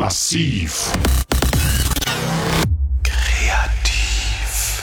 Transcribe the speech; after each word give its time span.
Massiv. 0.00 0.94
Kreativ. 3.04 4.82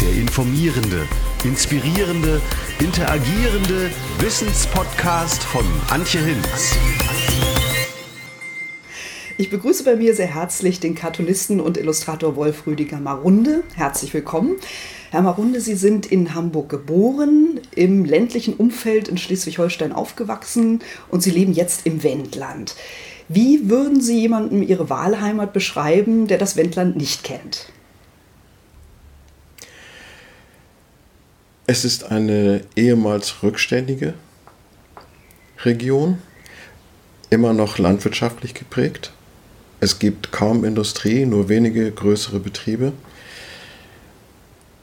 Der 0.00 0.12
informierende, 0.12 1.06
inspirierende, 1.44 2.40
interagierende 2.78 3.90
Wissenspodcast 4.18 5.44
von 5.44 5.62
Antje 5.90 6.22
Hinz. 6.22 6.74
Ich 9.36 9.50
begrüße 9.50 9.84
bei 9.84 9.96
mir 9.96 10.14
sehr 10.14 10.34
herzlich 10.34 10.80
den 10.80 10.94
Cartoonisten 10.94 11.60
und 11.60 11.76
Illustrator 11.76 12.34
Wolf 12.34 12.66
Rüdiger 12.66 12.98
Marunde. 12.98 13.62
Herzlich 13.76 14.14
willkommen. 14.14 14.56
Herr 15.10 15.22
Marunde, 15.22 15.60
Sie 15.60 15.74
sind 15.74 16.06
in 16.06 16.34
Hamburg 16.34 16.70
geboren, 16.70 17.60
im 17.74 18.06
ländlichen 18.06 18.54
Umfeld 18.54 19.08
in 19.08 19.16
Schleswig-Holstein 19.16 19.92
aufgewachsen 19.92 20.80
und 21.10 21.22
Sie 21.22 21.30
leben 21.30 21.52
jetzt 21.52 21.86
im 21.86 22.02
Wendland. 22.02 22.74
Wie 23.28 23.68
würden 23.68 24.00
Sie 24.00 24.20
jemandem 24.20 24.62
Ihre 24.62 24.88
Wahlheimat 24.88 25.52
beschreiben, 25.52 26.26
der 26.26 26.38
das 26.38 26.56
Wendland 26.56 26.96
nicht 26.96 27.24
kennt? 27.24 27.66
Es 31.66 31.84
ist 31.84 32.04
eine 32.04 32.62
ehemals 32.76 33.42
rückständige 33.42 34.14
Region, 35.64 36.18
immer 37.28 37.52
noch 37.52 37.76
landwirtschaftlich 37.76 38.54
geprägt. 38.54 39.12
Es 39.80 39.98
gibt 39.98 40.32
kaum 40.32 40.64
Industrie, 40.64 41.26
nur 41.26 41.50
wenige 41.50 41.92
größere 41.92 42.40
Betriebe 42.40 42.92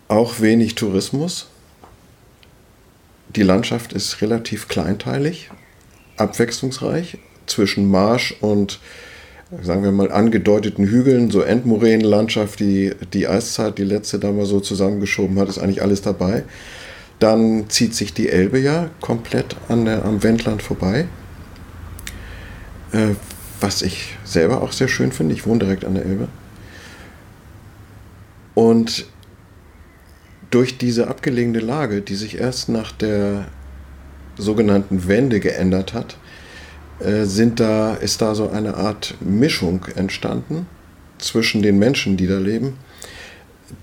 auch 0.07 0.39
wenig 0.39 0.75
Tourismus. 0.75 1.47
Die 3.29 3.43
Landschaft 3.43 3.91
ist 3.93 4.21
relativ 4.21 4.67
kleinteilig, 4.67 5.49
abwechslungsreich 6.17 7.17
zwischen 7.47 7.89
Marsch 7.89 8.35
und 8.41 8.79
sagen 9.61 9.83
wir 9.83 9.91
mal 9.91 10.11
angedeuteten 10.11 10.85
Hügeln, 10.85 11.29
so 11.31 11.41
Endmoränenlandschaft, 11.41 12.59
die 12.59 12.93
die 13.13 13.27
Eiszeit, 13.27 13.77
die 13.77 13.83
letzte 13.83 14.19
da 14.19 14.31
mal 14.31 14.45
so 14.45 14.59
zusammengeschoben 14.59 15.39
hat, 15.39 15.49
ist 15.49 15.59
eigentlich 15.59 15.81
alles 15.81 16.01
dabei. 16.01 16.43
Dann 17.19 17.69
zieht 17.69 17.95
sich 17.95 18.13
die 18.13 18.29
Elbe 18.29 18.59
ja 18.59 18.89
komplett 19.01 19.55
an 19.69 19.85
der, 19.85 20.03
am 20.03 20.23
Wendland 20.23 20.61
vorbei. 20.61 21.07
Äh, 22.91 23.15
was 23.61 23.81
ich 23.81 24.17
selber 24.23 24.61
auch 24.61 24.71
sehr 24.71 24.87
schön 24.87 25.11
finde. 25.11 25.33
Ich 25.33 25.45
wohne 25.45 25.59
direkt 25.59 25.85
an 25.85 25.95
der 25.95 26.05
Elbe. 26.05 26.27
Und 28.53 29.05
durch 30.51 30.77
diese 30.77 31.07
abgelegene 31.07 31.59
Lage, 31.59 32.01
die 32.01 32.15
sich 32.15 32.39
erst 32.39 32.69
nach 32.69 32.91
der 32.91 33.45
sogenannten 34.37 35.07
Wende 35.07 35.39
geändert 35.39 35.93
hat, 35.93 36.17
sind 36.99 37.59
da, 37.59 37.95
ist 37.95 38.21
da 38.21 38.35
so 38.35 38.49
eine 38.49 38.75
Art 38.75 39.15
Mischung 39.19 39.85
entstanden 39.95 40.65
zwischen 41.17 41.61
den 41.61 41.77
Menschen, 41.77 42.17
die 42.17 42.27
da 42.27 42.37
leben, 42.37 42.77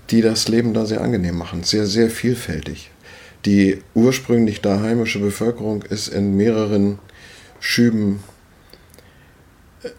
die 0.09 0.21
das 0.21 0.47
Leben 0.47 0.73
da 0.73 0.85
sehr 0.85 1.01
angenehm 1.01 1.37
machen, 1.37 1.63
sehr, 1.63 1.85
sehr 1.85 2.09
vielfältig. 2.09 2.89
Die 3.45 3.81
ursprünglich 3.93 4.61
da 4.61 4.79
heimische 4.81 5.19
Bevölkerung 5.19 5.83
ist 5.83 6.07
in 6.07 6.37
mehreren 6.37 6.99
Schüben 7.59 8.19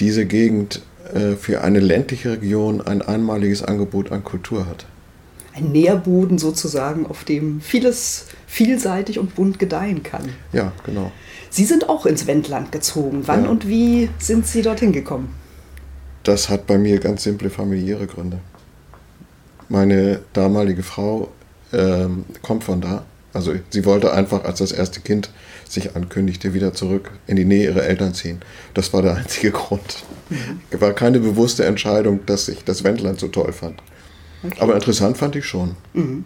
diese 0.00 0.26
Gegend 0.26 0.82
äh, 1.12 1.36
für 1.36 1.62
eine 1.62 1.80
ländliche 1.80 2.32
Region 2.32 2.80
ein 2.80 3.02
einmaliges 3.02 3.62
Angebot 3.62 4.12
an 4.12 4.24
Kultur 4.24 4.66
hat. 4.66 4.86
Ein 5.54 5.70
Nährboden 5.70 6.38
sozusagen, 6.38 7.06
auf 7.06 7.24
dem 7.24 7.60
vieles 7.60 8.26
vielseitig 8.46 9.18
und 9.18 9.34
bunt 9.34 9.58
gedeihen 9.58 10.02
kann. 10.02 10.30
Ja, 10.52 10.72
genau. 10.84 11.12
Sie 11.50 11.64
sind 11.64 11.88
auch 11.88 12.06
ins 12.06 12.26
Wendland 12.26 12.72
gezogen. 12.72 13.22
Wann 13.26 13.44
ja. 13.44 13.50
und 13.50 13.68
wie 13.68 14.08
sind 14.18 14.46
Sie 14.46 14.62
dorthin 14.62 14.90
gekommen? 14.92 15.32
Das 16.24 16.48
hat 16.48 16.66
bei 16.66 16.78
mir 16.78 16.98
ganz 16.98 17.22
simple 17.22 17.50
familiäre 17.50 18.06
Gründe. 18.06 18.40
Meine 19.68 20.20
damalige 20.32 20.82
Frau 20.82 21.28
ähm, 21.72 22.24
kommt 22.42 22.64
von 22.64 22.80
da. 22.80 23.04
Also 23.34 23.54
sie 23.70 23.84
wollte 23.84 24.12
einfach, 24.12 24.44
als 24.44 24.60
das 24.60 24.72
erste 24.72 25.00
Kind 25.00 25.28
sich 25.68 25.96
ankündigte, 25.96 26.54
wieder 26.54 26.72
zurück 26.72 27.10
in 27.26 27.36
die 27.36 27.44
Nähe 27.44 27.64
ihrer 27.64 27.82
Eltern 27.82 28.14
ziehen. 28.14 28.40
Das 28.74 28.92
war 28.92 29.02
der 29.02 29.16
einzige 29.16 29.50
Grund. 29.50 30.04
Mhm. 30.30 30.80
War 30.80 30.92
keine 30.92 31.20
bewusste 31.20 31.64
Entscheidung, 31.64 32.24
dass 32.26 32.48
ich 32.48 32.64
das 32.64 32.84
Wendland 32.84 33.20
so 33.20 33.28
toll 33.28 33.52
fand. 33.52 33.82
Okay. 34.44 34.60
Aber 34.60 34.74
interessant 34.74 35.18
fand 35.18 35.36
ich 35.36 35.44
schon. 35.44 35.76
Mhm. 35.92 36.24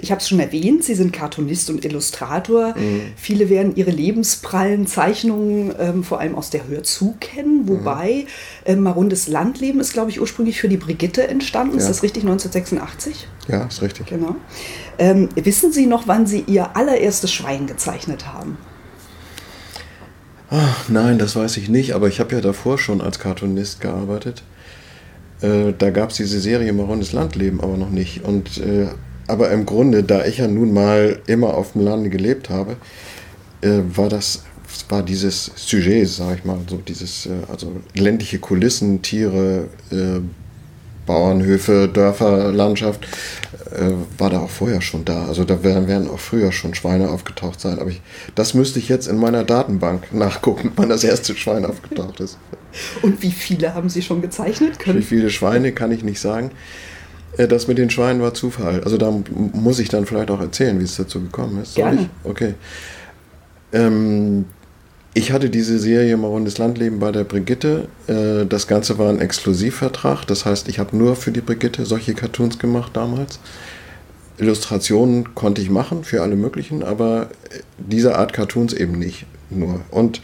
Ich 0.00 0.10
habe 0.10 0.20
es 0.20 0.28
schon 0.28 0.40
erwähnt, 0.40 0.84
Sie 0.84 0.94
sind 0.94 1.12
Cartoonist 1.12 1.70
und 1.70 1.84
Illustrator. 1.84 2.74
Mhm. 2.76 3.02
Viele 3.16 3.48
werden 3.48 3.76
Ihre 3.76 3.90
lebensprallen 3.90 4.86
Zeichnungen 4.86 5.74
ähm, 5.78 6.04
vor 6.04 6.20
allem 6.20 6.34
aus 6.34 6.50
der 6.50 6.66
Hörzu 6.68 7.16
kennen, 7.20 7.62
mhm. 7.62 7.68
wobei 7.68 8.26
mhm. 8.64 8.72
äh, 8.72 8.76
Marundes 8.76 9.28
Landleben 9.28 9.80
ist, 9.80 9.92
glaube 9.92 10.10
ich, 10.10 10.20
ursprünglich 10.20 10.60
für 10.60 10.68
die 10.68 10.76
Brigitte 10.76 11.26
entstanden. 11.28 11.74
Ja. 11.74 11.78
Ist 11.78 11.88
das 11.88 12.02
richtig, 12.02 12.22
1986? 12.22 13.28
Ja, 13.48 13.64
ist 13.64 13.82
richtig. 13.82 14.06
Genau. 14.06 14.36
Ähm, 14.98 15.28
wissen 15.34 15.72
Sie 15.72 15.86
noch, 15.86 16.06
wann 16.06 16.26
Sie 16.26 16.44
Ihr 16.46 16.76
allererstes 16.76 17.32
Schwein 17.32 17.66
gezeichnet 17.66 18.26
haben? 18.26 18.58
Ach, 20.48 20.88
nein, 20.88 21.18
das 21.18 21.34
weiß 21.34 21.56
ich 21.56 21.68
nicht, 21.68 21.92
aber 21.94 22.08
ich 22.08 22.20
habe 22.20 22.34
ja 22.34 22.40
davor 22.40 22.78
schon 22.78 23.00
als 23.00 23.18
Cartoonist 23.18 23.80
gearbeitet. 23.80 24.44
Äh, 25.40 25.72
da 25.76 25.90
gab 25.90 26.10
es 26.10 26.16
diese 26.16 26.40
Serie 26.40 26.72
Marundes 26.72 27.12
Landleben 27.12 27.60
aber 27.60 27.76
noch 27.76 27.90
nicht. 27.90 28.24
Und 28.24 28.58
äh, 28.58 28.88
aber 29.26 29.50
im 29.50 29.66
Grunde, 29.66 30.02
da 30.02 30.24
ich 30.24 30.38
ja 30.38 30.48
nun 30.48 30.72
mal 30.72 31.20
immer 31.26 31.54
auf 31.54 31.72
dem 31.72 31.82
Lande 31.82 32.10
gelebt 32.10 32.50
habe, 32.50 32.76
äh, 33.62 33.80
war 33.94 34.08
das 34.08 34.42
war 34.88 35.02
dieses 35.02 35.50
Sujet, 35.56 36.08
sag 36.08 36.38
ich 36.38 36.44
mal, 36.44 36.58
so 36.68 36.76
dieses, 36.76 37.26
äh, 37.26 37.30
also 37.50 37.80
ländliche 37.94 38.38
Kulissen, 38.38 39.02
Tiere, 39.02 39.68
äh, 39.90 40.20
Bauernhöfe, 41.06 41.88
Dörfer, 41.88 42.52
Landschaft, 42.52 43.06
äh, 43.70 43.92
war 44.18 44.30
da 44.30 44.40
auch 44.40 44.50
vorher 44.50 44.80
schon 44.80 45.04
da. 45.04 45.26
Also 45.26 45.44
da 45.44 45.62
werden, 45.62 45.86
werden 45.86 46.10
auch 46.10 46.18
früher 46.18 46.50
schon 46.50 46.74
Schweine 46.74 47.10
aufgetaucht 47.10 47.60
sein. 47.60 47.78
Aber 47.78 47.90
ich, 47.90 48.02
das 48.34 48.54
müsste 48.54 48.80
ich 48.80 48.88
jetzt 48.88 49.06
in 49.06 49.16
meiner 49.16 49.44
Datenbank 49.44 50.08
nachgucken, 50.12 50.72
wann 50.76 50.88
das 50.88 51.04
erste 51.04 51.36
Schwein 51.36 51.64
aufgetaucht 51.64 52.20
ist. 52.20 52.38
Und 53.02 53.22
wie 53.22 53.30
viele 53.30 53.74
haben 53.74 53.88
Sie 53.88 54.02
schon 54.02 54.20
gezeichnet? 54.20 54.78
Können? 54.80 54.98
Wie 54.98 55.04
viele 55.04 55.30
Schweine 55.30 55.72
kann 55.72 55.92
ich 55.92 56.02
nicht 56.02 56.20
sagen. 56.20 56.50
Äh, 57.36 57.48
das 57.48 57.68
mit 57.68 57.78
den 57.78 57.90
Schweinen 57.90 58.22
war 58.22 58.34
Zufall. 58.34 58.82
Also 58.84 58.96
da 58.96 59.12
muss 59.52 59.78
ich 59.78 59.88
dann 59.88 60.06
vielleicht 60.06 60.30
auch 60.30 60.40
erzählen, 60.40 60.78
wie 60.78 60.84
es 60.84 60.96
dazu 60.96 61.20
gekommen 61.20 61.62
ist. 61.62 61.74
Soll 61.74 61.84
Gerne. 61.84 62.02
Ich? 62.02 62.30
Okay. 62.30 62.54
Ähm, 63.72 64.46
ich 65.14 65.32
hatte 65.32 65.48
diese 65.48 65.78
Serie 65.78 66.16
Marundes 66.16 66.58
Landleben 66.58 66.98
bei 66.98 67.10
der 67.10 67.24
Brigitte. 67.24 67.88
Äh, 68.06 68.46
das 68.46 68.66
Ganze 68.66 68.98
war 68.98 69.08
ein 69.08 69.20
Exklusivvertrag. 69.20 70.26
Das 70.26 70.44
heißt, 70.44 70.68
ich 70.68 70.78
habe 70.78 70.96
nur 70.96 71.16
für 71.16 71.32
die 71.32 71.40
Brigitte 71.40 71.86
solche 71.86 72.14
Cartoons 72.14 72.58
gemacht 72.58 72.92
damals. 72.94 73.40
Illustrationen 74.38 75.34
konnte 75.34 75.62
ich 75.62 75.70
machen 75.70 76.04
für 76.04 76.20
alle 76.20 76.36
möglichen, 76.36 76.82
aber 76.82 77.30
diese 77.78 78.18
Art 78.18 78.34
Cartoons 78.34 78.74
eben 78.74 78.98
nicht 78.98 79.24
nur. 79.48 79.80
Und 79.90 80.20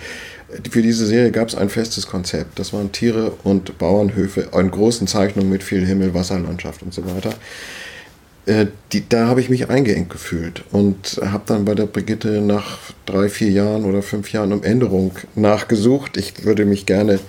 für 0.71 0.83
diese 0.83 1.07
Serie 1.07 1.31
gab 1.31 1.49
es 1.49 1.55
ein 1.55 1.69
festes 1.69 2.07
Konzept. 2.07 2.59
Das 2.59 2.73
waren 2.73 2.93
Tiere 2.93 3.33
und 3.45 3.79
Bauernhöfe 3.79 4.49
in 4.53 4.71
großen 4.71 5.07
Zeichnungen 5.07 5.51
mit 5.51 5.63
viel 5.63 5.85
Himmel, 5.87 6.15
Wasserlandschaft 6.15 6.83
und 6.83 6.93
so 6.93 7.05
weiter. 7.07 7.33
Äh, 8.45 8.67
die, 8.93 9.09
da 9.09 9.29
habe 9.29 9.41
ich 9.41 9.51
mich 9.51 9.69
eingeengt 9.69 10.11
gefühlt 10.11 10.65
und 10.73 11.21
habe 11.25 11.45
dann 11.47 11.65
bei 11.65 11.75
der 11.75 11.87
Brigitte 11.87 12.41
nach 12.41 12.79
drei, 13.07 13.29
vier 13.29 13.51
Jahren 13.51 13.85
oder 13.85 14.03
fünf 14.03 14.33
Jahren 14.33 14.53
um 14.53 14.63
Änderung 14.63 15.13
nachgesucht. 15.35 16.17
Ich 16.17 16.45
würde 16.45 16.65
mich 16.65 16.87
gerne, 16.87 17.21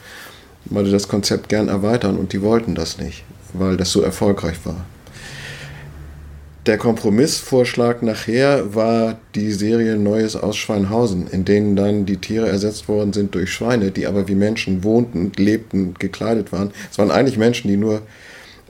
mal 0.66 0.90
das 0.90 1.08
Konzept 1.08 1.50
gern 1.50 1.68
erweitern 1.68 2.18
und 2.18 2.34
die 2.34 2.42
wollten 2.42 2.74
das 2.74 2.98
nicht, 2.98 3.24
weil 3.54 3.78
das 3.78 3.92
so 3.92 4.02
erfolgreich 4.02 4.58
war. 4.64 4.86
Der 6.66 6.78
Kompromissvorschlag 6.78 8.04
nachher 8.04 8.74
war 8.74 9.18
die 9.36 9.52
Serie 9.52 9.98
Neues 9.98 10.36
aus 10.36 10.56
Schweinhausen, 10.56 11.28
in 11.28 11.44
denen 11.44 11.76
dann 11.76 12.06
die 12.06 12.18
Tiere 12.18 12.48
ersetzt 12.48 12.88
worden 12.88 13.12
sind 13.12 13.36
durch 13.36 13.52
Schweine, 13.52 13.92
die 13.92 14.08
aber 14.08 14.28
wie 14.30 14.36
Menschen 14.36 14.84
wohnten, 14.84 15.32
lebten, 15.36 15.94
gekleidet 15.96 16.52
waren. 16.54 16.72
Es 16.90 16.98
waren 16.98 17.12
eigentlich 17.12 17.38
Menschen, 17.38 17.68
die 17.68 17.76
nur 17.76 18.02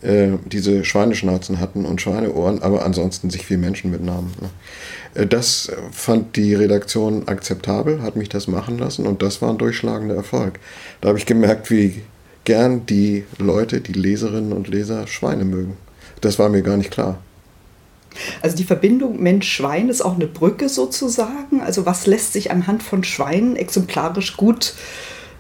äh, 0.02 0.30
diese 0.46 0.84
Schweineschnauzen 0.84 1.60
hatten 1.60 1.86
und 1.86 2.02
Schweineohren, 2.02 2.64
aber 2.64 2.84
ansonsten 2.84 3.30
sich 3.30 3.48
wie 3.52 3.58
Menschen 3.58 3.92
mitnahmen. 3.92 4.34
Ne? 4.42 5.22
Äh, 5.22 5.28
das 5.28 5.72
fand 5.92 6.36
die 6.36 6.56
Redaktion 6.56 7.28
akzeptabel, 7.28 8.02
hat 8.02 8.16
mich 8.16 8.30
das 8.30 8.48
machen 8.48 8.80
lassen 8.80 9.06
und 9.06 9.22
das 9.22 9.42
war 9.44 9.52
ein 9.52 9.60
durchschlagender 9.60 10.16
Erfolg. 10.16 10.60
Da 11.02 11.10
habe 11.10 11.20
ich 11.20 11.28
gemerkt, 11.28 11.70
wie 11.70 12.02
gern 12.44 12.88
die 12.88 13.24
Leute, 13.38 13.82
die 13.82 13.94
Leserinnen 13.94 14.52
und 14.52 14.68
Leser 14.68 15.06
Schweine 15.06 15.46
mögen. 15.46 15.78
Das 16.22 16.40
war 16.40 16.50
mir 16.50 16.64
gar 16.64 16.78
nicht 16.78 16.90
klar. 16.90 17.20
Also 18.42 18.56
die 18.56 18.64
Verbindung 18.64 19.22
Mensch-Schwein 19.22 19.90
ist 19.90 20.02
auch 20.02 20.16
eine 20.16 20.28
Brücke 20.28 20.70
sozusagen. 20.70 21.62
Also 21.62 21.86
was 21.86 22.08
lässt 22.08 22.34
sich 22.34 22.52
anhand 22.52 22.84
von 22.84 23.04
Schweinen 23.04 23.56
exemplarisch 23.56 24.38
gut 24.38 24.74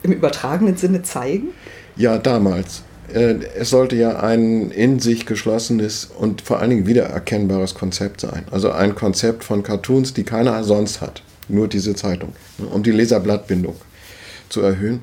im 0.03 0.11
übertragenen 0.11 0.77
Sinne 0.77 1.03
zeigen? 1.03 1.49
Ja, 1.95 2.17
damals. 2.17 2.83
Äh, 3.13 3.35
es 3.57 3.69
sollte 3.69 3.95
ja 3.95 4.19
ein 4.19 4.71
in 4.71 4.99
sich 4.99 5.25
geschlossenes 5.25 6.05
und 6.17 6.41
vor 6.41 6.59
allen 6.59 6.69
Dingen 6.69 6.87
wiedererkennbares 6.87 7.75
Konzept 7.75 8.21
sein. 8.21 8.45
Also 8.51 8.71
ein 8.71 8.95
Konzept 8.95 9.43
von 9.43 9.63
Cartoons, 9.63 10.13
die 10.13 10.23
keiner 10.23 10.63
sonst 10.63 11.01
hat. 11.01 11.21
Nur 11.49 11.67
diese 11.67 11.95
Zeitung. 11.95 12.33
Um 12.71 12.83
die 12.83 12.91
Leserblattbindung 12.91 13.75
zu 14.49 14.61
erhöhen. 14.61 15.01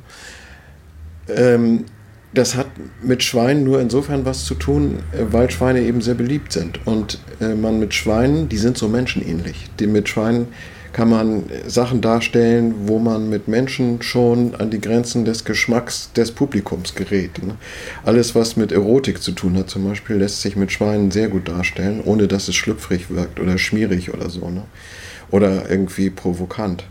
Ähm, 1.28 1.84
das 2.32 2.55
hat 2.55 2.69
mit 3.03 3.23
Schweinen 3.23 3.65
nur 3.65 3.81
insofern 3.81 4.25
was 4.25 4.44
zu 4.44 4.55
tun, 4.55 5.00
äh, 5.12 5.25
weil 5.31 5.50
Schweine 5.50 5.81
eben 5.81 6.00
sehr 6.00 6.15
beliebt 6.15 6.53
sind. 6.53 6.87
Und 6.87 7.19
äh, 7.41 7.55
man 7.55 7.79
mit 7.79 7.94
Schweinen, 7.94 8.49
die 8.49 8.59
sind 8.59 8.79
so 8.79 8.88
menschenähnlich. 8.88 9.67
Mit 9.81 10.09
Schweinen 10.09 10.49
kann 10.93 11.09
man 11.09 11.44
Sachen 11.67 12.00
darstellen, 12.00 12.75
wo 12.87 12.99
man 12.99 13.29
mit 13.29 13.47
Menschen 13.47 14.03
schon 14.03 14.56
an 14.56 14.71
die 14.71 14.81
Grenzen 14.81 15.25
des 15.25 15.44
Geschmacks 15.44 16.12
des 16.15 16.32
Publikums 16.32 16.94
gerät. 16.94 17.43
Ne? 17.44 17.56
Alles, 18.05 18.35
was 18.35 18.56
mit 18.56 18.73
Erotik 18.73 19.23
zu 19.23 19.33
tun 19.33 19.56
hat, 19.56 19.71
zum 19.71 19.88
Beispiel, 19.88 20.17
lässt 20.17 20.43
sich 20.43 20.56
mit 20.56 20.73
Schweinen 20.73 21.11
sehr 21.12 21.29
gut 21.29 21.49
darstellen, 21.49 22.00
ohne 22.05 22.26
dass 22.26 22.49
es 22.49 22.56
schlüpfrig 22.56 23.11
wirkt 23.11 23.38
oder 23.38 23.56
schmierig 23.56 24.12
oder 24.12 24.31
so. 24.31 24.50
Ne? 24.50 24.65
Oder 25.31 25.71
irgendwie 25.71 26.11
provokant. 26.11 26.85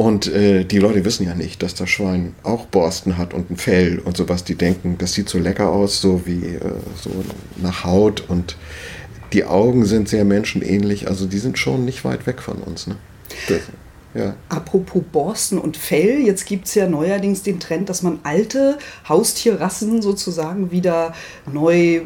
Und 0.00 0.28
äh, 0.28 0.64
die 0.64 0.78
Leute 0.78 1.04
wissen 1.04 1.26
ja 1.26 1.34
nicht, 1.34 1.62
dass 1.62 1.74
das 1.74 1.90
Schwein 1.90 2.34
auch 2.42 2.64
Borsten 2.64 3.18
hat 3.18 3.34
und 3.34 3.50
ein 3.50 3.58
Fell 3.58 3.98
und 3.98 4.16
sowas. 4.16 4.44
Die 4.44 4.54
denken, 4.54 4.96
das 4.96 5.12
sieht 5.12 5.28
so 5.28 5.38
lecker 5.38 5.68
aus, 5.68 6.00
so 6.00 6.22
wie 6.24 6.54
äh, 6.54 6.60
so 6.98 7.10
nach 7.56 7.84
Haut 7.84 8.24
und 8.26 8.56
die 9.34 9.44
Augen 9.44 9.84
sind 9.84 10.08
sehr 10.08 10.24
menschenähnlich. 10.24 11.06
Also 11.06 11.26
die 11.26 11.36
sind 11.36 11.58
schon 11.58 11.84
nicht 11.84 12.02
weit 12.02 12.26
weg 12.26 12.40
von 12.40 12.62
uns. 12.62 12.86
Ne? 12.86 12.96
Das, 13.46 13.60
ja. 14.14 14.34
Apropos 14.48 15.02
Borsten 15.12 15.58
und 15.58 15.76
Fell, 15.76 16.18
jetzt 16.20 16.44
gibt 16.46 16.66
es 16.66 16.74
ja 16.74 16.88
neuerdings 16.88 17.42
den 17.42 17.60
Trend, 17.60 17.88
dass 17.88 18.02
man 18.02 18.18
alte 18.24 18.78
Haustierrassen 19.08 20.02
sozusagen 20.02 20.72
wieder 20.72 21.14
neu 21.50 21.96
äh, 21.96 22.02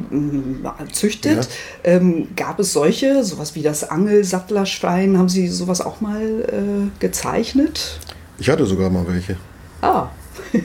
züchtet. 0.93 1.49
Ja. 1.85 1.93
Ähm, 1.93 2.29
gab 2.37 2.61
es 2.61 2.73
solche, 2.73 3.25
sowas 3.25 3.55
wie 3.55 3.63
das 3.63 3.89
Angelsattlerschwein, 3.89 5.17
haben 5.17 5.31
Sie 5.31 5.49
sowas 5.49 5.81
auch 5.81 6.03
mal 6.03 6.21
äh, 6.23 7.01
gezeichnet? 7.01 7.99
Ich 8.39 8.51
hatte 8.51 8.67
sogar 8.67 8.91
mal 8.91 9.07
welche. 9.07 9.37
Ah. 9.81 10.09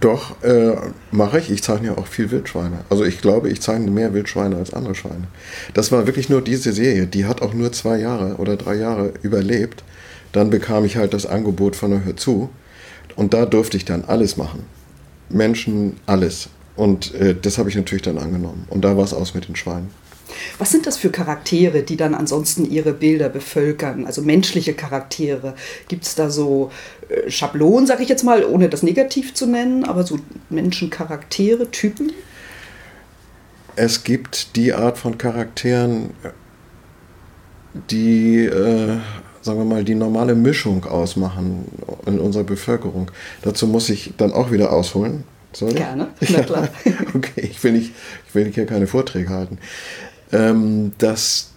Doch, 0.00 0.42
äh, 0.42 0.76
mache 1.12 1.38
ich. 1.38 1.50
Ich 1.50 1.62
zeichne 1.62 1.88
ja 1.88 1.98
auch 1.98 2.06
viel 2.06 2.30
Wildschweine. 2.30 2.80
Also 2.90 3.04
ich 3.04 3.20
glaube, 3.20 3.48
ich 3.48 3.62
zeichne 3.62 3.90
mehr 3.90 4.12
Wildschweine 4.12 4.56
als 4.56 4.74
andere 4.74 4.94
Schweine. 4.94 5.28
Das 5.72 5.92
war 5.92 6.06
wirklich 6.06 6.28
nur 6.28 6.42
diese 6.42 6.72
Serie. 6.72 7.06
Die 7.06 7.24
hat 7.24 7.42
auch 7.42 7.54
nur 7.54 7.72
zwei 7.72 7.98
Jahre 7.98 8.36
oder 8.36 8.56
drei 8.56 8.74
Jahre 8.74 9.14
überlebt. 9.22 9.84
Dann 10.34 10.50
bekam 10.50 10.84
ich 10.84 10.96
halt 10.96 11.14
das 11.14 11.26
Angebot 11.26 11.76
von 11.76 11.92
der 11.92 12.04
Hör 12.04 12.16
zu. 12.16 12.50
Und 13.14 13.32
da 13.32 13.46
durfte 13.46 13.76
ich 13.76 13.84
dann 13.84 14.04
alles 14.04 14.36
machen. 14.36 14.64
Menschen, 15.28 15.96
alles. 16.06 16.48
Und 16.74 17.14
äh, 17.14 17.36
das 17.40 17.56
habe 17.56 17.68
ich 17.68 17.76
natürlich 17.76 18.02
dann 18.02 18.18
angenommen. 18.18 18.66
Und 18.68 18.84
da 18.84 18.96
war 18.96 19.04
es 19.04 19.14
aus 19.14 19.34
mit 19.34 19.46
den 19.46 19.54
Schweinen. 19.54 19.90
Was 20.58 20.72
sind 20.72 20.88
das 20.88 20.96
für 20.96 21.10
Charaktere, 21.10 21.84
die 21.84 21.96
dann 21.96 22.16
ansonsten 22.16 22.68
ihre 22.68 22.92
Bilder 22.92 23.28
bevölkern? 23.28 24.06
Also 24.06 24.22
menschliche 24.22 24.74
Charaktere. 24.74 25.54
Gibt 25.86 26.02
es 26.02 26.16
da 26.16 26.28
so 26.28 26.72
äh, 27.08 27.30
Schablonen, 27.30 27.86
sage 27.86 28.02
ich 28.02 28.08
jetzt 28.08 28.24
mal, 28.24 28.44
ohne 28.44 28.68
das 28.68 28.82
negativ 28.82 29.34
zu 29.34 29.46
nennen, 29.46 29.84
aber 29.84 30.02
so 30.02 30.18
Menschencharaktere, 30.50 31.70
Typen? 31.70 32.12
Es 33.76 34.02
gibt 34.02 34.56
die 34.56 34.72
Art 34.72 34.98
von 34.98 35.16
Charakteren, 35.16 36.10
die 37.90 38.46
äh, 38.46 38.98
sagen 39.44 39.58
wir 39.58 39.64
mal, 39.64 39.84
die 39.84 39.94
normale 39.94 40.34
Mischung 40.34 40.84
ausmachen 40.84 41.66
in 42.06 42.18
unserer 42.18 42.44
Bevölkerung. 42.44 43.10
Dazu 43.42 43.66
muss 43.66 43.90
ich 43.90 44.14
dann 44.16 44.32
auch 44.32 44.50
wieder 44.50 44.72
ausholen. 44.72 45.24
Soll 45.52 45.74
Gerne, 45.74 46.08
na 46.30 46.42
klar. 46.42 46.68
okay, 47.14 47.42
ich 47.42 47.62
will, 47.62 47.72
nicht, 47.72 47.92
ich 48.26 48.34
will 48.34 48.50
hier 48.52 48.66
keine 48.66 48.86
Vorträge 48.86 49.28
halten. 49.28 49.58
Ähm, 50.32 50.92
dass 50.98 51.50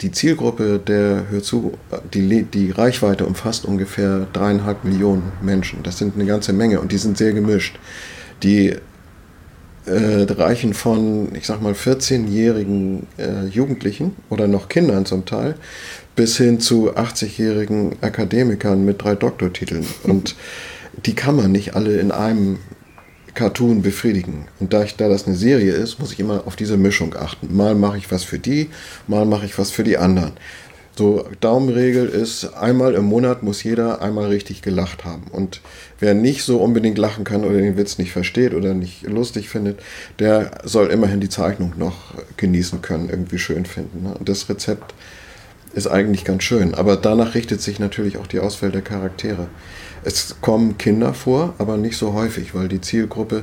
die 0.00 0.10
Zielgruppe 0.10 0.80
der 0.84 1.26
Hör 1.30 1.42
zu, 1.42 1.72
die, 2.14 2.42
die 2.42 2.70
Reichweite 2.70 3.26
umfasst 3.26 3.64
ungefähr 3.64 4.26
dreieinhalb 4.32 4.84
Millionen 4.84 5.32
Menschen. 5.40 5.82
Das 5.82 5.98
sind 5.98 6.14
eine 6.14 6.26
ganze 6.26 6.52
Menge 6.52 6.80
und 6.80 6.92
die 6.92 6.98
sind 6.98 7.16
sehr 7.16 7.32
gemischt. 7.32 7.78
Die 8.42 8.74
äh, 9.86 10.24
reichen 10.32 10.74
von, 10.74 11.34
ich 11.34 11.46
sag 11.46 11.60
mal, 11.60 11.72
14-jährigen 11.72 13.06
äh, 13.18 13.46
Jugendlichen 13.46 14.16
oder 14.30 14.46
noch 14.48 14.68
Kindern 14.68 15.06
zum 15.06 15.24
Teil 15.24 15.56
bis 16.16 16.36
hin 16.36 16.60
zu 16.60 16.96
80-jährigen 16.96 17.96
Akademikern 18.00 18.84
mit 18.84 19.02
drei 19.02 19.14
Doktortiteln. 19.14 19.86
Und 20.04 20.36
die 21.06 21.14
kann 21.14 21.36
man 21.36 21.52
nicht 21.52 21.74
alle 21.74 21.98
in 21.98 22.12
einem 22.12 22.58
Cartoon 23.34 23.82
befriedigen. 23.82 24.46
Und 24.60 24.72
da, 24.72 24.84
ich, 24.84 24.96
da 24.96 25.08
das 25.08 25.26
eine 25.26 25.34
Serie 25.34 25.72
ist, 25.72 25.98
muss 25.98 26.12
ich 26.12 26.20
immer 26.20 26.46
auf 26.46 26.54
diese 26.54 26.76
Mischung 26.76 27.14
achten. 27.16 27.54
Mal 27.54 27.74
mache 27.74 27.98
ich 27.98 28.10
was 28.12 28.22
für 28.22 28.38
die, 28.38 28.70
mal 29.08 29.26
mache 29.26 29.46
ich 29.46 29.58
was 29.58 29.72
für 29.72 29.82
die 29.82 29.98
anderen. 29.98 30.32
So, 30.96 31.28
Daumenregel 31.40 32.08
ist, 32.08 32.54
einmal 32.54 32.94
im 32.94 33.04
Monat 33.04 33.42
muss 33.42 33.64
jeder 33.64 34.00
einmal 34.00 34.26
richtig 34.26 34.62
gelacht 34.62 35.04
haben. 35.04 35.24
Und 35.32 35.60
wer 35.98 36.14
nicht 36.14 36.44
so 36.44 36.58
unbedingt 36.58 36.98
lachen 36.98 37.24
kann 37.24 37.44
oder 37.44 37.58
den 37.58 37.76
Witz 37.76 37.98
nicht 37.98 38.12
versteht 38.12 38.54
oder 38.54 38.74
nicht 38.74 39.02
lustig 39.02 39.48
findet, 39.48 39.80
der 40.20 40.60
soll 40.62 40.88
immerhin 40.88 41.20
die 41.20 41.28
Zeichnung 41.28 41.72
noch 41.76 42.14
genießen 42.36 42.80
können, 42.80 43.10
irgendwie 43.10 43.38
schön 43.38 43.66
finden. 43.66 44.04
Ne? 44.04 44.14
Und 44.16 44.28
das 44.28 44.48
Rezept 44.48 44.94
ist 45.74 45.88
eigentlich 45.88 46.24
ganz 46.24 46.44
schön. 46.44 46.74
Aber 46.74 46.96
danach 46.96 47.34
richtet 47.34 47.60
sich 47.60 47.80
natürlich 47.80 48.18
auch 48.18 48.28
die 48.28 48.38
Auswahl 48.38 48.70
der 48.70 48.82
Charaktere. 48.82 49.48
Es 50.04 50.36
kommen 50.40 50.78
Kinder 50.78 51.12
vor, 51.12 51.54
aber 51.58 51.76
nicht 51.76 51.96
so 51.96 52.12
häufig, 52.12 52.54
weil 52.54 52.68
die 52.68 52.80
Zielgruppe 52.80 53.42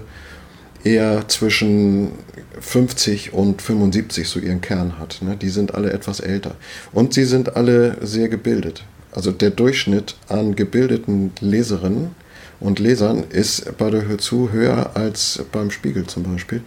eher 0.84 1.28
zwischen 1.28 2.12
50 2.60 3.34
und 3.34 3.62
75 3.62 4.28
so 4.28 4.40
ihren 4.40 4.62
Kern 4.62 5.00
hat. 5.00 5.22
Ne? 5.22 5.38
Die 5.38 5.50
sind 5.50 5.74
alle 5.76 5.92
etwas 5.92 6.20
älter. 6.20 6.56
Und 6.92 7.14
sie 7.14 7.26
sind 7.26 7.56
alle 7.56 7.98
sehr 8.02 8.30
gebildet. 8.30 8.84
Also 9.12 9.32
der 9.32 9.50
Durchschnitt 9.50 10.16
an 10.30 10.56
gebildeten 10.56 11.32
Leserinnen 11.40 12.16
und 12.60 12.80
Lesern 12.80 13.26
ist 13.30 13.78
bei 13.78 13.90
der 13.90 14.08
Hör 14.08 14.18
zu 14.18 14.52
höher 14.52 14.92
als 14.96 15.44
beim 15.52 15.72
Spiegel 15.72 16.06
zum 16.08 16.24
Beispiel. 16.24 16.62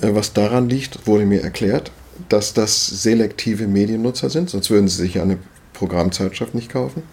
Äh, 0.00 0.14
was 0.14 0.32
daran 0.32 0.68
liegt, 0.68 1.06
wurde 1.06 1.24
mir 1.24 1.42
erklärt, 1.42 1.90
dass 2.28 2.52
das 2.52 2.86
selektive 2.86 3.66
Mediennutzer 3.66 4.28
sind, 4.28 4.50
sonst 4.50 4.70
würden 4.70 4.88
sie 4.88 5.02
sich 5.02 5.20
eine 5.20 5.38
Programmzeitschrift 5.72 6.54
nicht 6.54 6.70
kaufen, 6.70 7.04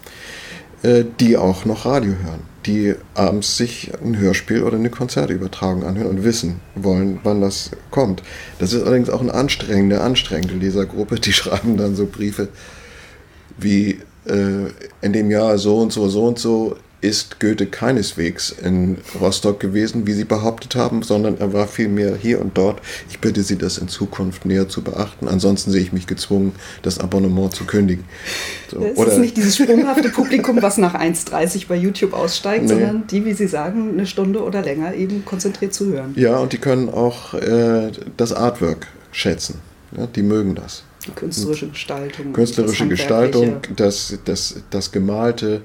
die 0.82 1.36
auch 1.36 1.64
noch 1.64 1.84
Radio 1.84 2.12
hören, 2.22 2.40
die 2.66 2.94
abends 3.14 3.56
sich 3.56 3.92
ein 4.02 4.18
Hörspiel 4.18 4.62
oder 4.62 4.76
eine 4.76 4.90
Konzertübertragung 4.90 5.84
anhören 5.84 6.10
und 6.10 6.24
wissen 6.24 6.60
wollen, 6.74 7.18
wann 7.22 7.40
das 7.40 7.70
kommt. 7.90 8.22
Das 8.58 8.72
ist 8.72 8.82
allerdings 8.82 9.10
auch 9.10 9.20
eine 9.20 9.34
anstrengende, 9.34 10.00
anstrengende 10.00 10.54
Lesergruppe, 10.54 11.16
die 11.16 11.32
schreiben 11.32 11.76
dann 11.76 11.96
so 11.96 12.06
Briefe 12.06 12.48
wie 13.58 14.00
äh, 14.26 14.70
in 15.00 15.12
dem 15.12 15.30
Jahr 15.30 15.58
so 15.58 15.78
und 15.78 15.92
so, 15.92 16.08
so 16.08 16.26
und 16.26 16.38
so 16.38 16.76
ist 17.06 17.40
Goethe 17.40 17.66
keineswegs 17.66 18.50
in 18.50 18.98
Rostock 19.20 19.60
gewesen, 19.60 20.06
wie 20.06 20.12
Sie 20.12 20.24
behauptet 20.24 20.74
haben, 20.74 21.02
sondern 21.02 21.38
er 21.38 21.52
war 21.52 21.68
vielmehr 21.68 22.16
hier 22.16 22.40
und 22.40 22.58
dort. 22.58 22.80
Ich 23.08 23.20
bitte 23.20 23.42
Sie, 23.42 23.56
das 23.56 23.78
in 23.78 23.88
Zukunft 23.88 24.44
näher 24.44 24.68
zu 24.68 24.82
beachten. 24.82 25.28
Ansonsten 25.28 25.70
sehe 25.70 25.82
ich 25.82 25.92
mich 25.92 26.06
gezwungen, 26.06 26.52
das 26.82 26.98
Abonnement 26.98 27.54
zu 27.54 27.64
kündigen. 27.64 28.04
So. 28.70 28.84
Es 28.84 28.98
Oder 28.98 29.12
ist 29.12 29.18
nicht 29.18 29.36
dieses 29.36 29.56
sprunghafte 29.56 30.08
Publikum, 30.08 30.60
was 30.60 30.78
nach 30.78 30.94
1,30 30.94 31.68
bei 31.68 31.76
YouTube 31.76 32.12
aussteigt, 32.12 32.64
nee. 32.64 32.68
sondern 32.68 33.06
die, 33.06 33.24
wie 33.24 33.34
Sie 33.34 33.46
sagen, 33.46 33.90
eine 33.92 34.06
Stunde 34.06 34.42
oder 34.42 34.62
länger 34.62 34.94
eben 34.94 35.24
konzentriert 35.24 35.74
zu 35.74 35.86
hören. 35.86 36.12
Ja, 36.16 36.38
und 36.38 36.52
die 36.52 36.58
können 36.58 36.88
auch 36.88 37.34
äh, 37.34 37.90
das 38.16 38.32
Artwork 38.32 38.88
schätzen. 39.12 39.60
Ja, 39.96 40.06
die 40.06 40.22
mögen 40.22 40.54
das. 40.54 40.82
Die 41.06 41.12
künstlerische 41.12 41.68
Gestaltung. 41.68 42.32
Künstlerische 42.32 42.84
das 42.84 42.90
Gestaltung, 42.90 43.60
das, 43.76 44.18
das, 44.24 44.56
das 44.70 44.90
Gemalte, 44.90 45.62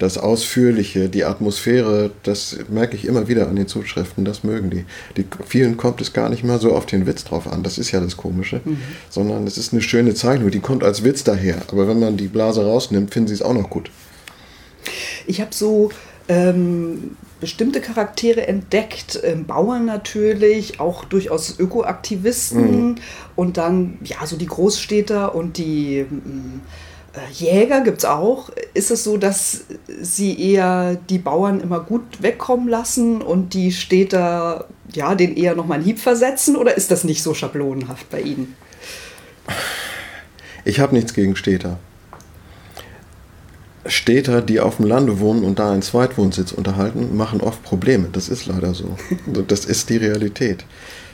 das 0.00 0.16
Ausführliche, 0.16 1.10
die 1.10 1.24
Atmosphäre, 1.24 2.10
das 2.22 2.56
merke 2.70 2.96
ich 2.96 3.04
immer 3.04 3.28
wieder 3.28 3.48
an 3.48 3.56
den 3.56 3.68
Zuschriften, 3.68 4.24
das 4.24 4.42
mögen 4.42 4.70
die. 4.70 4.86
die 5.18 5.26
vielen 5.46 5.76
kommt 5.76 6.00
es 6.00 6.14
gar 6.14 6.30
nicht 6.30 6.42
mal 6.42 6.58
so 6.58 6.72
auf 6.74 6.86
den 6.86 7.06
Witz 7.06 7.22
drauf 7.24 7.46
an, 7.46 7.62
das 7.62 7.76
ist 7.76 7.92
ja 7.92 8.00
das 8.00 8.16
Komische, 8.16 8.62
mhm. 8.64 8.78
sondern 9.10 9.46
es 9.46 9.58
ist 9.58 9.74
eine 9.74 9.82
schöne 9.82 10.14
Zeichnung, 10.14 10.50
die 10.50 10.60
kommt 10.60 10.84
als 10.84 11.04
Witz 11.04 11.22
daher. 11.22 11.60
Aber 11.70 11.86
wenn 11.86 12.00
man 12.00 12.16
die 12.16 12.28
Blase 12.28 12.64
rausnimmt, 12.64 13.12
finden 13.12 13.28
sie 13.28 13.34
es 13.34 13.42
auch 13.42 13.52
noch 13.52 13.68
gut. 13.68 13.90
Ich 15.26 15.42
habe 15.42 15.54
so 15.54 15.90
ähm, 16.28 17.16
bestimmte 17.38 17.82
Charaktere 17.82 18.46
entdeckt, 18.46 19.20
ähm, 19.22 19.44
Bauern 19.44 19.84
natürlich, 19.84 20.80
auch 20.80 21.04
durchaus 21.04 21.58
Ökoaktivisten 21.58 22.92
mhm. 22.92 22.94
und 23.36 23.58
dann 23.58 23.98
ja 24.02 24.24
so 24.24 24.36
die 24.36 24.46
Großstädter 24.46 25.34
und 25.34 25.58
die 25.58 25.98
ähm, 25.98 26.22
äh, 26.24 26.89
Jäger 27.32 27.80
gibt 27.80 27.98
es 27.98 28.04
auch. 28.04 28.50
Ist 28.72 28.90
es 28.90 29.02
so, 29.02 29.16
dass 29.16 29.64
sie 30.00 30.40
eher 30.40 30.96
die 31.08 31.18
Bauern 31.18 31.60
immer 31.60 31.80
gut 31.80 32.22
wegkommen 32.22 32.68
lassen 32.68 33.20
und 33.20 33.52
die 33.54 33.72
Städter 33.72 34.66
ja 34.92 35.14
den 35.14 35.36
eher 35.36 35.54
nochmal 35.54 35.76
einen 35.76 35.84
Hieb 35.84 35.98
versetzen 35.98 36.56
oder 36.56 36.76
ist 36.76 36.90
das 36.90 37.04
nicht 37.04 37.22
so 37.22 37.34
schablonenhaft 37.34 38.08
bei 38.10 38.20
Ihnen? 38.20 38.54
Ich 40.64 40.78
habe 40.78 40.94
nichts 40.94 41.14
gegen 41.14 41.36
Städter. 41.36 41.78
Städter, 43.86 44.42
die 44.42 44.60
auf 44.60 44.76
dem 44.76 44.86
Lande 44.86 45.20
wohnen 45.20 45.42
und 45.42 45.58
da 45.58 45.72
einen 45.72 45.82
Zweitwohnsitz 45.82 46.52
unterhalten, 46.52 47.16
machen 47.16 47.40
oft 47.40 47.62
Probleme. 47.62 48.08
Das 48.12 48.28
ist 48.28 48.46
leider 48.46 48.74
so. 48.74 48.96
Das 49.48 49.64
ist 49.64 49.88
die 49.88 49.96
Realität. 49.96 50.64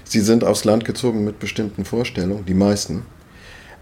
Sie 0.04 0.20
sind 0.20 0.44
aufs 0.44 0.64
Land 0.64 0.84
gezogen 0.84 1.24
mit 1.24 1.38
bestimmten 1.38 1.84
Vorstellungen, 1.84 2.44
die 2.44 2.54
meisten. 2.54 3.06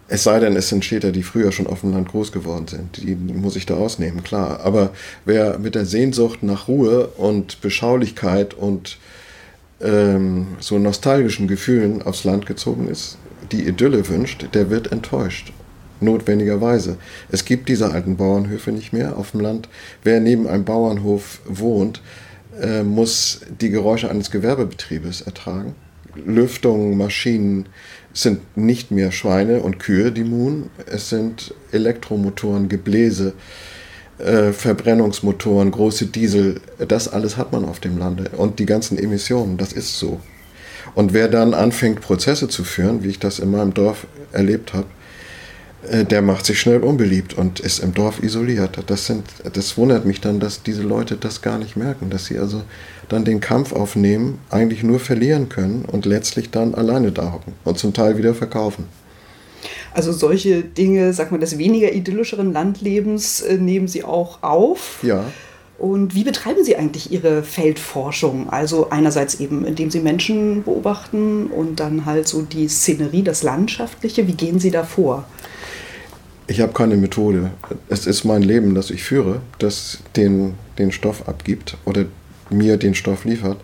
Es 0.06 0.25
sei 0.25 0.38
denn, 0.38 0.54
es 0.56 0.68
sind 0.68 0.84
Städter, 0.84 1.12
die 1.12 1.23
früher 1.23 1.50
schon 1.50 1.66
auf 1.66 1.80
dem 1.80 1.92
Land 1.92 2.08
groß 2.08 2.30
geworden 2.30 2.66
sind. 2.68 2.99
Die 3.02 3.14
muss 3.14 3.56
ich 3.56 3.64
da 3.64 3.75
ausnehmen, 3.75 4.23
klar. 4.23 4.61
Aber 4.61 4.90
wer 5.25 5.58
mit 5.58 5.75
der 5.75 5.87
Sehnsucht 5.87 6.42
nach 6.42 6.68
Ruhe 6.68 7.06
und 7.16 7.61
Beschaulichkeit 7.62 8.52
und 8.52 8.99
ähm, 9.80 10.49
so 10.61 10.78
nostalgischen 10.78 11.49
Gefühlen 11.49 12.02
aufs 12.02 12.25
Land 12.25 12.44
gezogen 12.44 12.88
ist, 12.88 13.16
die 13.50 13.66
Idylle 13.66 14.08
wünscht, 14.08 14.46
der 14.52 14.70
wird 14.70 14.92
enttäuscht 14.92 15.52
notwendigerweise. 16.00 16.96
Es 17.30 17.44
gibt 17.44 17.68
diese 17.68 17.90
alten 17.90 18.16
Bauernhöfe 18.16 18.73
nicht 18.73 18.92
mehr 18.92 19.16
auf 19.16 19.30
dem 19.30 19.40
Land. 19.40 19.68
Wer 20.02 20.20
neben 20.20 20.46
einem 20.46 20.64
Bauernhof 20.64 21.40
wohnt, 21.46 22.02
äh, 22.61 22.82
muss 22.82 23.40
die 23.61 23.70
Geräusche 23.70 24.11
eines 24.11 24.30
Gewerbebetriebes 24.30 25.23
ertragen. 25.23 25.75
Lüftungen, 26.25 26.97
Maschinen 26.97 27.66
sind 28.12 28.56
nicht 28.56 28.90
mehr 28.90 29.11
Schweine 29.11 29.61
und 29.61 29.78
Kühe, 29.78 30.12
die 30.12 30.25
muhen. 30.25 30.71
Es 30.87 31.09
sind 31.11 31.54
Elektromotoren, 31.73 32.68
Gebläse, 32.68 33.33
äh, 34.18 34.52
Verbrennungsmotoren, 34.52 35.71
große 35.71 36.06
Diesel. 36.06 36.61
Das 36.87 37.09
alles 37.09 37.37
hat 37.37 37.52
man 37.52 37.64
auf 37.64 37.80
dem 37.80 37.99
Lande. 37.99 38.30
Und 38.37 38.59
die 38.59 38.66
ganzen 38.66 38.99
Emissionen, 38.99 39.56
das 39.56 39.73
ist 39.73 39.99
so. 39.99 40.21
Und 40.94 41.12
wer 41.12 41.28
dann 41.28 41.54
anfängt, 41.54 42.00
Prozesse 42.00 42.49
zu 42.49 42.62
führen, 42.62 43.02
wie 43.02 43.09
ich 43.09 43.18
das 43.18 43.40
in 43.40 43.50
meinem 43.50 43.75
Dorf 43.75 44.06
erlebt 44.33 44.73
habe, 44.75 44.87
der 46.04 46.22
macht 46.22 46.46
sich 46.46 46.60
schnell 46.60 46.82
unbeliebt 46.82 47.34
und 47.34 47.60
ist 47.60 47.78
im 47.78 47.94
Dorf 47.94 48.22
isoliert. 48.22 48.78
Das, 48.86 49.06
sind, 49.06 49.24
das 49.52 49.76
wundert 49.76 50.04
mich 50.04 50.20
dann, 50.20 50.40
dass 50.40 50.62
diese 50.62 50.82
Leute 50.82 51.16
das 51.16 51.42
gar 51.42 51.58
nicht 51.58 51.76
merken, 51.76 52.10
dass 52.10 52.26
sie 52.26 52.38
also 52.38 52.62
dann 53.08 53.24
den 53.24 53.40
Kampf 53.40 53.72
aufnehmen, 53.72 54.38
eigentlich 54.50 54.82
nur 54.82 55.00
verlieren 55.00 55.48
können 55.48 55.84
und 55.84 56.06
letztlich 56.06 56.50
dann 56.50 56.74
alleine 56.74 57.12
da 57.12 57.32
hocken 57.32 57.52
und 57.64 57.78
zum 57.78 57.92
Teil 57.92 58.16
wieder 58.18 58.34
verkaufen. 58.34 58.84
Also 59.92 60.12
solche 60.12 60.62
Dinge, 60.62 61.12
sag 61.12 61.30
mal, 61.30 61.38
des 61.38 61.58
weniger 61.58 61.92
idyllischeren 61.92 62.52
Landlebens 62.52 63.40
äh, 63.42 63.56
nehmen 63.56 63.88
Sie 63.88 64.04
auch 64.04 64.42
auf. 64.42 64.98
Ja. 65.02 65.24
Und 65.78 66.14
wie 66.14 66.24
betreiben 66.24 66.64
Sie 66.64 66.76
eigentlich 66.76 67.12
Ihre 67.12 67.42
Feldforschung? 67.42 68.48
Also 68.50 68.90
einerseits 68.90 69.40
eben, 69.40 69.64
indem 69.64 69.90
Sie 69.90 70.00
Menschen 70.00 70.62
beobachten 70.64 71.46
und 71.46 71.80
dann 71.80 72.04
halt 72.06 72.28
so 72.28 72.42
die 72.42 72.68
Szenerie, 72.68 73.22
das 73.22 73.42
Landschaftliche. 73.42 74.26
Wie 74.26 74.34
gehen 74.34 74.60
Sie 74.60 74.70
da 74.70 74.84
vor? 74.84 75.24
Ich 76.46 76.60
habe 76.60 76.72
keine 76.72 76.96
Methode. 76.96 77.50
Es 77.88 78.06
ist 78.06 78.24
mein 78.24 78.42
Leben, 78.42 78.74
das 78.74 78.90
ich 78.90 79.02
führe, 79.02 79.40
das 79.58 79.98
den, 80.14 80.54
den 80.78 80.92
Stoff 80.92 81.26
abgibt 81.26 81.76
oder 81.86 82.04
mir 82.50 82.76
den 82.76 82.94
Stoff 82.94 83.24
liefert. 83.24 83.58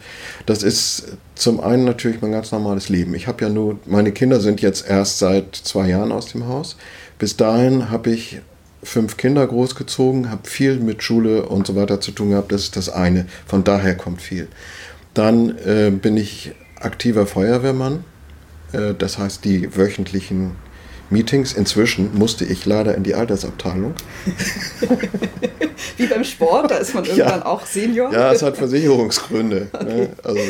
Das 0.46 0.62
ist 0.62 1.16
zum 1.34 1.60
einen 1.60 1.84
natürlich 1.84 2.22
mein 2.22 2.32
ganz 2.32 2.52
normales 2.52 2.88
Leben. 2.88 3.14
Ich 3.14 3.26
habe 3.26 3.44
ja 3.44 3.50
nur, 3.50 3.78
meine 3.84 4.12
Kinder 4.12 4.40
sind 4.40 4.62
jetzt 4.62 4.88
erst 4.88 5.18
seit 5.18 5.54
zwei 5.54 5.88
Jahren 5.88 6.12
aus 6.12 6.32
dem 6.32 6.46
Haus. 6.46 6.76
Bis 7.18 7.36
dahin 7.36 7.90
habe 7.90 8.10
ich 8.10 8.40
fünf 8.82 9.18
Kinder 9.18 9.46
großgezogen, 9.46 10.30
habe 10.30 10.48
viel 10.48 10.76
mit 10.80 11.02
Schule 11.02 11.46
und 11.46 11.66
so 11.66 11.76
weiter 11.76 12.00
zu 12.00 12.12
tun 12.12 12.30
gehabt. 12.30 12.50
Das 12.50 12.62
ist 12.62 12.76
das 12.76 12.88
eine. 12.88 13.26
Von 13.46 13.62
daher 13.62 13.94
kommt 13.94 14.22
viel. 14.22 14.48
Dann 15.12 15.56
äh, 15.58 15.90
bin 15.90 16.16
ich 16.16 16.52
aktiver 16.76 17.26
Feuerwehrmann. 17.26 18.04
Äh, 18.72 18.94
das 18.96 19.18
heißt, 19.18 19.44
die 19.44 19.76
wöchentlichen 19.76 20.52
Meetings. 21.10 21.52
Inzwischen 21.52 22.16
musste 22.16 22.44
ich 22.44 22.66
leider 22.66 22.94
in 22.94 23.02
die 23.02 23.14
Altersabteilung. 23.14 23.94
Wie 25.96 26.06
beim 26.06 26.24
Sport, 26.24 26.70
da 26.70 26.76
ist 26.76 26.94
man 26.94 27.04
irgendwann 27.04 27.40
ja. 27.40 27.46
auch 27.46 27.66
Senior. 27.66 28.12
Ja, 28.12 28.32
es 28.32 28.42
hat 28.42 28.56
Versicherungsgründe. 28.56 29.68
Ne? 29.72 29.80
Okay. 29.80 30.08
Also 30.22 30.40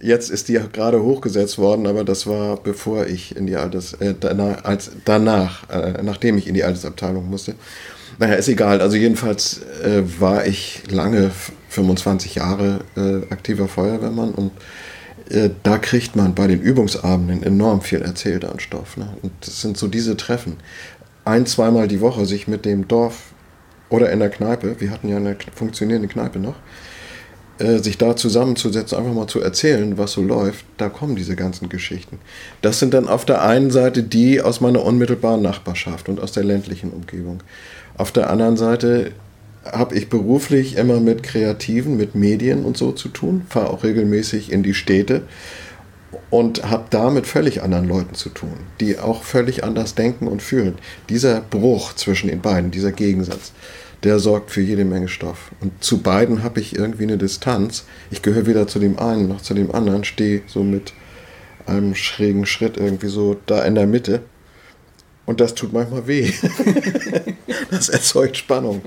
jetzt 0.00 0.30
ist 0.30 0.48
die 0.48 0.60
gerade 0.72 1.02
hochgesetzt 1.02 1.58
worden, 1.58 1.86
aber 1.86 2.04
das 2.04 2.26
war 2.26 2.56
bevor 2.56 3.06
ich 3.06 3.36
in 3.36 3.46
die 3.46 3.56
Alters, 3.56 3.94
äh, 3.94 4.14
danach, 4.18 4.64
als, 4.64 4.90
danach 5.04 5.68
äh, 5.70 6.02
nachdem 6.02 6.38
ich 6.38 6.46
in 6.46 6.54
die 6.54 6.64
Altersabteilung 6.64 7.28
musste. 7.28 7.54
Naja, 8.18 8.34
ist 8.34 8.48
egal. 8.48 8.80
Also 8.80 8.96
jedenfalls 8.96 9.62
äh, 9.82 10.02
war 10.20 10.46
ich 10.46 10.82
lange, 10.90 11.30
25 11.70 12.34
Jahre 12.34 12.80
äh, 12.96 13.32
aktiver 13.32 13.66
Feuerwehrmann 13.66 14.32
und 14.32 14.52
äh, 15.32 15.50
da 15.62 15.78
kriegt 15.78 16.14
man 16.14 16.34
bei 16.34 16.46
den 16.46 16.60
Übungsabenden 16.60 17.42
enorm 17.42 17.80
viel 17.80 18.02
erzählt 18.02 18.44
an 18.44 18.60
Stoff. 18.60 18.96
Ne? 18.96 19.08
Und 19.22 19.32
das 19.40 19.62
sind 19.62 19.78
so 19.78 19.88
diese 19.88 20.16
Treffen. 20.16 20.58
Ein, 21.24 21.46
zweimal 21.46 21.88
die 21.88 22.00
Woche 22.00 22.26
sich 22.26 22.48
mit 22.48 22.64
dem 22.64 22.86
Dorf 22.86 23.32
oder 23.88 24.10
in 24.10 24.18
der 24.18 24.30
Kneipe, 24.30 24.80
wir 24.80 24.90
hatten 24.90 25.08
ja 25.08 25.16
eine 25.16 25.36
funktionierende 25.54 26.08
Kneipe 26.08 26.38
noch, 26.38 26.56
äh, 27.58 27.78
sich 27.78 27.96
da 27.96 28.14
zusammenzusetzen, 28.14 28.98
einfach 28.98 29.14
mal 29.14 29.26
zu 29.26 29.40
erzählen, 29.40 29.96
was 29.96 30.12
so 30.12 30.22
läuft, 30.22 30.66
da 30.76 30.88
kommen 30.88 31.16
diese 31.16 31.36
ganzen 31.36 31.68
Geschichten. 31.68 32.18
Das 32.60 32.78
sind 32.78 32.92
dann 32.92 33.08
auf 33.08 33.24
der 33.24 33.42
einen 33.42 33.70
Seite 33.70 34.02
die 34.02 34.42
aus 34.42 34.60
meiner 34.60 34.84
unmittelbaren 34.84 35.42
Nachbarschaft 35.42 36.08
und 36.08 36.20
aus 36.20 36.32
der 36.32 36.44
ländlichen 36.44 36.90
Umgebung. 36.90 37.42
Auf 37.96 38.12
der 38.12 38.28
anderen 38.30 38.56
Seite 38.56 39.12
habe 39.64 39.96
ich 39.96 40.08
beruflich 40.08 40.76
immer 40.76 41.00
mit 41.00 41.22
Kreativen, 41.22 41.96
mit 41.96 42.14
Medien 42.14 42.64
und 42.64 42.76
so 42.76 42.92
zu 42.92 43.08
tun, 43.08 43.42
fahre 43.48 43.70
auch 43.70 43.84
regelmäßig 43.84 44.50
in 44.50 44.62
die 44.62 44.74
Städte 44.74 45.22
und 46.30 46.68
habe 46.68 46.86
da 46.90 47.10
mit 47.10 47.26
völlig 47.26 47.62
anderen 47.62 47.86
Leuten 47.86 48.14
zu 48.14 48.28
tun, 48.28 48.54
die 48.80 48.98
auch 48.98 49.22
völlig 49.22 49.64
anders 49.64 49.94
denken 49.94 50.26
und 50.26 50.42
fühlen. 50.42 50.76
Dieser 51.08 51.40
Bruch 51.40 51.94
zwischen 51.94 52.28
den 52.28 52.40
beiden, 52.40 52.70
dieser 52.70 52.92
Gegensatz, 52.92 53.52
der 54.02 54.18
sorgt 54.18 54.50
für 54.50 54.60
jede 54.60 54.84
Menge 54.84 55.08
Stoff. 55.08 55.52
Und 55.60 55.82
zu 55.82 55.98
beiden 55.98 56.42
habe 56.42 56.60
ich 56.60 56.74
irgendwie 56.74 57.04
eine 57.04 57.18
Distanz. 57.18 57.84
Ich 58.10 58.22
gehöre 58.22 58.46
weder 58.46 58.66
zu 58.66 58.78
dem 58.78 58.98
einen 58.98 59.28
noch 59.28 59.42
zu 59.42 59.54
dem 59.54 59.72
anderen, 59.74 60.04
stehe 60.04 60.42
so 60.46 60.64
mit 60.64 60.92
einem 61.66 61.94
schrägen 61.94 62.46
Schritt 62.46 62.76
irgendwie 62.76 63.08
so 63.08 63.36
da 63.46 63.62
in 63.64 63.74
der 63.74 63.86
Mitte. 63.86 64.22
Und 65.24 65.40
das 65.40 65.54
tut 65.54 65.72
manchmal 65.72 66.06
weh. 66.08 66.32
das 67.70 67.88
erzeugt 67.88 68.36
Spannung. 68.36 68.82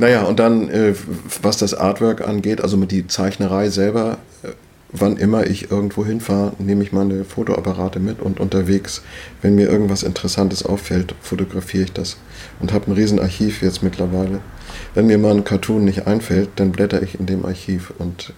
Naja, 0.00 0.22
und 0.22 0.40
dann, 0.40 0.70
äh, 0.70 0.94
was 1.42 1.58
das 1.58 1.74
Artwork 1.74 2.26
angeht, 2.26 2.62
also 2.62 2.78
mit 2.78 2.90
die 2.90 3.06
Zeichnerei 3.06 3.68
selber, 3.68 4.16
äh, 4.42 4.48
wann 4.92 5.18
immer 5.18 5.46
ich 5.46 5.70
irgendwo 5.70 6.06
hinfahre, 6.06 6.54
nehme 6.58 6.82
ich 6.82 6.90
meine 6.90 7.26
Fotoapparate 7.26 8.00
mit 8.00 8.18
und 8.18 8.40
unterwegs, 8.40 9.02
wenn 9.42 9.56
mir 9.56 9.68
irgendwas 9.68 10.02
Interessantes 10.02 10.64
auffällt, 10.64 11.14
fotografiere 11.20 11.84
ich 11.84 11.92
das 11.92 12.16
und 12.60 12.72
habe 12.72 12.90
ein 12.90 12.94
Riesenarchiv 12.94 13.60
jetzt 13.60 13.82
mittlerweile. 13.82 14.40
Wenn 14.94 15.06
mir 15.06 15.18
mal 15.18 15.36
ein 15.36 15.44
Cartoon 15.44 15.84
nicht 15.84 16.06
einfällt, 16.06 16.48
dann 16.56 16.72
blätter 16.72 17.02
ich 17.02 17.20
in 17.20 17.26
dem 17.26 17.44
Archiv 17.44 17.92
und 17.98 18.32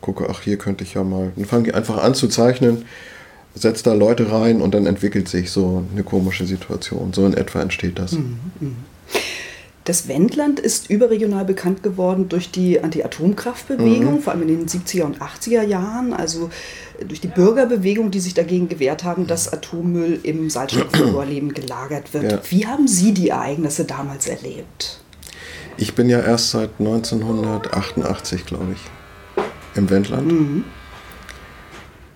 gucke, 0.00 0.26
ach, 0.28 0.40
hier 0.40 0.56
könnte 0.56 0.82
ich 0.82 0.94
ja 0.94 1.04
mal. 1.04 1.30
Dann 1.36 1.44
fange 1.44 1.68
ich 1.68 1.74
einfach 1.76 2.02
an 2.02 2.14
zu 2.16 2.26
zeichnen, 2.26 2.86
setze 3.54 3.84
da 3.84 3.94
Leute 3.94 4.32
rein 4.32 4.60
und 4.60 4.74
dann 4.74 4.86
entwickelt 4.86 5.28
sich 5.28 5.52
so 5.52 5.84
eine 5.92 6.02
komische 6.02 6.44
Situation. 6.44 7.12
So 7.12 7.24
in 7.24 7.34
etwa 7.34 7.62
entsteht 7.62 8.00
das. 8.00 8.12
Mhm, 8.12 8.38
mh. 8.58 8.70
Das 9.84 10.08
Wendland 10.08 10.60
ist 10.60 10.88
überregional 10.88 11.44
bekannt 11.44 11.82
geworden 11.82 12.30
durch 12.30 12.50
die 12.50 12.82
Anti-Atomkraftbewegung, 12.82 14.14
mhm. 14.14 14.20
vor 14.20 14.32
allem 14.32 14.48
in 14.48 14.48
den 14.48 14.66
70er 14.66 15.02
und 15.02 15.20
80er 15.20 15.62
Jahren, 15.62 16.14
also 16.14 16.48
durch 17.06 17.20
die 17.20 17.28
Bürgerbewegung, 17.28 18.10
die 18.10 18.20
sich 18.20 18.32
dagegen 18.32 18.70
gewehrt 18.70 19.04
haben, 19.04 19.26
dass 19.26 19.52
Atommüll 19.52 20.20
im 20.22 20.48
Salzstoffvorleben 20.48 21.52
gelagert 21.52 22.14
wird. 22.14 22.32
Ja. 22.32 22.40
Wie 22.48 22.66
haben 22.66 22.88
Sie 22.88 23.12
die 23.12 23.28
Ereignisse 23.28 23.84
damals 23.84 24.26
erlebt? 24.26 25.00
Ich 25.76 25.94
bin 25.94 26.08
ja 26.08 26.20
erst 26.20 26.52
seit 26.52 26.70
1988, 26.78 28.46
glaube 28.46 28.74
ich, 28.74 29.44
im 29.74 29.90
Wendland. 29.90 30.32
Mhm. 30.32 30.64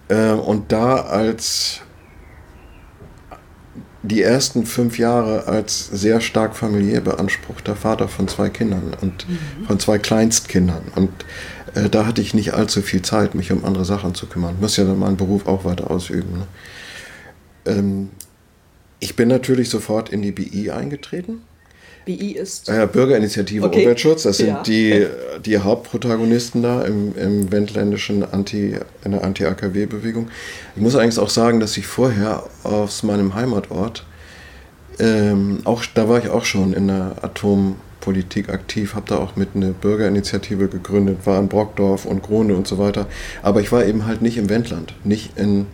Äh, 0.08 0.32
und 0.32 0.72
da 0.72 1.02
als 1.02 1.82
die 4.02 4.22
ersten 4.22 4.64
fünf 4.64 4.98
Jahre 4.98 5.46
als 5.46 5.86
sehr 5.86 6.20
stark 6.20 6.56
familiär 6.56 7.00
beanspruchter 7.00 7.74
Vater 7.74 8.08
von 8.08 8.28
zwei 8.28 8.48
Kindern 8.48 8.94
und 9.00 9.28
mhm. 9.28 9.66
von 9.66 9.80
zwei 9.80 9.98
Kleinstkindern. 9.98 10.82
Und 10.94 11.10
äh, 11.74 11.88
da 11.88 12.06
hatte 12.06 12.20
ich 12.20 12.34
nicht 12.34 12.54
allzu 12.54 12.80
viel 12.80 13.02
Zeit, 13.02 13.34
mich 13.34 13.50
um 13.50 13.64
andere 13.64 13.84
Sachen 13.84 14.14
zu 14.14 14.26
kümmern. 14.26 14.54
Ich 14.56 14.60
muss 14.60 14.76
ja 14.76 14.84
dann 14.84 14.98
meinen 14.98 15.16
Beruf 15.16 15.46
auch 15.46 15.64
weiter 15.64 15.90
ausüben. 15.90 16.38
Ne? 16.38 16.46
Ähm, 17.66 18.10
ich 19.00 19.16
bin 19.16 19.28
natürlich 19.28 19.68
sofort 19.68 20.08
in 20.08 20.22
die 20.22 20.32
BI 20.32 20.70
eingetreten. 20.70 21.42
BI 22.08 22.32
ist? 22.32 22.68
Ja, 22.68 22.86
Bürgerinitiative 22.86 23.66
okay. 23.66 23.80
Umweltschutz. 23.80 24.22
Das 24.22 24.38
sind 24.38 24.48
ja. 24.48 24.62
die, 24.62 25.06
die 25.44 25.58
Hauptprotagonisten 25.58 26.62
da 26.62 26.82
im, 26.82 27.14
im 27.18 27.52
wendländischen 27.52 28.24
Anti, 28.24 28.76
in 29.04 29.12
der 29.12 29.24
Anti-AKW-Bewegung. 29.24 30.28
Ich 30.74 30.80
muss 30.80 30.96
eigentlich 30.96 31.18
auch 31.18 31.28
sagen, 31.28 31.60
dass 31.60 31.76
ich 31.76 31.86
vorher 31.86 32.44
aus 32.64 33.02
meinem 33.02 33.34
Heimatort, 33.34 34.06
ähm, 34.98 35.58
auch, 35.64 35.84
da 35.94 36.08
war 36.08 36.18
ich 36.18 36.30
auch 36.30 36.46
schon 36.46 36.72
in 36.72 36.88
der 36.88 37.16
Atompolitik 37.20 38.48
aktiv, 38.48 38.94
habe 38.94 39.04
da 39.06 39.18
auch 39.18 39.36
mit 39.36 39.50
einer 39.54 39.72
Bürgerinitiative 39.72 40.68
gegründet, 40.68 41.18
war 41.26 41.38
in 41.38 41.48
Brockdorf 41.48 42.06
und 42.06 42.22
Grone 42.22 42.56
und 42.56 42.66
so 42.66 42.78
weiter. 42.78 43.06
Aber 43.42 43.60
ich 43.60 43.70
war 43.70 43.84
eben 43.84 44.06
halt 44.06 44.22
nicht 44.22 44.38
im 44.38 44.48
Wendland, 44.48 44.94
nicht 45.04 45.38
in, 45.38 45.66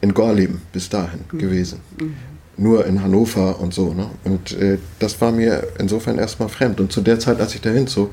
in 0.00 0.14
Gorleben 0.14 0.62
bis 0.72 0.88
dahin 0.88 1.20
mhm. 1.30 1.38
gewesen. 1.38 1.80
Mhm 2.00 2.35
nur 2.56 2.86
in 2.86 3.02
Hannover 3.02 3.60
und 3.60 3.74
so. 3.74 3.92
Ne? 3.92 4.08
Und 4.24 4.52
äh, 4.58 4.78
das 4.98 5.20
war 5.20 5.32
mir 5.32 5.66
insofern 5.78 6.18
erstmal 6.18 6.48
fremd. 6.48 6.80
Und 6.80 6.92
zu 6.92 7.00
der 7.00 7.18
Zeit, 7.18 7.40
als 7.40 7.54
ich 7.54 7.60
da 7.60 7.70
hinzog, 7.70 8.12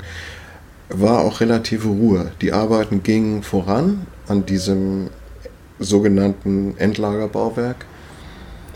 war 0.88 1.20
auch 1.20 1.40
relative 1.40 1.88
Ruhe. 1.88 2.32
Die 2.40 2.52
Arbeiten 2.52 3.02
gingen 3.02 3.42
voran 3.42 4.06
an 4.28 4.44
diesem 4.46 5.08
sogenannten 5.78 6.76
Endlagerbauwerk 6.78 7.86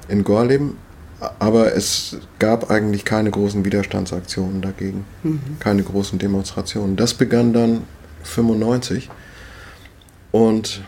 in 0.08 0.24
Gorleben, 0.24 0.76
aber 1.38 1.74
es 1.74 2.16
gab 2.38 2.70
eigentlich 2.70 3.04
keine 3.04 3.30
großen 3.30 3.64
Widerstandsaktionen 3.64 4.62
dagegen, 4.62 5.04
mhm. 5.22 5.40
keine 5.60 5.82
großen 5.82 6.18
Demonstrationen. 6.18 6.96
Das 6.96 7.14
begann 7.14 7.52
dann 7.52 7.82
95 8.24 9.10
und 10.32 10.82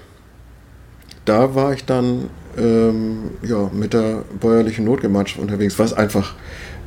da 1.24 1.54
war 1.54 1.72
ich 1.72 1.84
dann 1.84 2.30
ähm, 2.58 3.30
ja, 3.42 3.70
mit 3.72 3.92
der 3.92 4.24
bäuerlichen 4.40 4.84
Notgemeinschaft 4.84 5.40
unterwegs, 5.40 5.78
was 5.78 5.92
einfach 5.92 6.34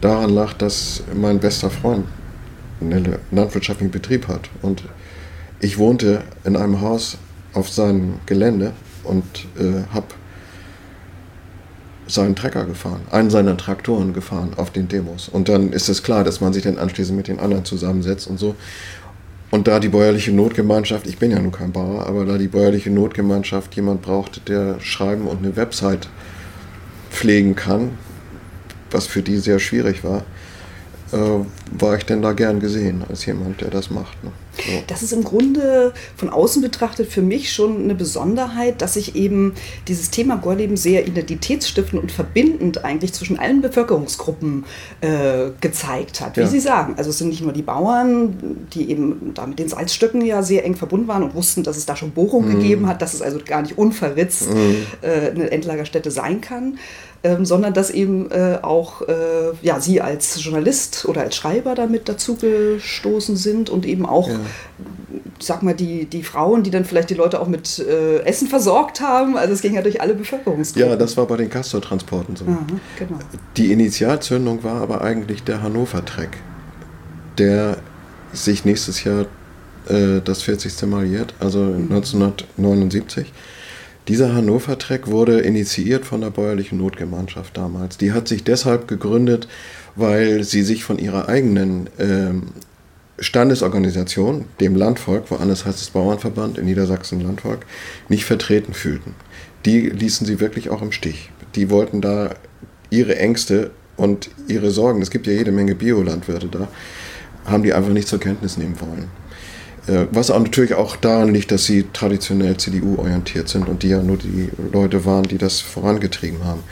daran 0.02 0.32
lag, 0.32 0.54
dass 0.54 1.04
mein 1.14 1.40
bester 1.40 1.70
Freund 1.70 2.06
einen 2.82 3.16
landwirtschaftlichen 3.32 3.92
Betrieb 3.92 4.28
hat. 4.28 4.50
Und 4.62 4.84
ich 5.60 5.78
wohnte 5.78 6.22
in 6.44 6.56
einem 6.56 6.82
Haus 6.82 7.18
auf 7.54 7.70
seinem 7.70 8.16
Gelände 8.26 8.74
und 9.04 9.24
äh, 9.58 9.84
habe 9.94 10.08
seinen 12.08 12.36
Trecker 12.36 12.66
gefahren, 12.66 13.02
einen 13.12 13.30
seiner 13.30 13.56
Traktoren 13.56 14.14
gefahren 14.14 14.52
auf 14.58 14.72
den 14.72 14.88
Demos. 14.88 15.30
Und 15.30 15.48
dann 15.50 15.72
ist 15.72 15.88
es 15.88 16.04
klar, 16.04 16.24
dass 16.24 16.42
man 16.42 16.54
sich 16.54 16.64
dann 16.64 16.78
anschließend 16.78 17.16
mit 17.16 17.28
den 17.28 17.40
anderen 17.40 17.66
zusammensetzt 17.66 18.28
und 18.28 18.40
so. 18.40 18.56
Und 19.54 19.68
da 19.68 19.80
die 19.80 19.90
bäuerliche 19.90 20.32
Notgemeinschaft, 20.32 21.06
ich 21.06 21.20
bin 21.20 21.30
ja 21.30 21.40
nun 21.40 21.52
kein 21.52 21.72
Bauer, 21.72 22.08
aber 22.08 22.26
da 22.26 22.40
die 22.40 22.48
bäuerliche 22.48 22.90
Notgemeinschaft 22.90 23.76
jemand 23.76 24.02
brauchte, 24.02 24.40
der 24.40 24.80
schreiben 24.80 25.28
und 25.28 25.46
eine 25.46 25.56
Website 25.56 26.10
pflegen 27.12 27.56
kann, 27.56 27.92
was 28.90 29.06
für 29.06 29.22
die 29.22 29.38
sehr 29.38 29.60
schwierig 29.60 30.04
war, 30.04 30.24
war 31.78 31.98
ich 31.98 32.06
denn 32.06 32.22
da 32.22 32.34
gern 32.34 32.60
gesehen 32.60 33.04
als 33.08 33.26
jemand, 33.26 33.62
der 33.62 33.70
das 33.70 33.90
macht. 33.90 34.24
Ne? 34.24 34.32
So. 34.58 34.84
Das 34.88 35.02
ist 35.02 35.14
im 35.14 35.24
Grunde 35.24 35.94
von 36.16 36.30
außen 36.30 36.62
betrachtet 36.62 37.12
für 37.12 37.22
mich 37.22 37.52
schon 37.52 37.84
eine 37.84 37.96
Besonderheit, 37.96 38.82
dass 38.82 38.94
sich 38.94 39.16
eben 39.16 39.54
dieses 39.88 40.12
Thema 40.12 40.38
Gorleben 40.38 40.78
sehr 40.78 41.08
identitätsstiftend 41.08 42.02
und 42.02 42.12
verbindend 42.12 42.86
eigentlich 42.86 43.14
zwischen 43.14 43.40
allen 43.40 43.62
Bevölkerungsgruppen 43.62 44.66
äh, 45.02 45.50
gezeigt 45.60 46.22
hat. 46.22 46.38
Wie 46.38 46.42
ja. 46.42 46.48
Sie 46.48 46.60
sagen, 46.60 46.96
also 46.98 47.10
es 47.10 47.18
sind 47.18 47.30
nicht 47.30 47.42
nur 47.42 47.54
die 47.54 47.64
Bauern, 47.64 48.68
die 48.74 48.92
eben 48.92 49.34
da 49.34 49.48
mit 49.48 49.58
den 49.58 49.70
Salzstöcken 49.70 50.24
ja 50.24 50.44
sehr 50.44 50.66
eng 50.66 50.76
verbunden 50.76 51.08
waren 51.08 51.24
und 51.24 51.34
wussten, 51.34 51.64
dass 51.64 51.78
es 51.78 51.86
da 51.86 51.96
schon 51.96 52.12
Bohrungen 52.12 52.50
mhm. 52.50 52.62
gegeben 52.62 52.88
hat, 52.88 53.02
dass 53.02 53.14
es 53.14 53.22
also 53.22 53.40
gar 53.44 53.64
nicht 53.64 53.78
unverritzt 53.78 54.54
mhm. 54.54 54.76
äh, 55.02 55.32
eine 55.32 55.52
Endlagerstätte 55.52 56.12
sein 56.12 56.42
kann 56.42 56.78
ähm, 57.24 57.46
sondern 57.46 57.74
dass 57.74 57.90
eben 57.90 58.30
äh, 58.32 58.60
auch 58.62 59.02
äh, 59.04 59.54
ja, 59.62 59.80
Sie 59.80 60.02
als 60.02 60.44
Journalist 60.44 61.06
oder 61.06 61.22
als 61.22 61.38
Schreiber 61.38 61.74
damit 61.74 62.10
dazugestoßen 62.10 63.38
sind 63.38 63.70
und 63.70 63.86
eben 63.86 64.06
auch, 64.06 64.28
ja. 64.28 64.40
sag 65.40 65.64
mal, 65.64 65.74
die, 65.74 66.06
die 66.06 66.22
Frauen, 66.24 66.64
die 66.64 66.70
dann 66.70 66.84
vielleicht 66.84 67.10
die 67.10 67.14
Leute 67.14 67.40
auch 67.40 67.48
mit 67.48 67.80
äh, 67.80 68.20
Essen 68.24 68.50
versorgt 68.50 69.00
haben. 69.00 69.38
Also 69.38 69.54
es 69.54 69.62
ging 69.62 69.74
ja 69.74 69.82
durch 69.82 70.02
alle 70.02 70.16
Bevölkerungsgruppen. 70.16 70.90
Ja, 70.90 70.98
das 70.98 71.16
war 71.16 71.26
bei 71.26 71.38
den 71.38 71.50
Castor-Transporten 71.50 72.36
so. 72.36 72.44
Aha, 72.46 72.66
genau. 73.00 73.20
Die 73.56 73.72
Initialzündung 73.72 74.64
war 74.66 74.82
aber 74.82 75.02
eigentlich 75.02 75.44
der 75.44 75.64
Hannover-Treck, 75.64 76.38
der 77.38 77.78
sich 78.34 78.66
nächstes 78.66 79.06
Jahr 79.06 79.28
äh, 79.88 80.20
das 80.22 80.42
40. 80.42 80.82
Mal 80.88 81.06
jährt, 81.06 81.34
also 81.40 81.60
mhm. 81.60 81.90
1979 81.90 83.32
dieser 84.08 84.34
Hannover-Treck 84.34 85.08
wurde 85.08 85.40
initiiert 85.40 86.06
von 86.06 86.22
der 86.22 86.30
bäuerlichen 86.30 86.78
Notgemeinschaft 86.78 87.56
damals. 87.56 87.98
Die 87.98 88.12
hat 88.12 88.28
sich 88.28 88.44
deshalb 88.44 88.88
gegründet, 88.88 89.48
weil 89.96 90.44
sie 90.44 90.64
sich 90.64 90.84
von 90.84 91.00
ihrer 91.00 91.30
eigenen 91.30 91.90
ähm, 92.00 92.44
Standesorganisation, 93.20 94.46
dem 94.60 94.76
Landvolk, 94.76 95.32
woanders 95.32 95.66
heißt 95.66 95.82
es 95.82 95.90
Bauernverband, 95.92 96.58
in 96.58 96.66
Niedersachsen 96.66 97.22
Landvolk, 97.22 97.66
nicht 98.10 98.26
vertreten 98.26 98.74
fühlten. 98.74 99.16
Die 99.66 99.90
ließen 99.90 100.28
sie 100.28 100.40
wirklich 100.40 100.70
auch 100.70 100.82
im 100.82 100.92
Stich. 100.92 101.30
Die 101.56 101.70
wollten 101.70 102.02
da 102.02 102.36
ihre 102.90 103.16
Ängste 103.18 103.72
und 103.96 104.30
ihre 104.48 104.72
Sorgen, 104.72 105.02
es 105.02 105.12
gibt 105.12 105.28
ja 105.28 105.34
jede 105.34 105.52
Menge 105.52 105.76
Biolandwirte 105.76 106.48
da, 106.48 106.68
haben 107.46 107.64
die 107.64 107.74
einfach 107.74 107.92
nicht 107.92 108.08
zur 108.08 108.20
Kenntnis 108.20 108.58
nehmen 108.58 108.80
wollen. 108.82 109.08
Äh, 109.88 110.06
was 110.12 110.30
natürlich 110.30 110.74
auch 110.74 110.96
daran 110.96 111.34
liegt, 111.34 111.52
dass 111.52 111.66
sie 111.66 111.86
traditionell 111.92 112.58
CDU-orientiert 112.58 113.50
sind 113.50 113.68
und 113.68 113.84
die 113.84 113.90
ja 113.90 114.02
nur 114.02 114.18
die 114.18 114.50
Leute 114.72 115.06
waren, 115.06 115.24
die 115.24 115.38
das 115.38 115.60
vorangetrieben 115.60 116.44
haben. 116.46 116.64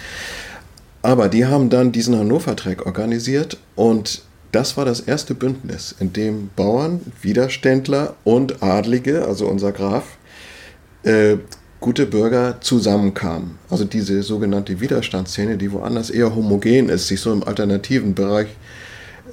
Aber 1.01 1.29
die 1.29 1.45
haben 1.45 1.69
dann 1.69 1.91
diesen 1.91 2.17
Hannover-Track 2.17 2.85
organisiert 2.85 3.57
und 3.75 4.21
das 4.51 4.75
war 4.77 4.85
das 4.85 4.99
erste 4.99 5.33
Bündnis, 5.33 5.95
in 5.99 6.13
dem 6.13 6.49
Bauern, 6.55 7.01
Widerständler 7.21 8.15
und 8.23 8.61
Adlige, 8.61 9.25
also 9.25 9.47
unser 9.47 9.71
Graf, 9.71 10.03
äh, 11.03 11.37
gute 11.79 12.05
Bürger 12.05 12.57
zusammenkamen. 12.61 13.57
Also 13.69 13.85
diese 13.85 14.21
sogenannte 14.21 14.79
Widerstandsszene, 14.79 15.57
die 15.57 15.71
woanders 15.71 16.09
eher 16.09 16.35
homogen 16.35 16.89
ist, 16.89 17.07
sich 17.07 17.19
so 17.19 17.31
im 17.31 17.43
alternativen 17.43 18.13
Bereich 18.13 18.49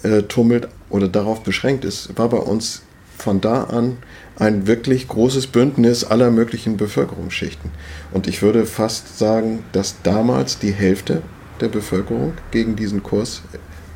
äh, 0.03 0.23
tummelt 0.23 0.69
oder 0.89 1.09
darauf 1.09 1.43
beschränkt 1.43 1.85
ist, 1.85 2.17
war 2.17 2.29
bei 2.29 2.39
uns 2.39 2.83
von 3.19 3.41
da 3.41 3.65
an 3.65 3.99
ein 4.37 4.67
wirklich 4.67 5.09
großes 5.09 5.49
Bündnis 5.49 6.05
aller 6.05 6.31
möglichen 6.31 6.77
Bevölkerungsschichten. 6.77 7.71
Und 8.13 8.27
ich 8.27 8.43
würde 8.43 8.65
fast 8.67 9.19
sagen, 9.19 9.65
dass 9.73 9.97
damals 10.03 10.59
die 10.59 10.73
Hälfte 10.73 11.23
der 11.61 11.69
Bevölkerung 11.69 12.35
gegen 12.51 12.77
diesen 12.77 13.03
Kurs, 13.03 13.43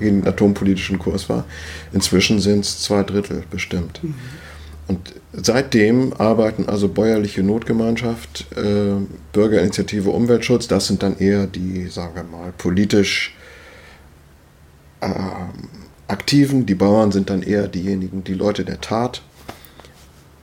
gegen 0.01 0.23
den 0.23 0.29
atompolitischen 0.29 0.99
Kurs 0.99 1.29
war. 1.29 1.45
Inzwischen 1.93 2.41
sind 2.41 2.65
es 2.65 2.83
zwei 2.83 3.05
Drittel 3.05 3.45
bestimmt. 3.51 4.03
Mhm. 4.03 4.15
Und 4.89 5.15
seitdem 5.33 6.13
arbeiten 6.15 6.69
also 6.69 6.89
bäuerliche 6.89 7.43
Notgemeinschaft, 7.43 8.47
äh, 8.57 8.97
Bürgerinitiative 9.33 10.11
Umweltschutz, 10.11 10.67
das 10.67 10.89
sind 10.89 11.03
dann 11.05 11.19
eher 11.19 11.47
die, 11.47 11.87
sagen 11.87 12.15
wir 12.17 12.25
mal, 12.25 12.53
politisch 12.59 13.35
äh, 15.01 15.09
Aktiven, 16.13 16.67
die 16.67 16.75
Bauern 16.75 17.11
sind 17.11 17.31
dann 17.31 17.43
eher 17.43 17.69
diejenigen, 17.69 18.23
die 18.23 18.35
Leute 18.35 18.65
der 18.65 18.81
Tat. 18.81 19.23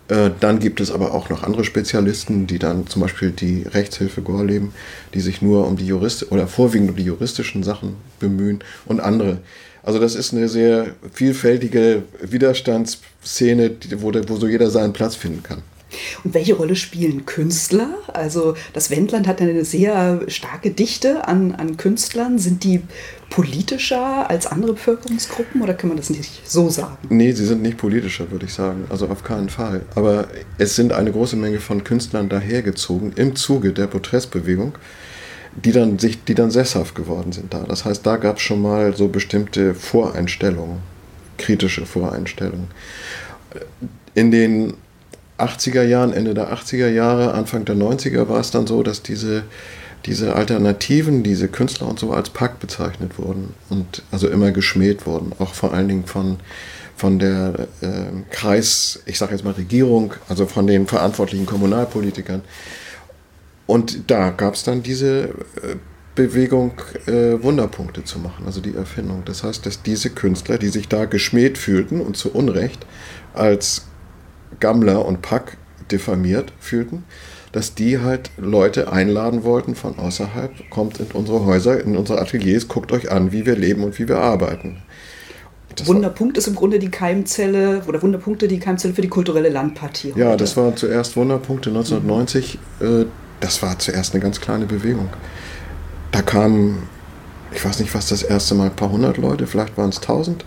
Äh, 0.08 0.32
dann 0.39 0.60
gibt 0.60 0.82
es 0.82 0.91
aber 0.91 1.13
auch 1.13 1.29
noch 1.29 1.43
andere 1.43 1.63
Spezialisten, 1.63 2.47
die 2.47 2.58
dann 2.58 2.88
zum 2.88 3.03
Beispiel 3.03 3.32
die 3.32 3.63
Rechtshilfe 3.63 4.21
Gorleben, 4.23 4.73
die 5.13 5.19
sich 5.19 5.41
nur 5.41 5.67
um 5.67 5.77
die 5.77 5.86
Jurist 5.86 6.32
oder 6.32 6.47
vorwiegend 6.47 6.89
um 6.89 6.95
die 6.95 7.03
juristischen 7.03 7.62
Sachen 7.62 7.95
bemühen 8.19 8.60
und 8.86 8.99
andere. 8.99 9.38
Also 9.84 9.99
das 9.99 10.15
ist 10.15 10.34
eine 10.34 10.49
sehr 10.49 10.95
vielfältige 11.13 12.03
Widerstandsszene, 12.21 13.71
wo, 13.97 14.12
wo 14.27 14.36
so 14.38 14.47
jeder 14.47 14.71
seinen 14.71 14.93
Platz 14.93 15.15
finden 15.15 15.43
kann. 15.43 15.62
Und 16.23 16.34
welche 16.34 16.56
Rolle 16.56 16.75
spielen 16.75 17.25
Künstler? 17.25 17.89
Also 18.13 18.56
das 18.73 18.89
Wendland 18.89 19.28
hat 19.28 19.41
eine 19.41 19.65
sehr 19.65 20.21
starke 20.28 20.71
Dichte 20.71 21.28
an, 21.28 21.54
an 21.54 21.78
Künstlern. 21.78 22.38
Sind 22.38 22.63
die 22.63 22.82
politischer 23.30 24.30
als 24.30 24.47
andere 24.47 24.73
Bevölkerungsgruppen 24.73 25.62
oder 25.62 25.73
kann 25.73 25.89
man 25.89 25.97
das 25.97 26.10
nicht 26.10 26.47
so 26.49 26.69
sagen? 26.69 26.97
Nee, 27.10 27.32
sie 27.32 27.45
sind 27.45 27.62
nicht 27.62 27.78
politischer, 27.78 28.32
würde 28.32 28.45
ich 28.45 28.54
sagen. 28.54 28.86
Also 28.89 29.08
auf 29.08 29.23
keinen 29.23 29.49
Fall. 29.49 29.82
Aber 29.95 30.28
es 30.58 30.75
sind 30.75 30.93
eine 30.93 31.12
große 31.12 31.36
Menge 31.36 31.60
von 31.60 31.84
Künstlern 31.84 32.30
dahergezogen 32.30 33.13
im 33.15 33.36
Zuge 33.36 33.73
der 33.73 33.88
Protestbewegung, 33.88 34.78
die 35.56 35.71
dann, 35.71 35.99
sich, 35.99 36.23
die 36.23 36.36
dann 36.36 36.52
sesshaft 36.52 36.95
geworden 36.95 37.32
sind 37.32 37.54
da. 37.54 37.63
Das 37.67 37.86
heißt, 37.86 38.06
da 38.06 38.17
gab 38.17 38.38
es 38.38 38.43
schon 38.43 38.62
mal 38.62 38.95
so 38.95 39.08
bestimmte 39.08 39.73
Voreinstellungen, 39.73 40.80
kritische 41.38 41.86
Voreinstellungen. 41.86 42.67
In 44.13 44.32
den 44.32 44.73
80er 45.41 45.84
Jahren, 45.84 46.13
Ende 46.13 46.34
der 46.34 46.54
80er 46.54 46.89
Jahre, 46.89 47.34
Anfang 47.34 47.65
der 47.65 47.75
90er 47.75 48.28
war 48.28 48.39
es 48.39 48.52
dann 48.52 48.67
so, 48.67 48.84
dass 48.84 49.02
diese 49.02 49.43
diese 50.06 50.36
Alternativen, 50.36 51.23
diese 51.23 51.47
Künstler 51.47 51.88
und 51.88 51.99
so 51.99 52.13
als 52.13 52.30
Pack 52.30 52.60
bezeichnet 52.60 53.17
wurden 53.17 53.54
und 53.69 54.04
also 54.12 54.30
immer 54.30 54.52
geschmäht 54.52 55.06
wurden, 55.06 55.34
auch 55.39 55.54
vor 55.54 55.73
allen 55.73 55.88
Dingen 55.88 56.06
von, 56.06 56.38
von 56.95 57.19
der 57.19 57.67
äh, 57.82 57.88
Kreis, 58.30 59.02
ich 59.06 59.17
sage 59.17 59.34
jetzt 59.34 59.43
mal 59.43 59.54
Regierung, 59.54 60.13
also 60.30 60.45
von 60.45 60.67
den 60.67 60.88
verantwortlichen 60.88 61.45
Kommunalpolitikern. 61.45 62.41
Und 63.67 64.10
da 64.10 64.30
gab 64.30 64.56
es 64.56 64.63
dann 64.63 64.82
diese 64.82 65.25
äh, 65.25 65.75
Bewegung, 66.15 66.73
äh, 67.06 67.41
Wunderpunkte 67.43 68.04
zu 68.04 68.19
machen, 68.19 68.45
also 68.45 68.62
die 68.62 68.75
Erfindung. 68.75 69.23
Das 69.25 69.43
heißt, 69.43 69.65
dass 69.65 69.84
diese 69.84 70.10
Künstler, 70.10 70.58
die 70.58 70.69
sich 70.69 70.88
da 70.88 71.06
geschmäht 71.06 71.58
fühlten 71.58 72.02
und 72.02 72.17
zu 72.17 72.32
Unrecht 72.34 72.86
als 73.34 73.84
Gammler 74.59 75.05
und 75.05 75.21
Pack 75.21 75.57
diffamiert 75.91 76.53
fühlten, 76.59 77.03
dass 77.51 77.73
die 77.75 77.99
halt 77.99 78.29
Leute 78.37 78.91
einladen 78.91 79.43
wollten 79.43 79.75
von 79.75 79.97
außerhalb, 79.97 80.69
kommt 80.69 80.99
in 80.99 81.07
unsere 81.13 81.45
Häuser, 81.45 81.81
in 81.83 81.97
unsere 81.97 82.21
Ateliers, 82.21 82.67
guckt 82.67 82.91
euch 82.91 83.11
an, 83.11 83.31
wie 83.31 83.45
wir 83.45 83.55
leben 83.55 83.83
und 83.83 83.97
wie 83.97 84.07
wir 84.07 84.19
arbeiten. 84.19 84.77
Das 85.75 85.87
Wunderpunkt 85.87 86.37
ist 86.37 86.47
im 86.47 86.55
Grunde 86.55 86.79
die 86.79 86.89
Keimzelle 86.89 87.83
oder 87.87 88.01
Wunderpunkte 88.01 88.47
die 88.47 88.59
Keimzelle 88.59 88.93
für 88.93 89.01
die 89.01 89.07
kulturelle 89.07 89.49
Landpartie. 89.49 90.13
Ja, 90.15 90.35
das 90.35 90.57
war 90.57 90.75
zuerst 90.75 91.15
Wunderpunkte 91.15 91.69
1990. 91.69 92.59
Mhm. 92.79 93.05
Das 93.39 93.61
war 93.61 93.79
zuerst 93.79 94.13
eine 94.13 94.21
ganz 94.21 94.41
kleine 94.41 94.65
Bewegung. 94.65 95.09
Da 96.11 96.21
kamen, 96.21 96.89
ich 97.53 97.63
weiß 97.63 97.79
nicht, 97.79 97.93
was 97.95 98.09
das 98.09 98.23
erste 98.23 98.55
Mal, 98.55 98.65
ein 98.65 98.75
paar 98.75 98.91
hundert 98.91 99.17
Leute, 99.17 99.47
vielleicht 99.47 99.77
waren 99.77 99.89
es 99.89 100.01
tausend, 100.01 100.43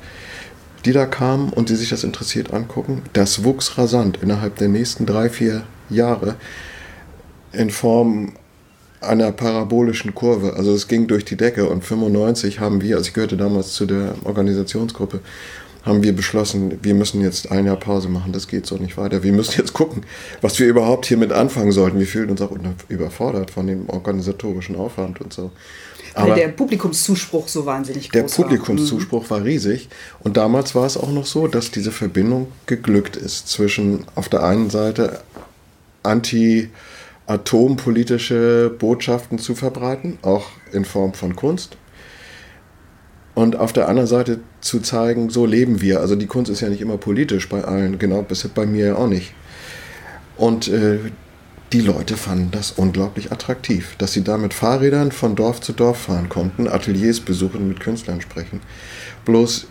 die 0.84 0.92
da 0.92 1.06
kamen 1.06 1.50
und 1.50 1.68
die 1.68 1.76
sich 1.76 1.90
das 1.90 2.04
interessiert 2.04 2.52
angucken. 2.52 3.02
Das 3.12 3.44
wuchs 3.44 3.78
rasant 3.78 4.18
innerhalb 4.22 4.56
der 4.56 4.68
nächsten 4.68 5.06
drei, 5.06 5.28
vier 5.28 5.62
Jahre 5.88 6.36
in 7.52 7.70
Form 7.70 8.32
einer 9.00 9.32
parabolischen 9.32 10.14
Kurve. 10.14 10.54
Also 10.54 10.72
es 10.72 10.88
ging 10.88 11.06
durch 11.06 11.24
die 11.24 11.36
Decke 11.36 11.68
und 11.68 11.84
95 11.84 12.60
haben 12.60 12.80
wir, 12.80 12.96
also 12.96 13.08
ich 13.08 13.14
gehörte 13.14 13.36
damals 13.36 13.72
zu 13.72 13.86
der 13.86 14.14
Organisationsgruppe, 14.24 15.20
haben 15.84 16.02
wir 16.02 16.14
beschlossen, 16.14 16.78
wir 16.82 16.94
müssen 16.94 17.20
jetzt 17.20 17.50
ein 17.50 17.66
Jahr 17.66 17.76
Pause 17.76 18.08
machen, 18.08 18.32
das 18.32 18.46
geht 18.46 18.66
so 18.66 18.76
nicht 18.76 18.96
weiter. 18.96 19.22
Wir 19.22 19.32
müssen 19.32 19.54
jetzt 19.58 19.72
gucken, 19.72 20.04
was 20.40 20.58
wir 20.58 20.66
überhaupt 20.66 21.06
hiermit 21.06 21.32
anfangen 21.32 21.72
sollten. 21.72 21.98
Wir 21.98 22.06
fühlen 22.06 22.30
uns 22.30 22.40
auch 22.40 22.52
überfordert 22.88 23.50
von 23.50 23.66
dem 23.66 23.88
organisatorischen 23.88 24.76
Aufwand 24.76 25.20
und 25.20 25.32
so. 25.32 25.50
Aber 26.14 26.34
der 26.34 26.48
Publikumszuspruch 26.48 27.48
so 27.48 27.64
wahnsinnig 27.64 28.10
groß 28.10 28.20
war. 28.20 28.28
Der 28.28 28.34
Publikumszuspruch 28.34 29.30
war. 29.30 29.38
war 29.38 29.46
riesig. 29.46 29.88
Und 30.20 30.36
damals 30.36 30.74
war 30.74 30.84
es 30.84 30.96
auch 30.96 31.10
noch 31.10 31.24
so, 31.24 31.48
dass 31.48 31.70
diese 31.70 31.90
Verbindung 31.90 32.48
geglückt 32.66 33.16
ist 33.16 33.48
zwischen 33.48 34.04
auf 34.14 34.28
der 34.28 34.44
einen 34.44 34.68
Seite 34.68 35.20
anti- 36.02 36.68
atompolitische 37.26 38.70
Botschaften 38.78 39.38
zu 39.38 39.54
verbreiten, 39.54 40.18
auch 40.22 40.46
in 40.72 40.84
Form 40.84 41.14
von 41.14 41.34
Kunst. 41.34 41.76
Und 43.34 43.56
auf 43.56 43.72
der 43.72 43.88
anderen 43.88 44.08
Seite 44.08 44.40
zu 44.62 44.80
zeigen, 44.80 45.28
so 45.28 45.44
leben 45.44 45.82
wir. 45.82 46.00
Also 46.00 46.16
die 46.16 46.26
Kunst 46.26 46.50
ist 46.50 46.60
ja 46.60 46.70
nicht 46.70 46.80
immer 46.80 46.96
politisch 46.96 47.48
bei 47.48 47.62
allen, 47.62 47.98
genau, 47.98 48.22
bis 48.22 48.46
bei 48.48 48.64
mir 48.64 48.98
auch 48.98 49.08
nicht. 49.08 49.34
Und 50.36 50.68
äh, 50.68 50.98
die 51.72 51.80
Leute 51.80 52.16
fanden 52.16 52.50
das 52.50 52.72
unglaublich 52.72 53.32
attraktiv, 53.32 53.96
dass 53.98 54.12
sie 54.12 54.22
da 54.22 54.38
mit 54.38 54.54
Fahrrädern 54.54 55.10
von 55.10 55.34
Dorf 55.34 55.60
zu 55.60 55.72
Dorf 55.72 56.02
fahren 56.02 56.28
konnten, 56.28 56.68
Ateliers 56.68 57.20
besuchen, 57.20 57.68
mit 57.68 57.80
Künstlern 57.80 58.20
sprechen. 58.20 58.60
Bloß 59.24 59.66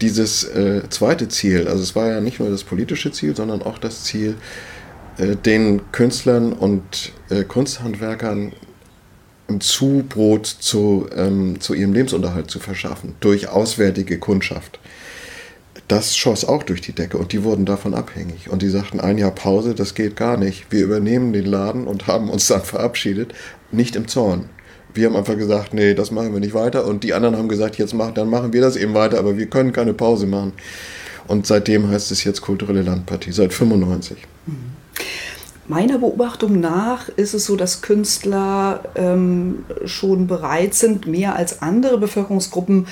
dieses 0.00 0.44
äh, 0.44 0.82
zweite 0.90 1.28
Ziel, 1.28 1.68
also 1.68 1.82
es 1.82 1.94
war 1.94 2.08
ja 2.08 2.20
nicht 2.20 2.40
nur 2.40 2.50
das 2.50 2.64
politische 2.64 3.12
Ziel, 3.12 3.36
sondern 3.36 3.62
auch 3.62 3.78
das 3.78 4.04
Ziel, 4.04 4.34
äh, 5.18 5.36
den 5.36 5.92
Künstlern 5.92 6.52
und 6.52 7.12
äh, 7.30 7.44
Kunsthandwerkern 7.44 8.52
ein 9.52 9.60
Zubrot 9.60 10.46
zu, 10.46 11.06
ähm, 11.14 11.60
zu 11.60 11.74
ihrem 11.74 11.92
Lebensunterhalt 11.92 12.50
zu 12.50 12.58
verschaffen, 12.58 13.14
durch 13.20 13.48
auswärtige 13.48 14.18
Kundschaft. 14.18 14.78
Das 15.88 16.16
schoss 16.16 16.44
auch 16.44 16.62
durch 16.62 16.80
die 16.80 16.92
Decke 16.92 17.18
und 17.18 17.32
die 17.32 17.44
wurden 17.44 17.64
davon 17.64 17.94
abhängig. 17.94 18.48
Und 18.50 18.62
die 18.62 18.68
sagten, 18.68 19.00
ein 19.00 19.18
Jahr 19.18 19.30
Pause, 19.30 19.74
das 19.74 19.94
geht 19.94 20.16
gar 20.16 20.36
nicht. 20.36 20.66
Wir 20.70 20.84
übernehmen 20.84 21.32
den 21.32 21.46
Laden 21.46 21.86
und 21.86 22.06
haben 22.06 22.30
uns 22.30 22.46
dann 22.46 22.62
verabschiedet, 22.62 23.32
nicht 23.70 23.96
im 23.96 24.08
Zorn. 24.08 24.48
Wir 24.94 25.06
haben 25.06 25.16
einfach 25.16 25.36
gesagt, 25.36 25.72
nee, 25.72 25.94
das 25.94 26.10
machen 26.10 26.32
wir 26.32 26.40
nicht 26.40 26.54
weiter. 26.54 26.86
Und 26.86 27.04
die 27.04 27.14
anderen 27.14 27.36
haben 27.36 27.48
gesagt, 27.48 27.78
jetzt 27.78 27.94
machen, 27.94 28.14
dann 28.14 28.28
machen 28.28 28.52
wir 28.52 28.60
das 28.60 28.76
eben 28.76 28.94
weiter, 28.94 29.18
aber 29.18 29.38
wir 29.38 29.46
können 29.46 29.72
keine 29.72 29.94
Pause 29.94 30.26
machen. 30.26 30.52
Und 31.28 31.46
seitdem 31.46 31.88
heißt 31.88 32.10
es 32.10 32.24
jetzt 32.24 32.42
kulturelle 32.42 32.82
Landpartie, 32.82 33.32
seit 33.32 33.52
95. 33.52 34.18
Mhm. 34.46 34.54
Meiner 35.68 35.98
Beobachtung 35.98 36.58
nach 36.58 37.08
ist 37.08 37.34
es 37.34 37.44
so, 37.44 37.54
dass 37.54 37.82
Künstler 37.82 38.80
ähm, 38.96 39.64
schon 39.84 40.26
bereit 40.26 40.74
sind, 40.74 41.06
mehr 41.06 41.36
als 41.36 41.62
andere 41.62 41.98
Bevölkerungsgruppen 41.98 42.88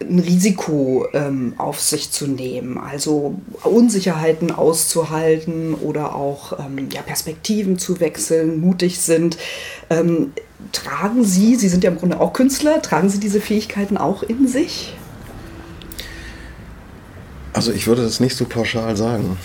ein 0.00 0.18
Risiko 0.18 1.06
ähm, 1.12 1.54
auf 1.58 1.80
sich 1.80 2.10
zu 2.10 2.26
nehmen, 2.26 2.78
also 2.78 3.40
Unsicherheiten 3.62 4.50
auszuhalten 4.50 5.74
oder 5.74 6.14
auch 6.14 6.58
ähm, 6.58 6.88
ja, 6.92 7.02
Perspektiven 7.02 7.78
zu 7.78 8.00
wechseln, 8.00 8.60
mutig 8.60 9.00
sind. 9.00 9.36
Ähm, 9.90 10.32
tragen 10.72 11.24
Sie, 11.24 11.56
Sie 11.56 11.68
sind 11.68 11.84
ja 11.84 11.90
im 11.90 11.98
Grunde 11.98 12.20
auch 12.20 12.32
Künstler, 12.32 12.82
tragen 12.82 13.08
Sie 13.10 13.20
diese 13.20 13.40
Fähigkeiten 13.40 13.96
auch 13.96 14.22
in 14.22 14.48
sich? 14.48 14.94
Also 17.52 17.72
ich 17.72 17.86
würde 17.86 18.02
das 18.02 18.20
nicht 18.20 18.36
so 18.36 18.44
pauschal 18.44 18.96
sagen 18.96 19.36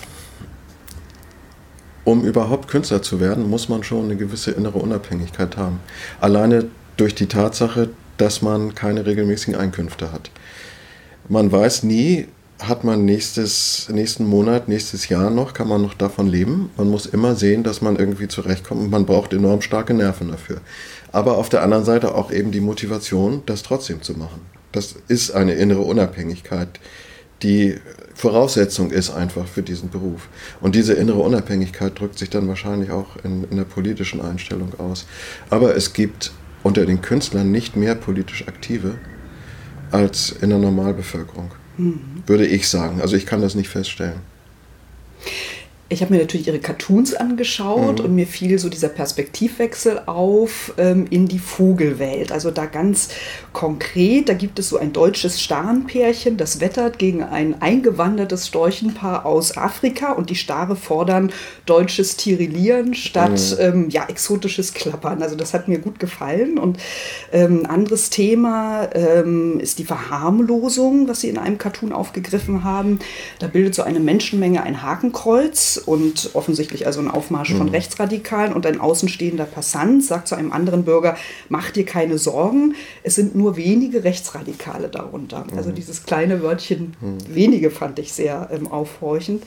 um 2.08 2.24
überhaupt 2.24 2.70
Künstler 2.70 3.02
zu 3.02 3.20
werden, 3.20 3.50
muss 3.50 3.68
man 3.68 3.84
schon 3.84 4.06
eine 4.06 4.16
gewisse 4.16 4.52
innere 4.52 4.80
Unabhängigkeit 4.80 5.58
haben. 5.58 5.82
Alleine 6.22 6.70
durch 6.96 7.16
die 7.16 7.26
Tatsache, 7.26 7.90
dass 8.16 8.42
man 8.42 8.74
keine 8.76 9.06
regelmäßigen 9.06 9.60
Einkünfte 9.60 10.14
hat. 10.14 10.32
Man 11.28 11.52
weiß 11.52 11.84
nie, 11.84 12.30
hat 12.60 12.86
man 12.86 13.04
nächstes, 13.04 13.90
nächsten 13.92 14.26
Monat, 14.26 14.70
nächstes 14.70 15.10
Jahr 15.10 15.30
noch, 15.30 15.54
kann 15.54 15.68
man 15.68 15.82
noch 15.82 15.96
davon 15.96 16.28
leben. 16.28 16.70
Man 16.78 16.90
muss 16.90 17.08
immer 17.08 17.36
sehen, 17.36 17.64
dass 17.64 17.82
man 17.82 17.98
irgendwie 17.98 18.30
zurechtkommt 18.30 18.84
und 18.84 18.90
man 18.90 19.06
braucht 19.06 19.34
enorm 19.34 19.62
starke 19.62 19.94
Nerven 19.94 20.30
dafür. 20.30 20.62
Aber 21.12 21.38
auf 21.38 21.50
der 21.50 21.62
anderen 21.62 21.84
Seite 21.84 22.16
auch 22.16 22.32
eben 22.32 22.54
die 22.54 22.62
Motivation, 22.62 23.44
das 23.48 23.64
trotzdem 23.64 24.02
zu 24.02 24.14
machen. 24.14 24.40
Das 24.72 24.96
ist 25.10 25.32
eine 25.32 25.56
innere 25.56 25.82
Unabhängigkeit, 25.82 26.80
die 27.44 27.76
Voraussetzung 28.14 28.92
ist 28.92 29.12
einfach 29.12 29.48
für 29.48 29.62
diesen 29.62 29.90
Beruf. 29.90 30.28
Und 30.60 30.76
diese 30.76 30.94
innere 30.94 31.20
Unabhängigkeit 31.20 32.00
drückt 32.00 32.18
sich 32.18 32.30
dann 32.30 32.48
wahrscheinlich 32.48 32.92
auch 32.92 33.18
in, 33.24 33.44
in 33.50 33.58
der 33.58 33.64
politischen 33.64 34.22
Einstellung 34.22 34.74
aus. 34.80 35.06
Aber 35.50 35.76
es 35.76 35.94
gibt 35.94 36.32
unter 36.64 36.86
den 36.86 37.02
Künstlern 37.02 37.52
nicht 37.52 37.76
mehr 37.76 37.96
politisch 37.96 38.48
Aktive 38.48 38.96
als 39.92 40.32
in 40.32 40.50
der 40.50 40.60
Normalbevölkerung, 40.60 41.52
mhm. 41.78 42.24
würde 42.26 42.48
ich 42.48 42.68
sagen. 42.68 43.02
Also 43.02 43.16
ich 43.16 43.26
kann 43.26 43.42
das 43.42 43.56
nicht 43.56 43.70
feststellen 43.70 44.22
ich 45.90 46.02
habe 46.02 46.14
mir 46.14 46.20
natürlich 46.20 46.48
ihre 46.48 46.60
Cartoons 46.60 47.14
angeschaut 47.14 48.00
mhm. 48.00 48.06
und 48.06 48.16
mir 48.16 48.28
fiel 48.28 48.60
so 48.60 48.68
dieser 48.68 48.90
Perspektivwechsel 48.90 50.02
auf 50.06 50.74
ähm, 50.78 51.08
in 51.10 51.28
die 51.28 51.40
Vogelwelt. 51.40 52.34
Also 52.34 52.52
da 52.52 52.66
ganz 52.66 53.10
konkret, 53.54 54.28
da 54.28 54.34
gibt 54.34 54.60
es 54.60 54.68
so 54.68 54.78
ein 54.78 54.92
deutsches 54.92 55.42
Starnpärchen, 55.42 56.36
das 56.36 56.60
wettert 56.60 57.00
gegen 57.00 57.24
ein 57.24 57.62
eingewandertes 57.62 58.48
Storchenpaar 58.48 59.26
aus 59.26 59.56
Afrika 59.56 60.12
und 60.12 60.30
die 60.30 60.36
Stare 60.36 60.76
fordern 60.76 61.32
deutsches 61.66 62.18
Tirillieren 62.18 62.94
statt 62.94 63.56
mhm. 63.58 63.64
ähm, 63.64 63.90
ja, 63.90 64.08
exotisches 64.10 64.74
Klappern. 64.74 65.22
Also 65.24 65.38
das 65.38 65.54
hat 65.54 65.70
mir 65.70 65.80
gut 65.80 66.00
gefallen. 66.00 66.58
Und 66.58 66.78
ähm, 67.32 67.66
anderes 67.66 68.10
Thema 68.10 68.90
ähm, 68.94 69.60
ist 69.62 69.80
die 69.80 69.86
Verharmlosung, 69.86 71.08
was 71.08 71.22
sie 71.22 71.30
in 71.30 71.38
einem 71.38 71.58
Cartoon 71.58 71.94
aufgegriffen 71.94 72.66
haben. 72.66 73.00
Da 73.40 73.48
bildet 73.48 73.74
so 73.74 73.84
eine 73.84 74.02
Menschenmenge 74.02 74.64
ein 74.64 74.82
Hakenkreuz 74.82 75.77
und 75.78 76.32
offensichtlich 76.34 76.86
also 76.86 77.00
ein 77.00 77.10
Aufmarsch 77.10 77.54
mhm. 77.54 77.58
von 77.58 77.70
Rechtsradikalen 77.70 78.54
und 78.54 78.66
ein 78.66 78.80
außenstehender 78.80 79.46
Passant 79.46 80.04
sagt 80.04 80.28
zu 80.28 80.36
einem 80.36 80.52
anderen 80.52 80.84
Bürger, 80.84 81.18
mach 81.50 81.72
dir 81.72 81.86
keine 81.86 82.18
Sorgen, 82.18 82.76
es 83.04 83.16
sind 83.16 83.36
nur 83.36 83.58
wenige 83.58 84.04
Rechtsradikale 84.04 84.90
darunter. 84.90 85.46
Mhm. 85.52 85.58
Also 85.58 85.72
dieses 85.72 86.04
kleine 86.04 86.42
Wörtchen 86.42 86.96
mhm. 87.02 87.18
wenige 87.34 87.72
fand 87.72 88.00
ich 88.00 88.14
sehr 88.14 88.50
ähm, 88.52 88.72
aufhorchend. 88.72 89.44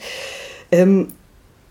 Ähm, 0.71 1.07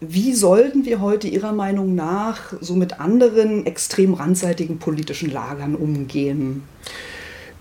wie 0.00 0.32
sollten 0.32 0.86
wir 0.86 1.00
heute 1.00 1.28
Ihrer 1.28 1.52
Meinung 1.52 1.94
nach 1.94 2.54
so 2.60 2.74
mit 2.74 3.00
anderen 3.00 3.66
extrem 3.66 4.14
randseitigen 4.14 4.78
politischen 4.78 5.30
Lagern 5.30 5.74
umgehen? 5.74 6.62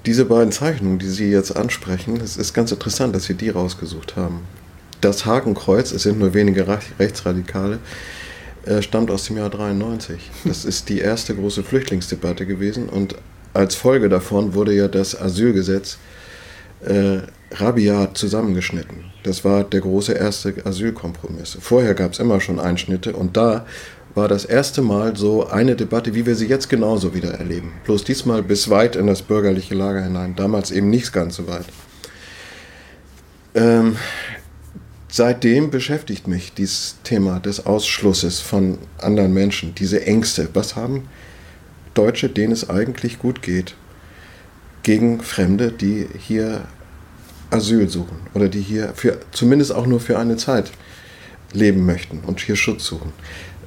Diese 0.05 0.23
beiden 0.23 0.53
Zeichnungen, 0.53 0.99
die 0.99 1.09
Sie 1.09 1.29
jetzt 1.29 1.55
ansprechen, 1.55 2.21
es 2.21 2.37
ist 2.37 2.53
ganz 2.53 2.71
interessant, 2.71 3.13
dass 3.13 3.25
Sie 3.25 3.33
die 3.33 3.49
rausgesucht 3.49 4.15
haben. 4.15 4.41
Das 5.01 5.25
Hakenkreuz, 5.25 5.91
es 5.91 6.03
sind 6.03 6.19
nur 6.19 6.33
wenige 6.33 6.67
Rechtsradikale, 6.99 7.79
äh, 8.65 8.81
stammt 8.81 9.11
aus 9.11 9.25
dem 9.25 9.37
Jahr 9.37 9.49
93. 9.49 10.29
Das 10.45 10.65
ist 10.65 10.89
die 10.89 10.99
erste 10.99 11.35
große 11.35 11.63
Flüchtlingsdebatte 11.63 12.45
gewesen 12.45 12.89
und 12.89 13.15
als 13.53 13.75
Folge 13.75 14.09
davon 14.09 14.53
wurde 14.53 14.73
ja 14.73 14.87
das 14.87 15.19
Asylgesetz 15.19 15.97
äh, 16.81 17.19
rabiat 17.51 18.17
zusammengeschnitten. 18.17 19.05
Das 19.23 19.43
war 19.43 19.63
der 19.63 19.81
große 19.81 20.13
erste 20.13 20.53
Asylkompromiss. 20.65 21.57
Vorher 21.59 21.93
gab 21.93 22.13
es 22.13 22.19
immer 22.19 22.39
schon 22.41 22.59
Einschnitte 22.59 23.13
und 23.13 23.35
da 23.35 23.65
war 24.15 24.27
das 24.27 24.45
erste 24.45 24.81
Mal 24.81 25.15
so 25.15 25.47
eine 25.47 25.75
Debatte, 25.75 26.13
wie 26.13 26.25
wir 26.25 26.35
sie 26.35 26.47
jetzt 26.47 26.69
genauso 26.69 27.13
wieder 27.13 27.31
erleben. 27.33 27.73
Bloß 27.85 28.03
diesmal 28.03 28.43
bis 28.43 28.69
weit 28.69 28.95
in 28.95 29.07
das 29.07 29.21
bürgerliche 29.21 29.75
Lager 29.75 30.03
hinein. 30.03 30.35
Damals 30.35 30.71
eben 30.71 30.89
nicht 30.89 31.13
ganz 31.13 31.35
so 31.35 31.47
weit. 31.47 31.65
Ähm, 33.55 33.97
seitdem 35.09 35.71
beschäftigt 35.71 36.27
mich 36.27 36.53
dieses 36.53 36.95
Thema 37.03 37.39
des 37.39 37.65
Ausschlusses 37.65 38.39
von 38.39 38.77
anderen 38.99 39.33
Menschen, 39.33 39.75
diese 39.75 40.05
Ängste. 40.05 40.49
Was 40.53 40.75
haben 40.75 41.09
Deutsche, 41.93 42.29
denen 42.29 42.53
es 42.53 42.69
eigentlich 42.69 43.19
gut 43.19 43.41
geht, 43.41 43.75
gegen 44.83 45.21
Fremde, 45.21 45.71
die 45.71 46.07
hier 46.17 46.63
Asyl 47.49 47.89
suchen 47.89 48.17
oder 48.33 48.47
die 48.47 48.61
hier 48.61 48.93
für, 48.95 49.19
zumindest 49.31 49.73
auch 49.73 49.87
nur 49.87 49.99
für 49.99 50.17
eine 50.17 50.37
Zeit 50.37 50.71
leben 51.51 51.85
möchten 51.85 52.19
und 52.19 52.39
hier 52.39 52.55
Schutz 52.55 52.85
suchen. 52.85 53.11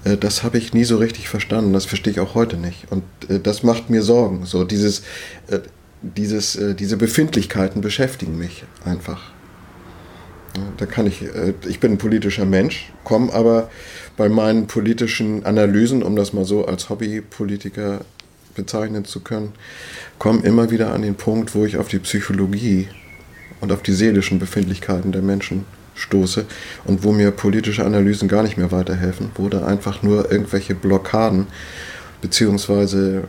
Äh, 0.04 0.16
das 0.16 0.42
habe 0.42 0.58
ich 0.58 0.72
nie 0.72 0.84
so 0.84 0.96
richtig 0.96 1.28
verstanden, 1.28 1.72
das 1.72 1.84
verstehe 1.84 2.12
ich 2.12 2.20
auch 2.20 2.34
heute 2.34 2.56
nicht. 2.56 2.86
Und 2.90 3.02
äh, 3.28 3.40
das 3.40 3.62
macht 3.62 3.90
mir 3.90 4.02
Sorgen. 4.02 4.46
So 4.46 4.64
dieses, 4.64 5.00
äh, 5.48 5.60
dieses, 6.02 6.58
diese 6.78 6.96
Befindlichkeiten 6.96 7.80
beschäftigen 7.80 8.36
mich 8.36 8.64
einfach. 8.84 9.30
Da 10.76 10.86
kann 10.86 11.06
ich, 11.06 11.24
ich 11.66 11.80
bin 11.80 11.92
ein 11.92 11.98
politischer 11.98 12.44
Mensch, 12.44 12.92
komme 13.04 13.32
aber 13.32 13.70
bei 14.16 14.28
meinen 14.28 14.66
politischen 14.66 15.46
Analysen, 15.46 16.02
um 16.02 16.14
das 16.14 16.32
mal 16.32 16.44
so 16.44 16.66
als 16.66 16.90
Hobbypolitiker 16.90 18.00
bezeichnen 18.54 19.04
zu 19.04 19.20
können, 19.20 19.52
komme 20.18 20.42
immer 20.42 20.70
wieder 20.70 20.92
an 20.92 21.02
den 21.02 21.14
Punkt, 21.14 21.54
wo 21.54 21.64
ich 21.64 21.78
auf 21.78 21.88
die 21.88 21.98
Psychologie 22.00 22.88
und 23.60 23.72
auf 23.72 23.82
die 23.82 23.92
seelischen 23.92 24.38
Befindlichkeiten 24.38 25.12
der 25.12 25.22
Menschen 25.22 25.64
stoße 25.94 26.44
und 26.84 27.04
wo 27.04 27.12
mir 27.12 27.30
politische 27.30 27.84
Analysen 27.84 28.28
gar 28.28 28.42
nicht 28.42 28.56
mehr 28.56 28.72
weiterhelfen, 28.72 29.30
wo 29.36 29.48
da 29.48 29.64
einfach 29.64 30.02
nur 30.02 30.30
irgendwelche 30.30 30.74
Blockaden 30.74 31.46
beziehungsweise 32.20 33.24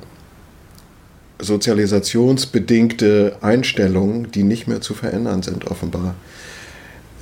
sozialisationsbedingte 1.39 3.37
Einstellungen, 3.41 4.31
die 4.31 4.43
nicht 4.43 4.67
mehr 4.67 4.81
zu 4.81 4.93
verändern 4.93 5.43
sind, 5.43 5.67
offenbar, 5.67 6.15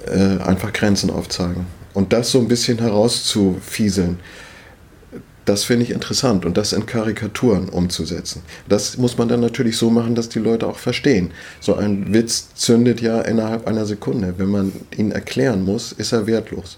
äh, 0.08 0.42
einfach 0.44 0.74
Grenzen 0.74 1.10
aufzeigen. 1.10 1.66
Und 1.94 2.14
das 2.14 2.32
so 2.32 2.40
ein 2.40 2.48
bisschen 2.48 2.80
herauszufieseln 2.80 4.20
das 5.46 5.64
finde 5.64 5.84
ich 5.84 5.92
interessant 5.92 6.46
und 6.46 6.58
das 6.58 6.74
in 6.74 6.86
Karikaturen 6.86 7.70
umzusetzen. 7.70 8.44
Das 8.70 8.98
muss 8.98 9.18
man 9.18 9.28
dann 9.28 9.40
natürlich 9.40 9.78
so 9.78 9.90
machen, 9.90 10.16
dass 10.16 10.30
die 10.30 10.40
Leute 10.40 10.68
auch 10.68 10.78
verstehen. 10.78 11.32
So 11.60 11.76
ein 11.76 12.14
Witz 12.14 12.54
zündet 12.56 13.02
ja 13.02 13.22
innerhalb 13.22 13.68
einer 13.68 13.86
Sekunde. 13.86 14.36
Wenn 14.38 14.50
man 14.50 14.72
ihn 14.96 15.12
erklären 15.12 15.64
muss, 15.64 15.92
ist 15.92 16.12
er 16.12 16.28
wertlos. 16.28 16.78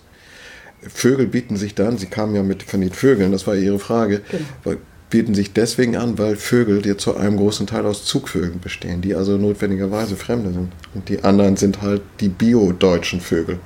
Vögel 0.81 1.27
bieten 1.27 1.55
sich 1.55 1.75
dann, 1.75 1.97
Sie 1.97 2.07
kamen 2.07 2.35
ja 2.35 2.43
mit 2.43 2.63
von 2.63 2.81
den 2.81 2.91
Vögeln, 2.91 3.31
das 3.31 3.47
war 3.47 3.55
Ihre 3.55 3.79
Frage, 3.79 4.21
genau. 4.29 4.77
Bieten 5.13 5.35
sich 5.35 5.53
deswegen 5.53 5.95
an, 5.95 6.17
weil 6.17 6.35
Vögel 6.35 6.81
die 6.81 6.97
zu 6.97 7.15
einem 7.15 7.37
großen 7.37 7.67
Teil 7.67 7.85
aus 7.85 8.03
Zugvögeln 8.03 8.59
bestehen, 8.59 9.01
die 9.01 9.13
also 9.13 9.37
notwendigerweise 9.37 10.15
Fremde 10.15 10.51
sind. 10.51 10.71
Und 10.95 11.07
die 11.07 11.23
anderen 11.23 11.55
sind 11.55 11.83
halt 11.83 12.01
die 12.19 12.29
bio-deutschen 12.29 13.21
Vögel. 13.21 13.59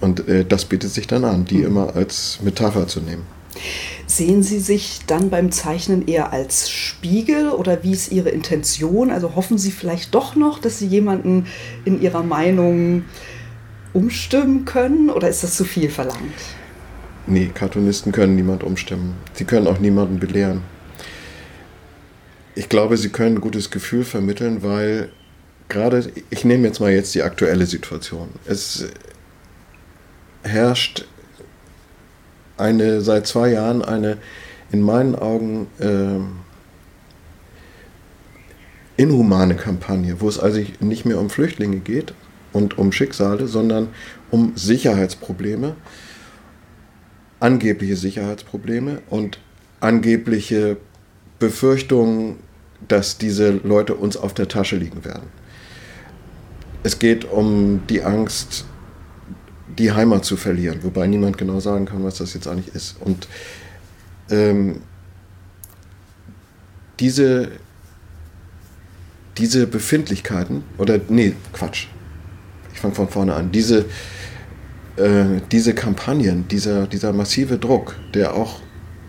Und 0.00 0.28
äh, 0.28 0.44
das 0.44 0.64
bietet 0.64 0.92
sich 0.92 1.08
dann 1.08 1.24
an, 1.24 1.46
die 1.46 1.56
mhm. 1.56 1.66
immer 1.66 1.96
als 1.96 2.38
Metapher 2.44 2.86
zu 2.86 3.00
nehmen. 3.00 3.24
Sehen 4.06 4.44
Sie 4.44 4.60
sich 4.60 5.00
dann 5.08 5.30
beim 5.30 5.50
Zeichnen 5.50 6.06
eher 6.06 6.32
als 6.32 6.70
Spiegel 6.70 7.48
oder 7.48 7.82
wie 7.82 7.90
ist 7.90 8.12
Ihre 8.12 8.28
Intention? 8.28 9.10
Also 9.10 9.34
hoffen 9.34 9.58
Sie 9.58 9.72
vielleicht 9.72 10.14
doch 10.14 10.36
noch, 10.36 10.60
dass 10.60 10.78
Sie 10.78 10.86
jemanden 10.86 11.46
in 11.84 12.00
Ihrer 12.00 12.22
Meinung 12.22 13.02
umstimmen 13.92 14.64
können 14.64 15.10
oder 15.10 15.28
ist 15.28 15.42
das 15.42 15.56
zu 15.56 15.64
viel 15.64 15.90
verlangt? 15.90 16.30
Nee, 17.26 17.50
Cartoonisten 17.54 18.12
können 18.12 18.34
niemand 18.34 18.64
umstimmen. 18.64 19.14
Sie 19.34 19.44
können 19.44 19.66
auch 19.66 19.78
niemanden 19.78 20.18
belehren. 20.18 20.62
Ich 22.54 22.68
glaube, 22.68 22.96
sie 22.96 23.08
können 23.08 23.36
ein 23.36 23.40
gutes 23.40 23.70
Gefühl 23.70 24.04
vermitteln, 24.04 24.62
weil 24.62 25.10
gerade, 25.68 26.10
ich 26.30 26.44
nehme 26.44 26.66
jetzt 26.66 26.80
mal 26.80 26.90
jetzt 26.90 27.14
die 27.14 27.22
aktuelle 27.22 27.66
Situation. 27.66 28.28
Es 28.44 28.86
herrscht 30.42 31.06
eine 32.56 33.00
seit 33.00 33.26
zwei 33.26 33.50
Jahren 33.50 33.82
eine 33.82 34.18
in 34.70 34.82
meinen 34.82 35.14
Augen 35.14 35.66
äh, 35.78 36.18
inhumane 39.00 39.54
Kampagne, 39.54 40.20
wo 40.20 40.28
es 40.28 40.38
also 40.38 40.60
nicht 40.80 41.04
mehr 41.04 41.18
um 41.18 41.30
Flüchtlinge 41.30 41.78
geht 41.78 42.14
und 42.52 42.78
um 42.78 42.92
Schicksale, 42.92 43.46
sondern 43.46 43.88
um 44.30 44.52
Sicherheitsprobleme, 44.56 45.76
angebliche 47.42 47.96
Sicherheitsprobleme 47.96 49.02
und 49.10 49.38
angebliche 49.80 50.76
Befürchtungen, 51.38 52.36
dass 52.86 53.18
diese 53.18 53.50
Leute 53.50 53.94
uns 53.94 54.16
auf 54.16 54.32
der 54.32 54.48
Tasche 54.48 54.76
liegen 54.76 55.04
werden. 55.04 55.26
Es 56.84 56.98
geht 56.98 57.24
um 57.24 57.82
die 57.88 58.02
Angst, 58.02 58.64
die 59.78 59.92
Heimat 59.92 60.24
zu 60.24 60.36
verlieren, 60.36 60.82
wobei 60.82 61.06
niemand 61.06 61.36
genau 61.38 61.58
sagen 61.58 61.86
kann, 61.86 62.04
was 62.04 62.18
das 62.18 62.34
jetzt 62.34 62.46
eigentlich 62.46 62.74
ist. 62.74 62.96
Und 63.00 63.26
ähm, 64.30 64.80
diese, 67.00 67.50
diese 69.38 69.66
Befindlichkeiten, 69.66 70.62
oder 70.78 71.00
nee, 71.08 71.34
Quatsch, 71.52 71.86
ich 72.72 72.80
fange 72.80 72.94
von 72.94 73.08
vorne 73.08 73.34
an, 73.34 73.50
diese, 73.50 73.86
äh, 74.96 75.40
diese 75.50 75.74
Kampagnen, 75.74 76.46
dieser, 76.48 76.86
dieser 76.86 77.12
massive 77.12 77.58
Druck, 77.58 77.96
der 78.14 78.34
auch 78.34 78.60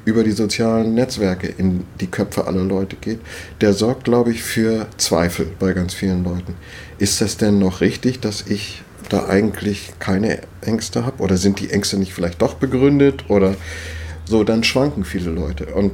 über 0.06 0.24
die 0.24 0.32
sozialen 0.32 0.94
Netzwerke 0.96 1.48
in 1.48 1.86
die 2.02 2.08
Köpfe 2.08 2.46
aller 2.46 2.64
Leute 2.64 2.98
geht, 2.98 3.20
der 3.62 3.74
sorgt, 3.74 4.04
glaube 4.04 4.32
ich, 4.32 4.44
für 4.44 4.88
Zweifel 4.98 5.48
bei 5.60 5.74
ganz 5.74 5.94
vielen 5.94 6.24
Leuten. 6.24 6.56
Ist 6.98 7.22
das 7.22 7.38
denn 7.38 7.60
noch 7.60 7.82
richtig, 7.82 8.20
dass 8.20 8.46
ich 8.48 8.84
da 9.10 9.28
eigentlich 9.28 9.94
keine 10.00 10.40
Ängste 10.62 11.06
habe? 11.06 11.22
Oder 11.24 11.38
sind 11.38 11.60
die 11.60 11.70
Ängste 11.70 11.98
nicht 11.98 12.14
vielleicht 12.14 12.42
doch 12.42 12.56
begründet? 12.56 13.30
Oder 13.30 13.56
so, 14.26 14.44
dann 14.44 14.64
schwanken 14.64 15.06
viele 15.06 15.32
Leute 15.32 15.68
und 15.68 15.92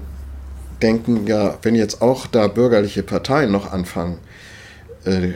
denken, 0.82 1.28
ja, 1.28 1.58
wenn 1.62 1.76
jetzt 1.76 2.02
auch 2.02 2.26
da 2.28 2.48
bürgerliche 2.48 3.04
Parteien 3.04 3.52
noch 3.52 3.72
anfangen, 3.72 4.18
äh, 5.06 5.34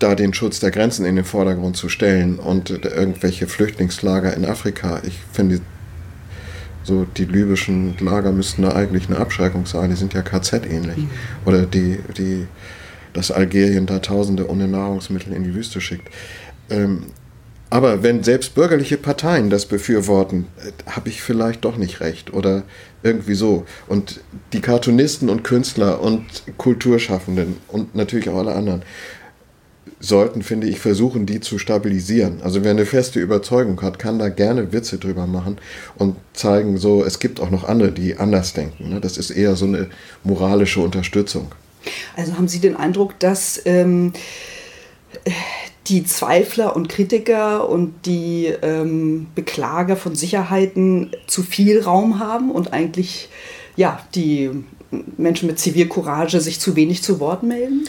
da 0.00 0.14
den 0.14 0.34
Schutz 0.34 0.58
der 0.60 0.70
Grenzen 0.70 1.04
in 1.04 1.16
den 1.16 1.24
Vordergrund 1.24 1.76
zu 1.76 1.88
stellen 1.88 2.38
und 2.38 2.70
irgendwelche 2.70 3.46
Flüchtlingslager 3.46 4.34
in 4.34 4.44
Afrika, 4.44 5.00
ich 5.04 5.18
finde, 5.32 5.60
so 6.82 7.04
die 7.04 7.26
libyschen 7.26 7.96
Lager 8.00 8.32
müssten 8.32 8.62
da 8.62 8.72
eigentlich 8.72 9.08
eine 9.08 9.18
Abschreckung 9.18 9.66
sein, 9.66 9.90
die 9.90 9.96
sind 9.96 10.14
ja 10.14 10.22
KZ-ähnlich. 10.22 10.96
Mhm. 10.96 11.10
Oder 11.44 11.66
die, 11.66 11.98
die, 12.16 12.46
dass 13.12 13.30
Algerien 13.30 13.86
da 13.86 13.98
Tausende 13.98 14.48
ohne 14.48 14.66
Nahrungsmittel 14.66 15.32
in 15.32 15.44
die 15.44 15.54
Wüste 15.54 15.80
schickt. 15.80 16.08
Ähm, 16.70 17.06
aber 17.68 18.02
wenn 18.02 18.24
selbst 18.24 18.56
bürgerliche 18.56 18.96
Parteien 18.96 19.48
das 19.50 19.66
befürworten, 19.66 20.46
äh, 20.64 20.90
habe 20.90 21.08
ich 21.10 21.22
vielleicht 21.22 21.64
doch 21.64 21.76
nicht 21.76 22.00
recht 22.00 22.32
oder 22.32 22.64
irgendwie 23.02 23.34
so. 23.34 23.66
Und 23.86 24.20
die 24.52 24.60
Cartoonisten 24.60 25.28
und 25.28 25.44
Künstler 25.44 26.00
und 26.00 26.24
Kulturschaffenden 26.56 27.58
und 27.68 27.94
natürlich 27.94 28.28
auch 28.28 28.38
alle 28.38 28.54
anderen 28.54 28.82
sollten, 30.00 30.42
finde 30.42 30.66
ich, 30.66 30.80
versuchen, 30.80 31.26
die 31.26 31.40
zu 31.40 31.58
stabilisieren. 31.58 32.40
Also 32.42 32.64
wer 32.64 32.70
eine 32.70 32.86
feste 32.86 33.20
Überzeugung 33.20 33.80
hat, 33.82 33.98
kann 33.98 34.18
da 34.18 34.30
gerne 34.30 34.72
Witze 34.72 34.98
drüber 34.98 35.26
machen 35.26 35.58
und 35.96 36.16
zeigen, 36.32 36.78
so, 36.78 37.04
es 37.04 37.18
gibt 37.18 37.38
auch 37.38 37.50
noch 37.50 37.64
andere, 37.64 37.92
die 37.92 38.16
anders 38.16 38.54
denken. 38.54 38.88
Ne? 38.88 39.00
Das 39.00 39.18
ist 39.18 39.30
eher 39.30 39.56
so 39.56 39.66
eine 39.66 39.90
moralische 40.24 40.80
Unterstützung. 40.80 41.52
Also 42.16 42.36
haben 42.36 42.48
Sie 42.48 42.60
den 42.60 42.76
Eindruck, 42.76 43.18
dass 43.18 43.60
ähm, 43.66 44.12
die 45.86 46.04
Zweifler 46.04 46.76
und 46.76 46.88
Kritiker 46.88 47.68
und 47.68 48.06
die 48.06 48.46
ähm, 48.62 49.26
Beklager 49.34 49.96
von 49.96 50.14
Sicherheiten 50.14 51.10
zu 51.26 51.42
viel 51.42 51.80
Raum 51.82 52.18
haben 52.18 52.50
und 52.50 52.72
eigentlich 52.72 53.28
ja, 53.76 54.00
die 54.14 54.50
Menschen 55.16 55.46
mit 55.46 55.58
Zivilcourage 55.58 56.40
sich 56.40 56.60
zu 56.60 56.76
wenig 56.76 57.02
zu 57.02 57.20
Wort 57.20 57.42
melden? 57.42 57.86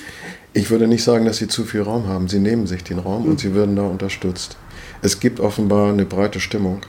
Ich 0.53 0.69
würde 0.69 0.87
nicht 0.87 1.03
sagen, 1.03 1.25
dass 1.25 1.37
sie 1.37 1.47
zu 1.47 1.63
viel 1.63 1.81
Raum 1.81 2.07
haben. 2.07 2.27
Sie 2.27 2.39
nehmen 2.39 2.67
sich 2.67 2.83
den 2.83 2.99
Raum 2.99 3.23
mhm. 3.23 3.31
und 3.31 3.39
sie 3.39 3.55
werden 3.55 3.75
da 3.75 3.83
unterstützt. 3.83 4.57
Es 5.01 5.19
gibt 5.19 5.39
offenbar 5.39 5.91
eine 5.91 6.05
breite 6.05 6.39
Stimmung. 6.39 6.81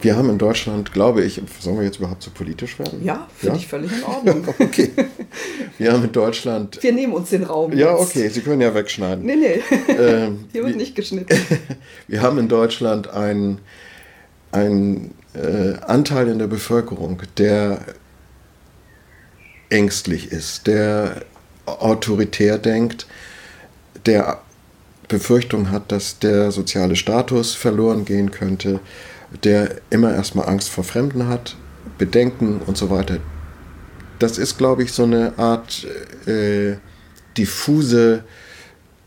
Wir 0.00 0.16
haben 0.16 0.28
in 0.28 0.36
Deutschland, 0.36 0.92
glaube 0.92 1.24
ich, 1.24 1.40
sollen 1.60 1.78
wir 1.78 1.84
jetzt 1.84 1.98
überhaupt 1.98 2.22
so 2.22 2.30
politisch 2.30 2.78
werden? 2.78 3.02
Ja, 3.02 3.26
finde 3.34 3.56
ja? 3.56 3.62
ich 3.62 3.66
völlig 3.66 3.90
in 3.90 4.04
Ordnung. 4.04 4.46
okay. 4.58 4.90
Wir 5.78 5.92
haben 5.92 6.04
in 6.04 6.12
Deutschland. 6.12 6.82
Wir 6.82 6.92
nehmen 6.92 7.14
uns 7.14 7.30
den 7.30 7.42
Raum. 7.42 7.72
Ja, 7.72 7.92
jetzt. 7.92 8.10
okay, 8.10 8.28
Sie 8.28 8.42
können 8.42 8.60
ja 8.60 8.74
wegschneiden. 8.74 9.24
Nee, 9.24 9.36
nee. 9.36 9.62
Ähm, 9.98 10.44
Hier 10.52 10.64
wird 10.64 10.76
nicht 10.76 10.94
geschnitten. 10.94 11.34
wir 12.06 12.20
haben 12.20 12.36
in 12.38 12.48
Deutschland 12.48 13.08
einen, 13.08 13.60
einen 14.52 15.14
äh, 15.32 15.78
Anteil 15.86 16.28
in 16.28 16.38
der 16.38 16.48
Bevölkerung, 16.48 17.22
der 17.38 17.80
ängstlich 19.70 20.30
ist, 20.30 20.66
der 20.66 21.22
autoritär 21.66 22.58
denkt, 22.58 23.06
der 24.06 24.40
Befürchtung 25.08 25.70
hat, 25.70 25.92
dass 25.92 26.18
der 26.18 26.50
soziale 26.50 26.96
Status 26.96 27.54
verloren 27.54 28.04
gehen 28.04 28.30
könnte, 28.30 28.80
der 29.42 29.76
immer 29.90 30.14
erstmal 30.14 30.48
Angst 30.48 30.70
vor 30.70 30.84
Fremden 30.84 31.28
hat 31.28 31.56
Bedenken 31.98 32.60
und 32.66 32.76
so 32.76 32.90
weiter. 32.90 33.18
Das 34.18 34.38
ist, 34.38 34.58
glaube 34.58 34.82
ich, 34.82 34.92
so 34.92 35.04
eine 35.04 35.38
Art 35.38 35.86
äh, 36.26 36.76
diffuse, 37.36 38.24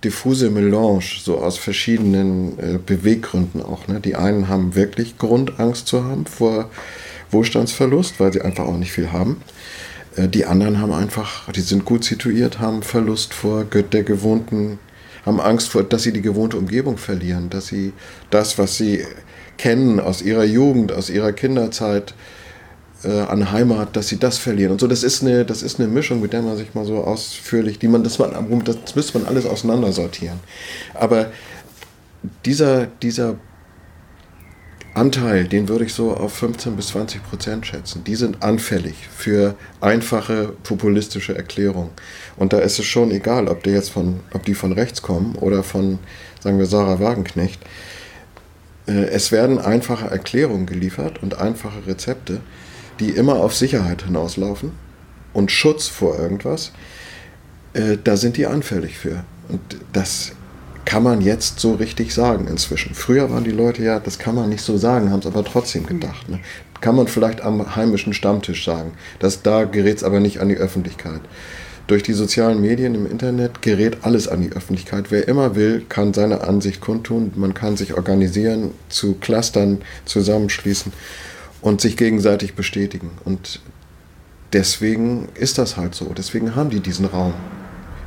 diffuse 0.03 0.49
Melange, 0.49 1.03
so 1.23 1.39
aus 1.39 1.57
verschiedenen 1.57 2.59
äh, 2.59 2.77
Beweggründen 2.77 3.61
auch. 3.61 3.87
Ne? 3.87 3.99
Die 3.99 4.15
einen 4.15 4.47
haben 4.47 4.75
wirklich 4.75 5.17
Grund, 5.17 5.59
Angst 5.59 5.87
zu 5.87 6.03
haben 6.03 6.25
vor 6.25 6.69
Wohlstandsverlust, 7.31 8.19
weil 8.19 8.31
sie 8.31 8.41
einfach 8.41 8.65
auch 8.65 8.77
nicht 8.77 8.91
viel 8.91 9.11
haben. 9.11 9.41
Äh, 10.17 10.27
die 10.27 10.45
anderen 10.45 10.81
haben 10.81 10.91
einfach, 10.91 11.49
die 11.51 11.61
sind 11.61 11.85
gut 11.85 12.03
situiert, 12.03 12.59
haben 12.59 12.83
Verlust 12.83 13.33
vor 13.33 13.63
der 13.63 14.03
gewohnten, 14.03 14.79
haben 15.25 15.39
Angst 15.39 15.69
vor, 15.69 15.83
dass 15.83 16.03
sie 16.03 16.13
die 16.13 16.21
gewohnte 16.21 16.57
Umgebung 16.57 16.97
verlieren, 16.97 17.49
dass 17.49 17.67
sie 17.67 17.93
das, 18.29 18.57
was 18.57 18.77
sie 18.77 19.05
kennen 19.57 19.99
aus 19.99 20.21
ihrer 20.21 20.43
Jugend, 20.43 20.91
aus 20.91 21.09
ihrer 21.09 21.31
Kinderzeit, 21.33 22.13
äh, 23.03 23.21
an 23.21 23.51
Heimat, 23.51 23.95
dass 23.95 24.07
sie 24.07 24.17
das 24.17 24.37
verlieren. 24.37 24.71
Und 24.71 24.81
so, 24.81 24.87
das 24.87 25.03
ist 25.03 25.21
eine, 25.21 25.45
das 25.45 25.61
ist 25.61 25.79
eine 25.79 25.87
Mischung, 25.87 26.21
mit 26.21 26.33
der 26.33 26.41
man 26.41 26.57
sich 26.57 26.73
mal 26.73 26.85
so 26.85 27.03
ausführlich, 27.03 27.79
die 27.79 27.87
man, 27.87 28.03
das, 28.03 28.17
man, 28.19 28.31
das 28.63 28.95
müsste 28.95 29.19
man 29.19 29.27
alles 29.27 29.45
auseinandersortieren. 29.45 30.39
Aber 30.93 31.31
dieser, 32.45 32.87
dieser 32.87 33.35
Anteil, 34.97 35.47
den 35.47 35.69
würde 35.69 35.85
ich 35.85 35.93
so 35.93 36.13
auf 36.13 36.33
15 36.33 36.75
bis 36.75 36.87
20 36.87 37.23
Prozent 37.23 37.67
schätzen. 37.67 38.03
Die 38.03 38.15
sind 38.15 38.41
anfällig 38.41 38.95
für 39.15 39.55
einfache 39.79 40.53
populistische 40.63 41.35
Erklärungen. 41.35 41.91
Und 42.35 42.51
da 42.51 42.59
ist 42.59 42.79
es 42.79 42.85
schon 42.85 43.11
egal, 43.11 43.47
ob 43.47 43.63
die 43.63 43.69
jetzt 43.69 43.91
von, 43.91 44.21
ob 44.33 44.43
die 44.45 44.55
von 44.55 44.71
rechts 44.71 45.03
kommen 45.03 45.35
oder 45.35 45.61
von, 45.61 45.99
sagen 46.41 46.57
wir, 46.57 46.65
Sarah 46.65 46.99
Wagenknecht. 46.99 47.61
Äh, 48.87 49.05
es 49.09 49.31
werden 49.31 49.59
einfache 49.59 50.07
Erklärungen 50.07 50.65
geliefert 50.65 51.21
und 51.21 51.37
einfache 51.39 51.85
Rezepte, 51.85 52.41
die 52.99 53.11
immer 53.11 53.35
auf 53.35 53.55
Sicherheit 53.55 54.01
hinauslaufen 54.01 54.71
und 55.33 55.51
Schutz 55.51 55.87
vor 55.87 56.17
irgendwas. 56.17 56.71
Äh, 57.73 57.97
da 58.03 58.17
sind 58.17 58.37
die 58.37 58.47
anfällig 58.47 58.97
für. 58.97 59.23
Und 59.47 59.61
das 59.93 60.31
kann 60.87 61.03
man 61.03 61.19
jetzt 61.19 61.59
so 61.59 61.73
richtig 61.73 62.13
sagen 62.13 62.47
inzwischen. 62.47 62.95
Früher 62.95 63.29
waren 63.29 63.43
die 63.43 63.51
Leute 63.51 63.83
ja, 63.83 63.99
das 63.99 64.19
kann 64.19 64.35
man 64.35 64.47
nicht 64.47 64.61
so 64.61 64.77
sagen, 64.77 65.11
haben 65.11 65.19
es 65.19 65.25
aber 65.25 65.43
trotzdem 65.43 65.85
gedacht. 65.85 66.29
Ne? 66.29 66.39
Kann 66.79 66.95
man 66.95 67.07
vielleicht 67.07 67.41
am 67.41 67.75
heimischen 67.75 68.13
Stammtisch 68.13 68.63
sagen. 68.63 68.93
Das, 69.19 69.41
da 69.41 69.65
gerät 69.65 69.97
es 69.97 70.03
aber 70.05 70.21
nicht 70.21 70.39
an 70.39 70.47
die 70.47 70.55
Öffentlichkeit. 70.55 71.19
Durch 71.87 72.03
die 72.03 72.13
sozialen 72.13 72.61
Medien 72.61 72.95
im 72.95 73.05
Internet 73.05 73.61
gerät 73.61 73.97
alles 74.03 74.29
an 74.29 74.41
die 74.41 74.53
Öffentlichkeit. 74.53 75.11
Wer 75.11 75.27
immer 75.27 75.57
will, 75.57 75.85
kann 75.89 76.13
seine 76.13 76.39
Ansicht 76.47 76.79
kundtun. 76.79 77.33
Man 77.35 77.53
kann 77.53 77.75
sich 77.75 77.93
organisieren, 77.93 78.71
zu 78.87 79.15
Clustern 79.15 79.79
zusammenschließen 80.05 80.93
und 81.59 81.81
sich 81.81 81.97
gegenseitig 81.97 82.55
bestätigen. 82.55 83.11
Und 83.25 83.59
deswegen 84.53 85.27
ist 85.35 85.57
das 85.57 85.75
halt 85.75 85.95
so. 85.95 86.13
Deswegen 86.17 86.55
haben 86.55 86.69
die 86.69 86.79
diesen 86.79 87.07
Raum 87.07 87.33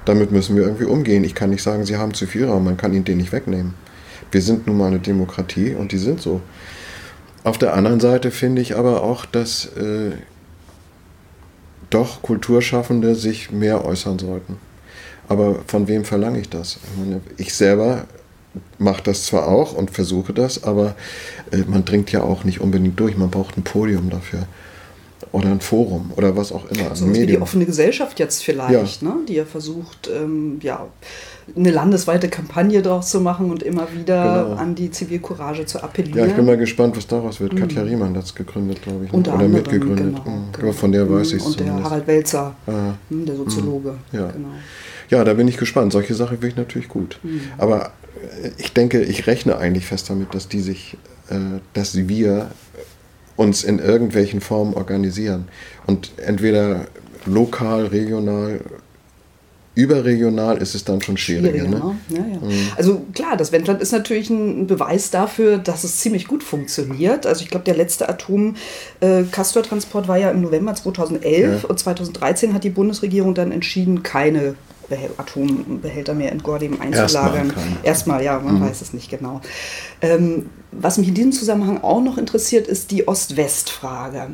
damit 0.04 0.32
müssen 0.32 0.56
wir 0.56 0.64
irgendwie 0.64 0.84
umgehen. 0.84 1.24
Ich 1.24 1.34
kann 1.34 1.50
nicht 1.50 1.62
sagen, 1.62 1.84
sie 1.84 1.96
haben 1.96 2.14
zu 2.14 2.26
viel 2.26 2.46
Raum, 2.46 2.64
man 2.64 2.76
kann 2.76 2.92
ihnen 2.92 3.04
den 3.04 3.18
nicht 3.18 3.32
wegnehmen. 3.32 3.74
Wir 4.30 4.42
sind 4.42 4.66
nun 4.66 4.78
mal 4.78 4.86
eine 4.86 5.00
Demokratie 5.00 5.74
und 5.74 5.92
die 5.92 5.98
sind 5.98 6.20
so. 6.20 6.40
Auf 7.42 7.58
der 7.58 7.74
anderen 7.74 8.00
Seite 8.00 8.30
finde 8.30 8.62
ich 8.62 8.76
aber 8.76 9.02
auch, 9.02 9.24
dass 9.24 9.66
äh, 9.76 10.12
doch 11.88 12.22
Kulturschaffende 12.22 13.14
sich 13.14 13.50
mehr 13.50 13.84
äußern 13.84 14.18
sollten. 14.18 14.58
Aber 15.28 15.60
von 15.66 15.88
wem 15.88 16.04
verlange 16.04 16.40
ich 16.40 16.48
das? 16.48 16.78
Ich, 17.36 17.54
selber 17.54 18.06
mache 18.78 19.02
das 19.02 19.26
zwar 19.26 19.48
auch 19.48 19.74
und 19.74 19.90
versuche 19.90 20.32
das, 20.32 20.64
aber 20.64 20.96
äh, 21.50 21.58
man 21.66 21.84
dringt 21.84 22.12
ja 22.12 22.22
auch 22.22 22.44
nicht 22.44 22.60
unbedingt 22.60 22.98
durch. 22.98 23.16
Man 23.16 23.30
braucht 23.30 23.56
ein 23.56 23.62
Podium 23.62 24.10
dafür 24.10 24.46
oder 25.32 25.48
ein 25.48 25.60
Forum 25.60 26.12
oder 26.16 26.36
was 26.36 26.52
auch 26.52 26.64
immer. 26.70 26.94
So 26.94 27.12
wie 27.12 27.26
die 27.26 27.40
offene 27.40 27.66
Gesellschaft 27.66 28.18
jetzt 28.18 28.42
vielleicht, 28.42 29.02
ja. 29.02 29.08
ne? 29.08 29.16
die 29.28 29.34
ja 29.34 29.44
versucht, 29.44 30.08
ähm, 30.08 30.58
ja, 30.62 30.86
eine 31.56 31.70
landesweite 31.70 32.28
Kampagne 32.28 32.82
daraus 32.82 33.10
zu 33.10 33.20
machen 33.20 33.50
und 33.50 33.62
immer 33.62 33.88
wieder 33.92 34.44
genau. 34.44 34.56
an 34.56 34.74
die 34.74 34.90
Zivilcourage 34.90 35.66
zu 35.66 35.82
appellieren. 35.82 36.18
Ja, 36.18 36.26
ich 36.26 36.34
bin 36.34 36.46
mal 36.46 36.56
gespannt, 36.56 36.96
was 36.96 37.06
daraus 37.06 37.40
wird. 37.40 37.52
Mhm. 37.52 37.58
Katja 37.58 37.82
Riemann 37.82 38.16
hat 38.16 38.24
es 38.24 38.34
gegründet, 38.34 38.82
glaube 38.82 39.04
ich. 39.04 39.12
Ne? 39.12 39.18
Unter 39.18 39.34
oder 39.34 39.44
anderem, 39.44 39.62
mitgegründet. 39.62 40.24
Genau, 40.24 40.36
mhm. 40.36 40.52
genau. 40.52 40.72
Von 40.72 40.92
der 40.92 41.10
weiß 41.10 41.32
ich 41.32 41.42
es 41.42 41.46
Und 41.46 41.60
der 41.60 41.82
Harald 41.82 42.06
Welzer, 42.06 42.54
ah. 42.66 42.94
Hm, 43.08 43.26
der 43.26 43.36
Soziologe. 43.36 43.90
Mhm. 43.90 44.18
Ja. 44.18 44.26
Genau. 44.28 44.48
ja, 45.10 45.24
da 45.24 45.34
bin 45.34 45.48
ich 45.48 45.56
gespannt. 45.56 45.92
Solche 45.92 46.14
Sachen 46.14 46.38
finde 46.38 46.48
ich 46.48 46.56
natürlich 46.56 46.88
gut. 46.88 47.18
Mhm. 47.22 47.40
Aber 47.58 47.92
äh, 48.42 48.50
ich 48.58 48.72
denke, 48.72 49.02
ich 49.02 49.26
rechne 49.26 49.58
eigentlich 49.58 49.86
fest 49.86 50.08
damit, 50.10 50.34
dass 50.34 50.48
die 50.48 50.60
sich, 50.60 50.96
äh, 51.28 51.36
dass 51.74 51.96
wir 51.96 52.50
uns 53.40 53.64
in 53.64 53.78
irgendwelchen 53.78 54.42
Formen 54.42 54.74
organisieren. 54.74 55.48
Und 55.86 56.12
entweder 56.18 56.88
lokal, 57.24 57.86
regional, 57.86 58.60
überregional 59.74 60.58
ist 60.58 60.74
es 60.74 60.84
dann 60.84 61.00
schon 61.00 61.16
schwieriger. 61.16 61.48
schwieriger 61.48 61.70
ne? 61.70 61.96
ne? 62.08 62.18
ja, 62.18 62.34
ja. 62.34 62.38
Mhm. 62.38 62.72
Also 62.76 63.06
klar, 63.14 63.38
das 63.38 63.50
Wendland 63.50 63.80
ist 63.80 63.92
natürlich 63.92 64.28
ein 64.28 64.66
Beweis 64.66 65.10
dafür, 65.10 65.56
dass 65.56 65.84
es 65.84 66.00
ziemlich 66.00 66.26
gut 66.26 66.42
funktioniert. 66.42 67.24
Also 67.24 67.42
ich 67.42 67.48
glaube, 67.48 67.64
der 67.64 67.76
letzte 67.76 68.10
Atom-Castor-Transport 68.10 70.06
war 70.06 70.18
ja 70.18 70.30
im 70.30 70.42
November 70.42 70.74
2011 70.74 71.62
ja. 71.62 71.68
und 71.68 71.78
2013 71.78 72.52
hat 72.52 72.64
die 72.64 72.70
Bundesregierung 72.70 73.34
dann 73.34 73.52
entschieden, 73.52 74.02
keine 74.02 74.54
Atombehälter 75.16 76.14
mehr 76.14 76.32
in 76.32 76.42
Gordem 76.42 76.80
einzulagern. 76.80 77.46
Erstmal, 77.46 77.78
Erstmal 77.82 78.24
ja, 78.24 78.38
man 78.38 78.56
mhm. 78.56 78.62
weiß 78.62 78.80
es 78.82 78.92
nicht 78.92 79.10
genau. 79.10 79.40
Ähm, 80.00 80.46
was 80.72 80.98
mich 80.98 81.08
in 81.08 81.14
diesem 81.14 81.32
Zusammenhang 81.32 81.82
auch 81.82 82.02
noch 82.02 82.18
interessiert, 82.18 82.66
ist 82.66 82.90
die 82.90 83.08
Ost-West-Frage. 83.08 84.28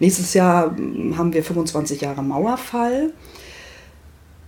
Nächstes 0.00 0.34
Jahr 0.34 0.76
hm, 0.76 1.16
haben 1.18 1.32
wir 1.32 1.44
25 1.44 2.00
Jahre 2.00 2.22
Mauerfall. 2.22 3.12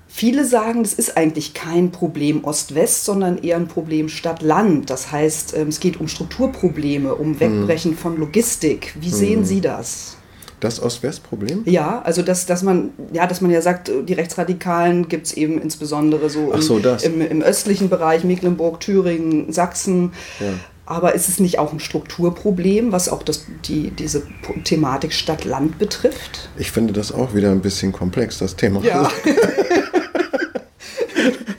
Viele 0.09 0.47
sagen, 0.47 0.83
das 0.83 0.95
ist 0.95 1.19
eigentlich 1.19 1.53
kein 1.53 1.92
Problem 1.92 2.45
Ost-West, 2.45 3.05
sondern 3.05 3.37
eher 3.37 3.57
ein 3.57 3.69
Problem 3.69 4.09
Stadt-Land. 4.09 4.88
Das 4.88 5.12
heißt, 5.12 5.55
ähm, 5.57 5.69
es 5.69 5.79
geht 5.79 6.01
um 6.01 6.09
Strukturprobleme, 6.09 7.14
um 7.14 7.33
mhm. 7.33 7.40
Wegbrechen 7.40 7.90
mhm. 7.90 7.97
von 7.99 8.16
Logistik. 8.16 8.95
Wie 8.99 9.11
sehen 9.11 9.40
mhm. 9.40 9.45
Sie 9.45 9.61
das? 9.61 10.16
Das 10.61 10.83
Ost-West-Problem? 10.83 11.62
Ja, 11.66 12.01
also 12.03 12.23
dass, 12.23 12.47
dass 12.47 12.62
man, 12.62 12.90
ja, 13.12 13.27
dass 13.27 13.42
man 13.42 13.51
ja 13.51 13.61
sagt, 13.61 13.90
die 14.09 14.12
Rechtsradikalen 14.14 15.09
gibt 15.09 15.27
es 15.27 15.35
eben 15.35 15.61
insbesondere 15.61 16.31
so, 16.31 16.53
im, 16.53 16.62
so 16.62 16.79
im, 16.79 17.21
im, 17.21 17.42
östlichen 17.42 17.90
Bereich, 17.90 18.25
Mecklenburg, 18.25 18.81
Thüringen, 18.81 19.53
Sachsen. 19.53 20.12
Ja. 20.40 20.47
Aber 20.87 21.14
ist 21.14 21.29
es 21.29 21.40
nicht 21.40 21.59
auch 21.59 21.73
ein 21.73 21.81
Strukturproblem, 21.81 22.92
was 22.92 23.09
auch 23.09 23.23
das, 23.23 23.45
die, 23.66 23.90
diese 23.90 24.23
Thematik 24.64 25.12
Stadt-Land 25.12 25.79
betrifft? 25.79 26.49
Ich 26.57 26.71
finde 26.71 26.92
das 26.92 27.12
auch 27.12 27.35
wieder 27.35 27.51
ein 27.51 27.61
bisschen 27.61 27.92
komplex, 27.92 28.38
das 28.38 28.55
Thema. 28.57 28.81
Ja. 28.83 29.11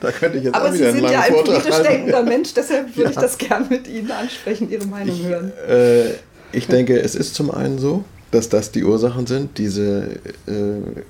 da 0.00 0.10
könnte 0.12 0.38
ich 0.38 0.44
jetzt 0.44 0.54
Aber 0.54 0.70
auch 0.70 0.74
wieder 0.74 0.92
Sie 0.92 1.00
sind 1.00 1.10
ja 1.10 1.20
ein 1.20 1.34
politisch 1.34 1.76
denkender 1.82 2.22
Mensch, 2.22 2.54
deshalb 2.54 2.96
würde 2.96 3.02
ja. 3.02 3.10
ich 3.10 3.16
das 3.16 3.36
gerne 3.36 3.66
mit 3.68 3.86
Ihnen 3.86 4.10
ansprechen, 4.10 4.70
Ihre 4.70 4.86
Meinung 4.86 5.14
ich, 5.14 5.26
hören. 5.26 5.52
Äh, 5.68 6.14
ich 6.52 6.66
denke, 6.66 6.98
es 6.98 7.14
ist 7.14 7.34
zum 7.34 7.50
einen 7.50 7.78
so, 7.78 8.04
dass 8.30 8.48
das 8.48 8.72
die 8.72 8.84
Ursachen 8.84 9.26
sind, 9.26 9.58
diese 9.58 10.18
äh, 10.46 11.02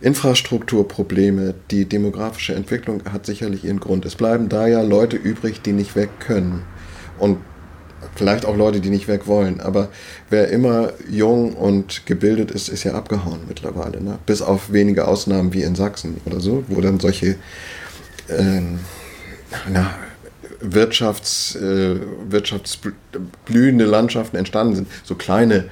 Infrastrukturprobleme, 0.00 1.54
die 1.70 1.84
demografische 1.84 2.54
Entwicklung 2.54 3.02
hat 3.12 3.26
sicherlich 3.26 3.64
ihren 3.64 3.80
Grund. 3.80 4.04
Es 4.04 4.16
bleiben 4.16 4.48
da 4.48 4.66
ja 4.66 4.82
Leute 4.82 5.16
übrig, 5.16 5.62
die 5.62 5.72
nicht 5.72 5.94
weg 5.94 6.10
können. 6.18 6.62
Und 7.18 7.38
vielleicht 8.16 8.44
auch 8.44 8.56
Leute, 8.56 8.80
die 8.80 8.90
nicht 8.90 9.06
weg 9.06 9.26
wollen. 9.26 9.60
Aber 9.60 9.88
wer 10.28 10.48
immer 10.48 10.92
jung 11.08 11.52
und 11.52 12.04
gebildet 12.06 12.50
ist, 12.50 12.68
ist 12.68 12.82
ja 12.82 12.94
abgehauen 12.94 13.40
mittlerweile. 13.46 14.02
Ne? 14.02 14.18
Bis 14.26 14.42
auf 14.42 14.72
wenige 14.72 15.06
Ausnahmen 15.06 15.52
wie 15.52 15.62
in 15.62 15.76
Sachsen 15.76 16.20
oder 16.24 16.40
so, 16.40 16.64
wo 16.68 16.80
dann 16.80 16.98
solche 16.98 17.36
äh, 18.28 18.60
na, 19.72 19.94
Wirtschafts, 20.62 21.56
äh, 21.56 21.96
wirtschaftsblühende 22.28 23.84
Landschaften 23.84 24.36
entstanden 24.36 24.76
sind. 24.76 24.88
So 25.04 25.14
kleine 25.14 25.66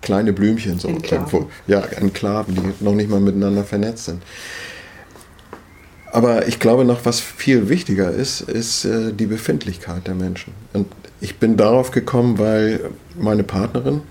kleine 0.00 0.32
Blümchen, 0.32 0.78
so 0.78 0.88
Enklaven. 0.88 1.46
ja, 1.66 1.80
Enklaven, 1.80 2.54
die 2.54 2.84
noch 2.84 2.94
nicht 2.94 3.08
mal 3.08 3.20
miteinander 3.20 3.64
vernetzt 3.64 4.06
sind. 4.06 4.22
Aber 6.10 6.46
ich 6.46 6.58
glaube 6.58 6.84
noch, 6.84 7.06
was 7.06 7.20
viel 7.20 7.70
wichtiger 7.70 8.10
ist, 8.10 8.42
ist 8.42 8.84
äh, 8.84 9.12
die 9.14 9.26
Befindlichkeit 9.26 10.06
der 10.06 10.14
Menschen. 10.14 10.52
Und 10.74 10.88
ich 11.20 11.38
bin 11.38 11.56
darauf 11.56 11.90
gekommen, 11.90 12.38
weil 12.38 12.90
meine 13.18 13.44
Partnerin 13.44 14.02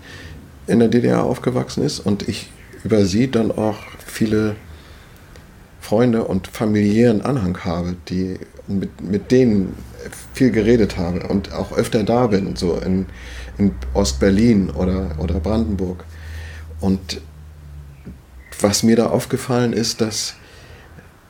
in 0.65 0.79
der 0.79 0.87
DDR 0.87 1.23
aufgewachsen 1.23 1.83
ist 1.83 1.99
und 1.99 2.27
ich 2.27 2.49
über 2.83 3.05
sie 3.05 3.29
dann 3.29 3.51
auch 3.51 3.77
viele 4.03 4.55
Freunde 5.79 6.23
und 6.23 6.47
familiären 6.47 7.21
Anhang 7.21 7.57
habe, 7.63 7.95
die 8.09 8.39
mit, 8.67 9.01
mit 9.01 9.31
denen 9.31 9.75
viel 10.33 10.51
geredet 10.51 10.97
habe 10.97 11.27
und 11.27 11.53
auch 11.53 11.71
öfter 11.71 12.03
da 12.03 12.27
bin, 12.27 12.55
so 12.55 12.75
in, 12.77 13.05
in 13.57 13.71
Ostberlin 13.93 14.69
oder, 14.69 15.15
oder 15.19 15.39
Brandenburg. 15.39 16.03
Und 16.79 17.21
was 18.59 18.83
mir 18.83 18.95
da 18.95 19.07
aufgefallen 19.07 19.73
ist, 19.73 20.01
dass 20.01 20.35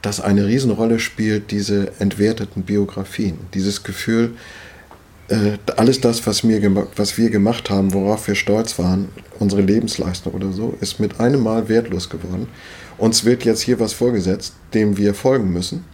das 0.02 0.20
eine 0.20 0.48
Riesenrolle 0.48 1.00
spielt, 1.00 1.52
diese 1.52 1.92
entwerteten 2.00 2.64
Biografien. 2.64 3.38
Dieses 3.54 3.84
Gefühl, 3.84 4.34
äh, 5.28 5.58
alles 5.78 6.02
das, 6.02 6.26
was, 6.26 6.44
mir 6.44 6.88
was 6.96 7.18
wir 7.18 7.30
gemacht 7.30 7.70
haben, 7.70 7.94
worauf 7.94 8.28
wir 8.28 8.36
stolz 8.36 8.80
waren, 8.80 9.10
unsere 9.40 9.62
Lebensleistung 9.62 10.34
oder 10.34 10.52
so, 10.52 10.76
ist 10.82 11.00
mit 11.00 11.20
einem 11.20 11.42
Mal 11.42 11.70
wertlos 11.70 12.10
geworden. 12.10 12.48
Uns 12.98 13.26
wird 13.26 13.46
jetzt 13.46 13.62
hier 13.62 13.80
was 13.80 13.94
vorgesetzt, 13.94 14.56
dem 14.74 14.98
wir 14.98 15.14
folgen 15.14 15.54
müssen. 15.54 15.86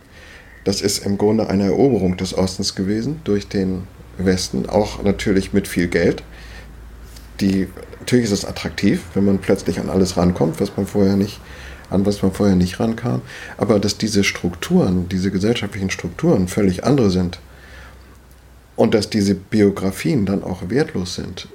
Das 0.67 0.81
ist 0.81 1.05
im 1.05 1.17
Grunde 1.17 1.49
eine 1.49 1.63
Eroberung 1.63 2.17
des 2.17 2.37
Ostens 2.37 2.75
gewesen 2.75 3.21
durch 3.23 3.47
den 3.47 3.83
Westen, 4.17 4.67
auch 4.67 5.01
natürlich 5.01 5.53
mit 5.53 5.65
viel 5.65 5.87
Geld. 5.87 6.23
Die, 7.39 7.69
natürlich 8.01 8.25
ist 8.25 8.33
es 8.33 8.43
attraktiv, 8.43 9.01
wenn 9.13 9.23
man 9.23 9.37
plötzlich 9.37 9.79
an 9.79 9.89
alles 9.89 10.17
rankommt, 10.17 10.59
was 10.59 10.75
man 10.75 10.85
vorher 10.85 11.15
nicht, 11.15 11.39
an 11.89 12.05
was 12.05 12.21
man 12.21 12.33
vorher 12.33 12.57
nicht 12.57 12.81
rankam. 12.81 13.21
Aber 13.55 13.79
dass 13.79 13.97
diese 13.97 14.25
Strukturen, 14.25 15.07
diese 15.07 15.31
gesellschaftlichen 15.31 15.89
Strukturen 15.89 16.49
völlig 16.49 16.83
andere 16.83 17.11
sind 17.11 17.39
und 18.75 18.93
dass 18.93 19.09
diese 19.09 19.35
Biografien 19.35 20.25
dann 20.25 20.43
auch 20.43 20.69
wertlos 20.69 21.15
sind, 21.15 21.47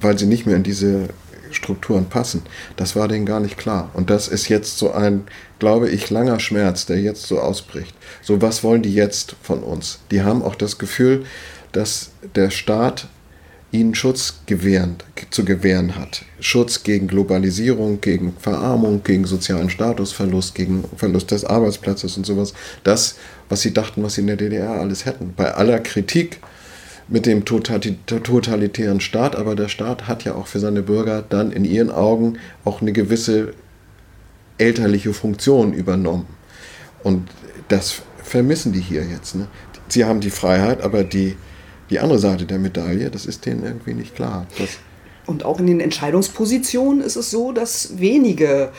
weil 0.00 0.18
sie 0.18 0.26
nicht 0.26 0.44
mehr 0.44 0.56
in 0.56 0.64
diese 0.64 1.10
Strukturen 1.56 2.06
passen, 2.06 2.42
das 2.76 2.94
war 2.94 3.08
denen 3.08 3.26
gar 3.26 3.40
nicht 3.40 3.56
klar. 3.56 3.90
Und 3.94 4.10
das 4.10 4.28
ist 4.28 4.48
jetzt 4.48 4.78
so 4.78 4.92
ein, 4.92 5.24
glaube 5.58 5.88
ich, 5.90 6.10
langer 6.10 6.38
Schmerz, 6.38 6.86
der 6.86 7.00
jetzt 7.00 7.26
so 7.26 7.40
ausbricht. 7.40 7.94
So, 8.22 8.40
was 8.40 8.62
wollen 8.62 8.82
die 8.82 8.94
jetzt 8.94 9.36
von 9.42 9.62
uns? 9.62 9.98
Die 10.10 10.22
haben 10.22 10.42
auch 10.42 10.54
das 10.54 10.78
Gefühl, 10.78 11.24
dass 11.72 12.10
der 12.34 12.50
Staat 12.50 13.08
ihnen 13.72 13.94
Schutz 13.94 14.40
gewähren, 14.46 14.96
zu 15.30 15.44
gewähren 15.44 15.96
hat. 15.96 16.24
Schutz 16.40 16.82
gegen 16.82 17.08
Globalisierung, 17.08 18.00
gegen 18.00 18.34
Verarmung, 18.38 19.02
gegen 19.02 19.24
sozialen 19.26 19.70
Statusverlust, 19.70 20.54
gegen 20.54 20.84
Verlust 20.96 21.30
des 21.30 21.44
Arbeitsplatzes 21.44 22.16
und 22.16 22.24
sowas. 22.24 22.54
Das, 22.84 23.16
was 23.48 23.62
sie 23.62 23.74
dachten, 23.74 24.02
was 24.02 24.14
sie 24.14 24.22
in 24.22 24.28
der 24.28 24.36
DDR 24.36 24.70
alles 24.70 25.04
hätten. 25.04 25.34
Bei 25.36 25.52
aller 25.54 25.80
Kritik 25.80 26.38
mit 27.08 27.26
dem 27.26 27.44
totalitären 27.44 29.00
Staat, 29.00 29.36
aber 29.36 29.54
der 29.54 29.68
Staat 29.68 30.08
hat 30.08 30.24
ja 30.24 30.34
auch 30.34 30.46
für 30.46 30.58
seine 30.58 30.82
Bürger 30.82 31.22
dann 31.22 31.52
in 31.52 31.64
ihren 31.64 31.90
Augen 31.90 32.38
auch 32.64 32.80
eine 32.80 32.92
gewisse 32.92 33.54
elterliche 34.58 35.12
Funktion 35.12 35.72
übernommen. 35.72 36.26
Und 37.02 37.28
das 37.68 38.02
vermissen 38.22 38.72
die 38.72 38.80
hier 38.80 39.04
jetzt. 39.04 39.36
Ne? 39.36 39.46
Sie 39.88 40.04
haben 40.04 40.20
die 40.20 40.30
Freiheit, 40.30 40.80
aber 40.80 41.04
die 41.04 41.36
die 41.90 42.00
andere 42.00 42.18
Seite 42.18 42.46
der 42.46 42.58
Medaille, 42.58 43.10
das 43.10 43.26
ist 43.26 43.46
denen 43.46 43.64
irgendwie 43.64 43.94
nicht 43.94 44.14
klar. 44.14 44.46
Das 44.58 44.78
und 45.26 45.44
auch 45.44 45.58
in 45.58 45.66
den 45.66 45.80
Entscheidungspositionen 45.80 47.02
ist 47.02 47.16
es 47.16 47.30
so, 47.30 47.52
dass 47.52 47.98
wenige 47.98 48.70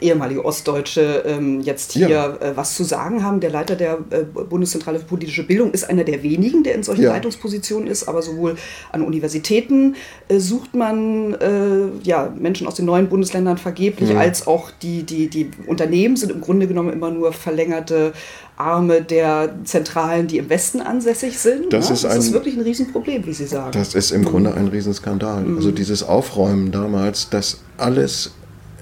ehemalige 0.00 0.44
Ostdeutsche 0.44 1.24
ähm, 1.26 1.60
jetzt 1.60 1.92
hier 1.92 2.08
ja. 2.08 2.36
äh, 2.36 2.56
was 2.56 2.74
zu 2.74 2.84
sagen 2.84 3.24
haben. 3.24 3.40
Der 3.40 3.50
Leiter 3.50 3.76
der 3.76 3.98
äh, 4.10 4.22
Bundeszentrale 4.22 4.98
für 4.98 5.06
politische 5.06 5.44
Bildung 5.44 5.72
ist 5.72 5.88
einer 5.88 6.04
der 6.04 6.22
wenigen, 6.22 6.62
der 6.62 6.74
in 6.74 6.82
solchen 6.82 7.02
ja. 7.02 7.12
Leitungspositionen 7.12 7.88
ist, 7.88 8.08
aber 8.08 8.22
sowohl 8.22 8.56
an 8.92 9.02
Universitäten 9.02 9.96
äh, 10.28 10.38
sucht 10.38 10.74
man 10.74 11.34
äh, 11.34 11.88
ja, 12.02 12.32
Menschen 12.38 12.66
aus 12.66 12.74
den 12.74 12.86
neuen 12.86 13.08
Bundesländern 13.08 13.58
vergeblich, 13.58 14.10
mhm. 14.10 14.18
als 14.18 14.46
auch 14.46 14.70
die, 14.70 15.04
die, 15.04 15.28
die 15.28 15.50
Unternehmen 15.66 16.16
sind 16.16 16.32
im 16.32 16.40
Grunde 16.40 16.66
genommen 16.66 16.92
immer 16.92 17.10
nur 17.10 17.32
verlängerte 17.32 18.12
Arme 18.56 19.02
der 19.02 19.54
Zentralen, 19.64 20.28
die 20.28 20.38
im 20.38 20.48
Westen 20.48 20.80
ansässig 20.80 21.38
sind. 21.38 21.72
Das, 21.72 21.88
ja, 21.88 21.94
ist, 21.94 22.04
das 22.04 22.12
ein, 22.12 22.18
ist 22.18 22.32
wirklich 22.32 22.56
ein 22.56 22.62
Riesenproblem, 22.62 23.26
wie 23.26 23.32
Sie 23.32 23.46
sagen. 23.46 23.72
Das 23.72 23.94
ist 23.94 24.12
im 24.12 24.24
Grunde 24.24 24.54
ein 24.54 24.68
Riesenskandal. 24.68 25.42
Mhm. 25.42 25.56
Also 25.56 25.72
dieses 25.72 26.02
Aufräumen 26.02 26.70
damals, 26.70 27.30
dass 27.30 27.60
alles 27.78 28.30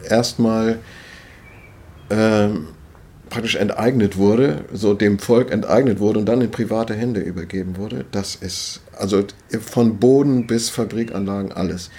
erstmal 0.09 0.79
ähm, 2.11 2.69
praktisch 3.31 3.55
enteignet 3.55 4.19
wurde, 4.19 4.67
so 4.75 4.93
dem 4.93 5.19
Volk 5.19 5.51
enteignet 5.51 6.01
wurde 6.01 6.19
und 6.19 6.27
dann 6.27 6.43
in 6.43 6.51
private 6.51 6.95
Hände 6.95 7.21
übergeben 7.21 7.79
wurde, 7.79 8.05
das 8.11 8.35
ist 8.35 8.83
also 8.99 9.25
von 9.59 9.99
Boden 9.99 10.47
bis 10.47 10.69
Fabrikanlagen 10.69 11.51
alles. 11.51 11.91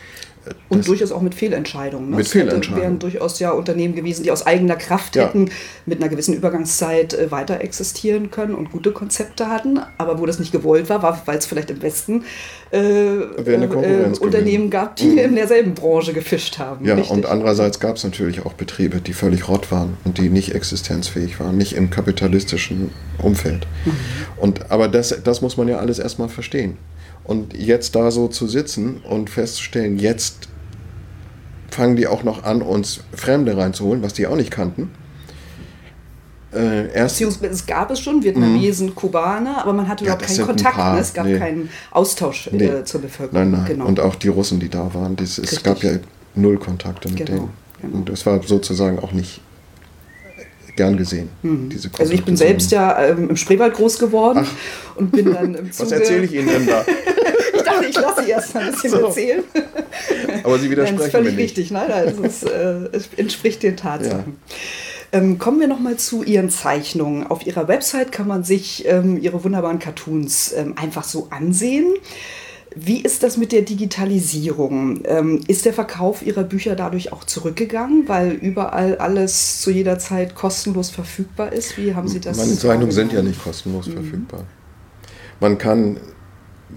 Und 0.70 0.88
durchaus 0.88 1.12
auch 1.12 1.22
mit 1.22 1.36
Fehlentscheidungen. 1.36 2.10
Ne? 2.10 2.18
Mit 2.18 2.28
Fehlentscheidungen. 2.28 2.82
wären 2.82 3.00
durchaus 3.00 3.40
ja 3.40 3.52
Unternehmen 3.52 3.96
gewesen, 3.96 4.24
die 4.24 4.32
aus 4.32 4.46
eigener 4.46 4.76
Kraft 4.76 5.16
ja. 5.16 5.26
hätten 5.26 5.50
mit 5.86 6.02
einer 6.02 6.10
gewissen 6.10 6.34
Übergangszeit 6.34 7.14
äh, 7.14 7.32
weiter 7.32 7.62
existieren 7.62 8.32
können 8.32 8.56
und 8.56 8.72
gute 8.72 8.92
Konzepte 8.92 9.50
hatten, 9.50 9.80
aber 9.98 10.20
wo 10.20 10.26
das 10.26 10.40
nicht 10.40 10.52
gewollt 10.52 10.90
war, 10.90 11.02
war 11.02 11.22
weil 11.26 11.38
es 11.38 11.46
vielleicht 11.46 11.70
im 11.70 11.82
Westen 11.82 12.24
äh, 12.72 12.80
äh, 12.80 14.12
Unternehmen 14.20 14.70
gab, 14.70 14.96
die 14.98 15.08
mhm. 15.08 15.18
in 15.18 15.36
derselben 15.36 15.74
Branche 15.74 16.14
gefischt 16.14 16.60
haben. 16.60 16.86
Ja, 16.86 16.96
richtig? 16.96 17.12
und 17.12 17.26
andererseits 17.26 17.80
gab 17.80 17.96
es 17.96 18.04
natürlich 18.04 18.46
auch 18.46 18.54
Betriebe, 18.54 19.00
die 19.00 19.14
völlig 19.14 19.48
rott 19.48 19.72
waren 19.72 19.98
und 20.04 20.18
die 20.18 20.30
nicht 20.30 20.54
existenzfähig 20.54 21.40
waren, 21.40 21.58
nicht 21.58 21.74
im 21.74 21.90
kapitalistischen 21.90 22.92
Umfeld. 23.20 23.68
Mhm. 23.86 23.92
Und, 24.38 24.72
aber 24.72 24.88
das, 24.88 25.16
das 25.24 25.42
muss 25.42 25.58
man 25.58 25.68
ja 25.68 25.78
alles 25.78 26.00
erstmal 26.00 26.30
verstehen. 26.30 26.78
Und 27.24 27.56
jetzt 27.56 27.96
da 27.96 28.12
so 28.12 28.28
zu 28.28 28.48
sitzen 28.48 28.98
und 28.98 29.30
festzustellen, 29.30 29.98
jetzt 29.98 30.50
fangen 31.72 31.96
die 31.96 32.08
auch 32.08 32.24
noch 32.24 32.44
an, 32.44 32.62
uns 32.62 33.02
Fremde 33.14 33.58
reinzuholen, 33.58 34.04
was 34.04 34.14
die 34.14 34.28
auch 34.28 34.36
nicht 34.36 34.52
kannten. 34.52 34.92
Äh, 36.52 36.90
Beziehungsweise 36.94 37.54
es 37.54 37.66
gab 37.66 37.90
es 37.90 38.00
schon, 38.00 38.24
Vietnamesen, 38.24 38.88
mhm. 38.90 38.96
Kubaner, 38.96 39.62
aber 39.62 39.74
man 39.74 39.88
hatte 39.88 40.06
ja, 40.06 40.14
überhaupt 40.14 40.28
keinen 40.28 40.46
Kontakt, 40.46 40.76
paar, 40.76 40.94
ne? 40.94 41.02
es 41.02 41.14
gab 41.14 41.26
nee. 41.26 41.40
keinen 41.40 41.70
Austausch 41.90 42.48
äh, 42.48 42.56
nee. 42.56 42.84
zur 42.84 43.02
Bevölkerung. 43.02 43.50
Nein, 43.50 43.60
nein. 43.60 43.66
Genau. 43.68 43.86
Und 43.88 44.00
auch 44.00 44.16
die 44.16 44.28
Russen, 44.28 44.60
die 44.60 44.70
da 44.70 44.94
waren, 44.94 45.16
das, 45.16 45.40
es 45.40 45.64
gab 45.64 45.82
ja 45.82 45.94
null 46.36 46.60
Kontakte 46.60 47.10
mit 47.10 47.26
genau. 47.26 47.32
denen. 47.32 47.50
Genau. 47.82 47.98
Und 47.98 48.10
das 48.10 48.26
war 48.28 48.42
sozusagen 48.44 49.00
auch 49.00 49.14
nicht 49.14 49.42
gern 50.76 50.98
gesehen. 50.98 51.30
Mhm. 51.42 51.70
Also 52.00 52.14
ich 52.14 52.24
bin 52.24 52.36
selbst 52.36 52.72
ja 52.72 53.06
ähm, 53.06 53.30
im 53.30 53.38
Spreewald 53.38 53.74
groß 53.74 54.00
geworden 54.00 54.46
Ach. 54.46 54.96
und 54.96 55.12
bin 55.12 55.34
dann 55.34 55.56
im 55.56 55.72
Zuge... 55.72 55.92
Was 55.92 56.00
erzähle 56.00 56.26
ich 56.26 56.34
Ihnen 56.34 56.48
denn 56.48 56.68
da? 56.68 56.86
ich 57.56 57.62
dachte, 57.62 57.86
ich 57.86 57.96
lasse 57.96 58.24
Sie 58.24 58.30
erst 58.30 58.54
mal 58.54 58.64
ein 58.64 58.72
bisschen 58.72 58.90
so. 58.92 59.06
erzählen. 59.06 59.44
Aber 60.44 60.60
Sie 60.60 60.70
widersprechen 60.70 60.98
Nein, 60.98 61.06
ist 61.06 61.12
völlig 61.12 61.38
richtig. 61.38 61.72
Nein, 61.72 61.92
also 61.92 62.24
es, 62.24 62.44
äh, 62.44 62.90
es 62.92 63.10
entspricht 63.18 63.64
den 63.64 63.78
Tatsachen. 63.78 64.38
Ja. 65.12 65.20
Ähm, 65.20 65.38
kommen 65.38 65.60
wir 65.60 65.68
nochmal 65.68 65.98
zu 65.98 66.24
Ihren 66.24 66.50
Zeichnungen. 66.50 67.28
Auf 67.28 67.46
Ihrer 67.46 67.68
Website 67.68 68.12
kann 68.12 68.28
man 68.28 68.44
sich 68.44 68.86
ähm, 68.88 69.22
Ihre 69.22 69.44
wunderbaren 69.44 69.78
Cartoons 69.78 70.54
ähm, 70.54 70.74
einfach 70.76 71.04
so 71.04 71.28
ansehen. 71.30 71.94
Wie 72.76 73.02
ist 73.02 73.24
das 73.24 73.38
mit 73.38 73.52
der 73.52 73.62
Digitalisierung? 73.62 75.04
Ähm, 75.06 75.42
ist 75.48 75.66
der 75.66 75.74
Verkauf 75.74 76.26
Ihrer 76.26 76.44
Bücher 76.44 76.76
dadurch 76.76 77.12
auch 77.12 77.24
zurückgegangen, 77.24 78.08
weil 78.08 78.32
überall 78.32 78.98
alles 78.98 79.62
zu 79.62 79.72
jeder 79.72 80.00
Zeit 80.00 80.36
kostenlos 80.36 80.90
verfügbar 80.90 81.54
ist? 81.54 81.78
Wie 81.78 81.94
haben 81.94 82.08
Sie 82.08 82.20
das? 82.20 82.38
Meine 82.38 82.58
Zeichnungen 82.58 82.92
sind 82.92 83.14
ja 83.14 83.22
nicht 83.22 83.44
kostenlos 83.44 83.88
mhm. 83.88 83.94
verfügbar. 83.94 84.44
Man 85.40 85.58
kann 85.58 85.98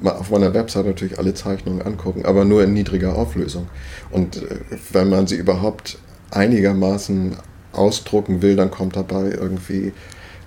auf 0.04 0.30
meiner 0.30 0.52
Website 0.52 0.86
natürlich 0.86 1.18
alle 1.18 1.34
Zeichnungen 1.34 1.82
angucken, 1.82 2.26
aber 2.26 2.44
nur 2.44 2.62
in 2.62 2.74
niedriger 2.74 3.16
Auflösung. 3.16 3.68
Und 4.10 4.36
äh, 4.36 4.56
wenn 4.92 5.08
man 5.08 5.26
sie 5.26 5.36
überhaupt 5.36 5.98
einigermaßen 6.30 7.36
ausdrucken 7.72 8.42
will, 8.42 8.56
dann 8.56 8.70
kommt 8.70 8.96
dabei 8.96 9.30
irgendwie 9.30 9.92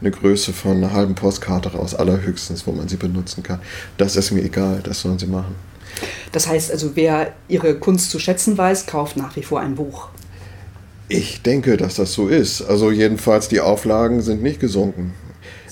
eine 0.02 0.12
Größe 0.12 0.54
von 0.54 0.78
einer 0.78 0.94
halben 0.94 1.16
Postkarte 1.16 1.74
raus, 1.74 1.96
allerhöchstens, 1.96 2.66
wo 2.66 2.72
man 2.72 2.88
sie 2.88 2.98
benutzen 2.98 3.44
kann. 3.44 3.60
Das 3.98 4.16
ist 4.16 4.32
mir 4.32 4.44
egal, 4.44 4.82
das 4.84 5.02
sollen 5.02 5.20
sie 5.20 5.28
machen. 5.28 5.56
Das 6.32 6.48
heißt 6.48 6.72
also, 6.72 6.96
wer 6.96 7.34
ihre 7.48 7.76
Kunst 7.76 8.12
zu 8.12 8.20
schätzen 8.20 8.58
weiß, 8.58 8.86
kauft 8.86 9.18
nach 9.18 9.36
wie 9.36 9.44
vor 9.44 9.60
ein 9.60 9.76
Buch. 9.76 10.10
Ich 11.10 11.42
denke, 11.42 11.76
dass 11.76 11.96
das 11.96 12.14
so 12.14 12.28
ist. 12.28 12.62
Also 12.62 12.92
jedenfalls 12.92 13.48
die 13.48 13.60
Auflagen 13.60 14.22
sind 14.22 14.44
nicht 14.44 14.60
gesunken. 14.60 15.14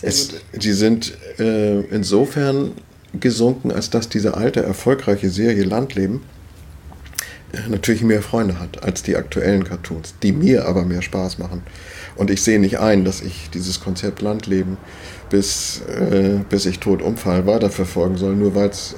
Es, 0.01 0.30
die 0.53 0.73
sind 0.73 1.15
äh, 1.39 1.82
insofern 1.82 2.71
gesunken, 3.19 3.71
als 3.71 3.89
dass 3.89 4.09
diese 4.09 4.36
alte, 4.36 4.63
erfolgreiche 4.63 5.30
Serie 5.30 5.63
Landleben 5.63 6.21
äh, 7.51 7.69
natürlich 7.69 8.01
mehr 8.01 8.21
Freunde 8.21 8.59
hat 8.59 8.84
als 8.84 9.03
die 9.03 9.15
aktuellen 9.15 9.63
Cartoons, 9.63 10.15
die 10.21 10.32
mir 10.32 10.65
aber 10.65 10.84
mehr 10.84 11.01
Spaß 11.01 11.38
machen. 11.38 11.63
Und 12.18 12.30
ich 12.30 12.41
sehe 12.41 12.59
nicht 12.59 12.80
ein, 12.80 13.05
dass 13.05 13.22
ich 13.22 13.49
dieses 13.51 13.80
Konzept 13.80 14.22
Landleben 14.22 14.78
bis, 15.30 15.82
äh, 15.82 16.39
bis 16.49 16.65
ich 16.65 16.80
tot 16.80 17.01
umfall 17.01 17.45
weiterverfolgen 17.45 18.18
soll, 18.18 18.36
nur 18.36 18.55
weil 18.55 18.70
es 18.70 18.95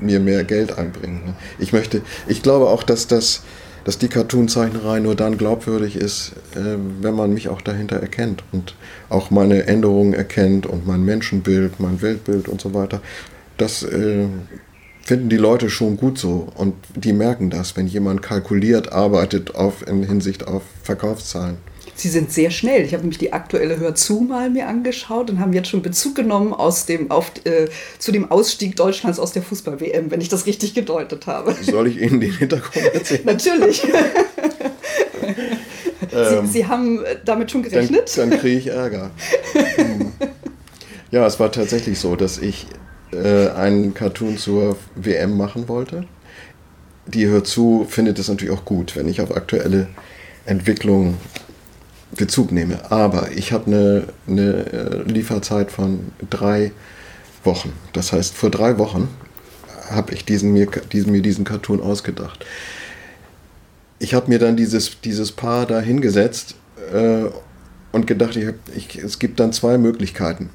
mir 0.00 0.20
mehr 0.20 0.44
Geld 0.44 0.76
einbringt. 0.76 1.26
Ne? 1.26 1.34
Ich 1.58 1.72
möchte, 1.72 2.02
ich 2.26 2.42
glaube 2.42 2.68
auch, 2.68 2.82
dass 2.82 3.06
das 3.06 3.42
dass 3.84 3.98
die 3.98 4.08
Cartoon-Zeichnerei 4.08 5.00
nur 5.00 5.14
dann 5.14 5.38
glaubwürdig 5.38 5.96
ist, 5.96 6.32
äh, 6.54 6.76
wenn 7.00 7.14
man 7.14 7.32
mich 7.32 7.48
auch 7.48 7.62
dahinter 7.62 7.96
erkennt 7.96 8.44
und 8.52 8.74
auch 9.08 9.30
meine 9.30 9.66
Änderungen 9.66 10.12
erkennt 10.12 10.66
und 10.66 10.86
mein 10.86 11.04
Menschenbild, 11.04 11.80
mein 11.80 12.02
Weltbild 12.02 12.48
und 12.48 12.60
so 12.60 12.74
weiter. 12.74 13.00
Das 13.56 13.82
äh, 13.82 14.26
finden 15.02 15.28
die 15.28 15.36
Leute 15.36 15.70
schon 15.70 15.96
gut 15.96 16.18
so 16.18 16.48
und 16.54 16.74
die 16.94 17.12
merken 17.12 17.50
das, 17.50 17.76
wenn 17.76 17.86
jemand 17.86 18.22
kalkuliert 18.22 18.92
arbeitet 18.92 19.54
auf, 19.54 19.86
in 19.86 20.02
Hinsicht 20.02 20.46
auf 20.46 20.62
Verkaufszahlen. 20.82 21.56
Sie 22.00 22.08
sind 22.08 22.32
sehr 22.32 22.50
schnell. 22.50 22.82
Ich 22.84 22.94
habe 22.94 23.02
nämlich 23.02 23.18
die 23.18 23.34
aktuelle 23.34 23.78
Hör 23.78 23.94
zu 23.94 24.20
mal 24.20 24.48
mir 24.48 24.68
angeschaut 24.68 25.28
und 25.28 25.38
haben 25.38 25.52
jetzt 25.52 25.68
schon 25.68 25.82
Bezug 25.82 26.14
genommen 26.14 26.54
aus 26.54 26.86
dem, 26.86 27.10
auf, 27.10 27.32
äh, 27.44 27.68
zu 27.98 28.10
dem 28.10 28.30
Ausstieg 28.30 28.74
Deutschlands 28.74 29.18
aus 29.18 29.32
der 29.32 29.42
Fußball-WM, 29.42 30.10
wenn 30.10 30.22
ich 30.22 30.30
das 30.30 30.46
richtig 30.46 30.72
gedeutet 30.72 31.26
habe. 31.26 31.54
Soll 31.60 31.88
ich 31.88 32.00
Ihnen 32.00 32.20
den 32.20 32.32
Hintergrund 32.32 32.86
erzählen? 32.94 33.22
Natürlich. 33.26 33.86
Ähm, 36.12 36.46
Sie, 36.46 36.52
Sie, 36.52 36.66
haben 36.66 37.04
äh, 37.04 37.16
damit 37.24 37.52
schon 37.52 37.62
gerechnet? 37.62 38.16
Dann, 38.16 38.30
dann 38.30 38.40
kriege 38.40 38.58
ich 38.58 38.66
Ärger. 38.66 39.12
Hm. 39.76 40.12
Ja, 41.12 41.24
es 41.24 41.38
war 41.38 41.52
tatsächlich 41.52 42.00
so, 42.00 42.16
dass 42.16 42.38
ich 42.38 42.66
äh, 43.12 43.48
einen 43.50 43.94
Cartoon 43.94 44.36
zur 44.36 44.76
WM 44.96 45.36
machen 45.36 45.68
wollte. 45.68 46.06
Die 47.06 47.26
hört 47.26 47.46
zu, 47.46 47.86
findet 47.88 48.18
es 48.18 48.28
natürlich 48.28 48.52
auch 48.52 48.64
gut, 48.64 48.96
wenn 48.96 49.06
ich 49.06 49.20
auf 49.20 49.36
aktuelle 49.36 49.86
Entwicklungen 50.46 51.16
Bezug 52.16 52.52
nehme. 52.52 52.90
Aber 52.90 53.30
ich 53.32 53.52
habe 53.52 53.66
eine, 53.66 54.04
eine 54.26 54.72
äh, 54.72 55.02
Lieferzeit 55.10 55.70
von 55.70 56.12
drei 56.28 56.72
Wochen. 57.44 57.72
Das 57.92 58.12
heißt, 58.12 58.34
vor 58.34 58.50
drei 58.50 58.78
Wochen 58.78 59.08
habe 59.90 60.14
ich 60.14 60.24
diesen, 60.24 60.52
mir, 60.52 60.66
diesen, 60.92 61.12
mir 61.12 61.22
diesen 61.22 61.44
Cartoon 61.44 61.80
ausgedacht. 61.80 62.44
Ich 63.98 64.14
habe 64.14 64.28
mir 64.28 64.38
dann 64.38 64.56
dieses, 64.56 65.00
dieses 65.00 65.32
Paar 65.32 65.66
da 65.66 65.80
hingesetzt 65.80 66.54
äh, 66.92 67.24
und 67.92 68.06
gedacht, 68.06 68.36
ich, 68.36 68.48
ich, 68.74 68.96
es 68.96 69.18
gibt 69.18 69.40
dann 69.40 69.52
zwei 69.52 69.78
Möglichkeiten. 69.78 70.50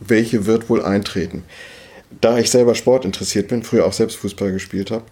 Welche 0.00 0.46
wird 0.46 0.68
wohl 0.68 0.84
eintreten? 0.84 1.42
Da 2.20 2.38
ich 2.38 2.50
selber 2.50 2.74
Sport 2.74 3.04
interessiert 3.04 3.48
bin, 3.48 3.62
früher 3.62 3.86
auch 3.86 3.92
selbst 3.92 4.16
Fußball 4.18 4.52
gespielt 4.52 4.90
habe, 4.90 5.04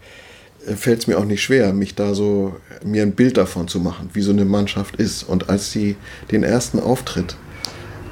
fällt 0.76 1.00
es 1.00 1.06
mir 1.06 1.18
auch 1.18 1.24
nicht 1.24 1.42
schwer, 1.42 1.72
mich 1.72 1.94
da 1.94 2.14
so, 2.14 2.56
mir 2.84 3.02
ein 3.02 3.14
Bild 3.14 3.36
davon 3.36 3.68
zu 3.68 3.80
machen, 3.80 4.10
wie 4.12 4.22
so 4.22 4.32
eine 4.32 4.44
Mannschaft 4.44 4.96
ist. 4.96 5.24
Und 5.24 5.48
als 5.48 5.72
sie 5.72 5.96
den 6.30 6.42
ersten 6.42 6.78
Auftritt 6.80 7.36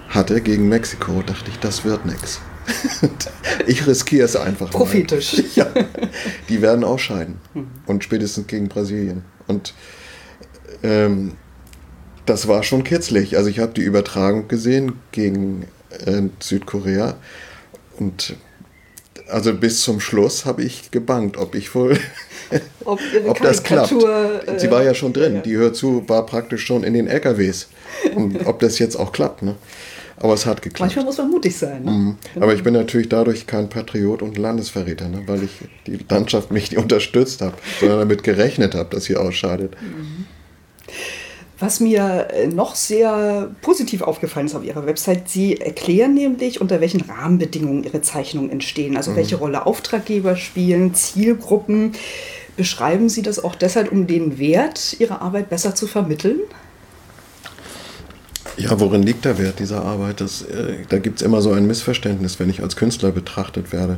hatte 0.09 0.40
gegen 0.40 0.68
Mexiko, 0.68 1.22
dachte 1.22 1.51
ich, 1.51 1.59
das 1.59 1.84
wird 1.84 2.05
nichts. 2.07 2.40
ich 3.66 3.86
riskiere 3.86 4.24
es 4.24 4.36
einfach. 4.36 4.70
Prophetisch. 4.70 5.42
Ja, 5.55 5.66
die 6.48 6.62
werden 6.62 6.84
ausscheiden. 6.84 7.38
Und 7.86 8.05
spätestens 8.05 8.46
gegen 8.46 8.68
Brasilien. 8.68 9.24
Und 9.46 9.74
ähm, 10.82 11.32
das 12.26 12.46
war 12.46 12.62
schon 12.62 12.84
kitzlig. 12.84 13.36
Also 13.36 13.51
ich 13.51 13.59
habe 13.59 13.72
die 13.72 13.82
Übertragung 13.82 14.48
gesehen 14.48 14.94
gegen 15.12 15.66
äh, 16.07 16.22
Südkorea. 16.38 17.16
Und 17.98 18.36
also 19.28 19.55
bis 19.55 19.82
zum 19.82 20.01
Schluss 20.01 20.44
habe 20.44 20.62
ich 20.62 20.90
gebangt, 20.90 21.36
ob 21.36 21.55
ich 21.55 21.74
wohl, 21.74 21.98
ob, 22.85 23.01
ob 23.26 23.41
das 23.41 23.62
klappt. 23.62 23.93
Äh, 23.93 24.59
Sie 24.59 24.70
war 24.70 24.83
ja 24.83 24.95
schon 24.95 25.12
drin. 25.12 25.37
Ja. 25.37 25.41
Die 25.41 25.57
Hör 25.57 25.72
zu 25.72 26.09
war 26.09 26.26
praktisch 26.26 26.64
schon 26.64 26.85
in 26.85 26.95
den 26.95 27.07
LKWs. 27.07 27.68
Und 28.14 28.39
ob 28.47 28.61
das 28.61 28.78
jetzt 28.78 28.97
auch 28.97 29.12
klappt. 29.12 29.43
Ne? 29.43 29.57
Aber 30.16 30.35
es 30.35 30.45
hat 30.45 30.61
geklappt. 30.61 30.81
Manchmal 30.81 31.05
muss 31.05 31.18
man 31.18 31.31
mutig 31.31 31.57
sein. 31.57 31.85
Ne? 31.85 31.91
Mhm. 31.91 32.16
Aber 32.41 32.55
ich 32.55 32.62
bin 32.62 32.74
natürlich 32.74 33.09
dadurch 33.09 33.47
kein 33.47 33.68
Patriot 33.68 34.22
und 34.22 34.37
Landesverräter, 34.37 35.09
ne? 35.09 35.22
weil 35.26 35.45
ich 35.45 35.51
die 35.87 35.99
Landschaft 36.09 36.51
mich 36.51 36.70
nicht 36.70 36.78
unterstützt 36.83 37.41
habe, 37.41 37.55
sondern 37.81 38.01
damit 38.01 38.22
gerechnet 38.22 38.74
habe, 38.74 38.95
dass 38.95 39.05
sie 39.05 39.16
ausscheidet. 39.16 39.76
Mhm. 39.81 40.26
Was 41.61 41.78
mir 41.78 42.28
äh, 42.33 42.47
noch 42.47 42.74
sehr 42.74 43.51
positiv 43.61 44.01
aufgefallen 44.01 44.47
ist 44.47 44.55
auf 44.55 44.64
Ihrer 44.64 44.87
Website, 44.87 45.28
Sie 45.28 45.61
erklären 45.61 46.14
nämlich, 46.14 46.59
unter 46.61 46.81
welchen 46.81 47.03
Rahmenbedingungen 47.03 47.85
Ihre 47.85 48.01
Zeichnungen 48.01 48.51
entstehen, 48.51 48.97
also 48.97 49.11
mhm. 49.11 49.16
welche 49.16 49.37
Rolle 49.37 49.66
Auftraggeber 49.66 50.37
spielen, 50.37 50.95
Zielgruppen. 50.95 51.93
Beschreiben 52.61 53.08
Sie 53.08 53.22
das 53.22 53.42
auch 53.42 53.54
deshalb, 53.54 53.90
um 53.90 54.06
den 54.06 54.38
Wert 54.38 54.94
Ihrer 54.98 55.22
Arbeit 55.22 55.48
besser 55.48 55.74
zu 55.74 55.86
vermitteln? 55.86 56.40
Ja, 58.58 58.78
worin 58.78 59.02
liegt 59.02 59.24
der 59.24 59.38
Wert 59.38 59.61
dieser 59.61 59.82
Arbeit? 59.82 60.20
Das, 60.20 60.42
äh, 60.42 60.74
da 60.90 60.98
gibt 60.98 61.22
es 61.22 61.26
immer 61.26 61.40
so 61.40 61.52
ein 61.52 61.66
Missverständnis, 61.66 62.38
wenn 62.38 62.50
ich 62.50 62.62
als 62.62 62.76
Künstler 62.76 63.12
betrachtet 63.12 63.72
werde. 63.72 63.96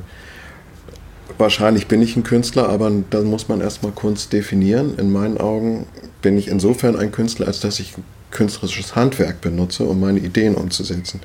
Wahrscheinlich 1.38 1.88
bin 1.88 2.02
ich 2.02 2.14
ein 2.14 2.22
Künstler, 2.22 2.68
aber 2.68 2.92
dann 3.10 3.24
muss 3.24 3.48
man 3.48 3.60
erstmal 3.60 3.90
Kunst 3.90 4.32
definieren. 4.32 4.96
In 4.96 5.10
meinen 5.10 5.38
Augen 5.38 5.86
bin 6.20 6.38
ich 6.38 6.46
insofern 6.46 6.94
ein 6.94 7.10
Künstler, 7.10 7.48
als 7.48 7.58
dass 7.58 7.80
ich 7.80 7.94
künstlerisches 8.30 8.94
Handwerk 8.94 9.40
benutze, 9.40 9.82
um 9.82 9.98
meine 9.98 10.20
Ideen 10.20 10.54
umzusetzen. 10.54 11.20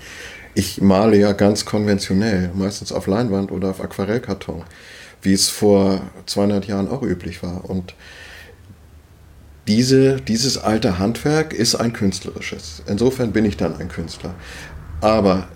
Ich 0.55 0.81
male 0.81 1.17
ja 1.17 1.33
ganz 1.33 1.65
konventionell, 1.65 2.49
meistens 2.55 2.91
auf 2.91 3.05
Leinwand 3.05 3.51
oder 3.51 3.69
auf 3.69 3.79
Aquarellkarton, 3.79 4.63
wie 5.21 5.33
es 5.33 5.49
vor 5.49 6.01
200 6.25 6.67
Jahren 6.67 6.87
auch 6.87 7.01
üblich 7.01 7.43
war. 7.43 7.69
Und 7.69 7.95
diese, 9.67 10.21
dieses 10.21 10.57
alte 10.57 10.97
Handwerk 10.97 11.53
ist 11.53 11.75
ein 11.75 11.93
künstlerisches. 11.93 12.83
Insofern 12.87 13.33
bin 13.33 13.45
ich 13.45 13.57
dann 13.57 13.75
ein 13.75 13.89
Künstler. 13.89 14.33
Aber 15.01 15.47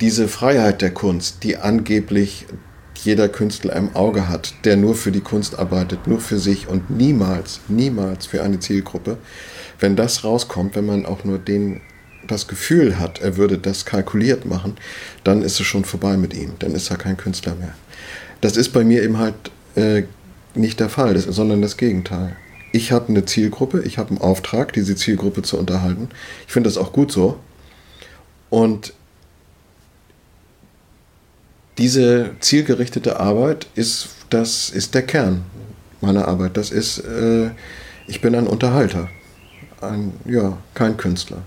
diese 0.00 0.28
Freiheit 0.28 0.80
der 0.82 0.92
Kunst, 0.92 1.42
die 1.42 1.56
angeblich 1.56 2.46
jeder 3.04 3.28
Künstler 3.28 3.74
im 3.76 3.94
Auge 3.94 4.28
hat, 4.28 4.54
der 4.64 4.76
nur 4.76 4.94
für 4.94 5.12
die 5.12 5.20
Kunst 5.20 5.58
arbeitet, 5.58 6.06
nur 6.06 6.20
für 6.20 6.38
sich 6.38 6.68
und 6.68 6.90
niemals, 6.90 7.60
niemals 7.68 8.26
für 8.26 8.42
eine 8.42 8.60
Zielgruppe, 8.60 9.18
wenn 9.80 9.96
das 9.96 10.24
rauskommt, 10.24 10.76
wenn 10.76 10.86
man 10.86 11.04
auch 11.04 11.24
nur 11.24 11.38
den, 11.38 11.80
das 12.28 12.46
Gefühl 12.46 12.98
hat, 12.98 13.20
er 13.20 13.36
würde 13.36 13.58
das 13.58 13.84
kalkuliert 13.84 14.44
machen, 14.46 14.76
dann 15.24 15.42
ist 15.42 15.58
es 15.58 15.66
schon 15.66 15.84
vorbei 15.84 16.16
mit 16.16 16.32
ihm, 16.34 16.52
dann 16.60 16.72
ist 16.72 16.90
er 16.90 16.96
kein 16.96 17.16
Künstler 17.16 17.54
mehr. 17.56 17.74
Das 18.42 18.58
ist 18.58 18.74
bei 18.74 18.84
mir 18.84 19.02
eben 19.02 19.18
halt 19.18 19.34
äh, 19.74 20.02
nicht 20.54 20.78
der 20.80 20.90
Fall, 20.90 21.14
das, 21.14 21.24
sondern 21.24 21.62
das 21.62 21.78
Gegenteil 21.78 22.36
ich 22.72 22.90
habe 22.90 23.08
eine 23.08 23.24
Zielgruppe, 23.24 23.82
ich 23.82 23.98
habe 23.98 24.10
einen 24.10 24.18
Auftrag, 24.18 24.72
diese 24.72 24.96
Zielgruppe 24.96 25.42
zu 25.42 25.58
unterhalten. 25.58 26.08
Ich 26.46 26.52
finde 26.52 26.68
das 26.68 26.78
auch 26.78 26.92
gut 26.92 27.12
so. 27.12 27.38
Und 28.50 28.94
diese 31.78 32.30
zielgerichtete 32.40 33.20
Arbeit 33.20 33.66
ist, 33.74 34.08
das 34.30 34.70
ist 34.70 34.94
der 34.94 35.02
Kern 35.02 35.44
meiner 36.00 36.26
Arbeit. 36.28 36.56
Das 36.56 36.70
ist, 36.70 36.98
äh, 36.98 37.50
ich 38.06 38.20
bin 38.20 38.34
ein 38.34 38.46
Unterhalter, 38.46 39.08
ein, 39.80 40.12
ja, 40.24 40.56
kein 40.74 40.96
Künstler. 40.96 41.42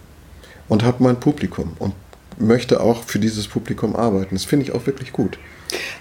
Und 0.68 0.84
habe 0.84 1.04
mein 1.04 1.20
Publikum 1.20 1.74
und 1.80 1.94
möchte 2.38 2.82
auch 2.82 3.04
für 3.04 3.20
dieses 3.20 3.48
Publikum 3.48 3.96
arbeiten. 3.96 4.36
Das 4.36 4.46
finde 4.46 4.66
ich 4.66 4.72
auch 4.72 4.86
wirklich 4.86 5.12
gut. 5.12 5.38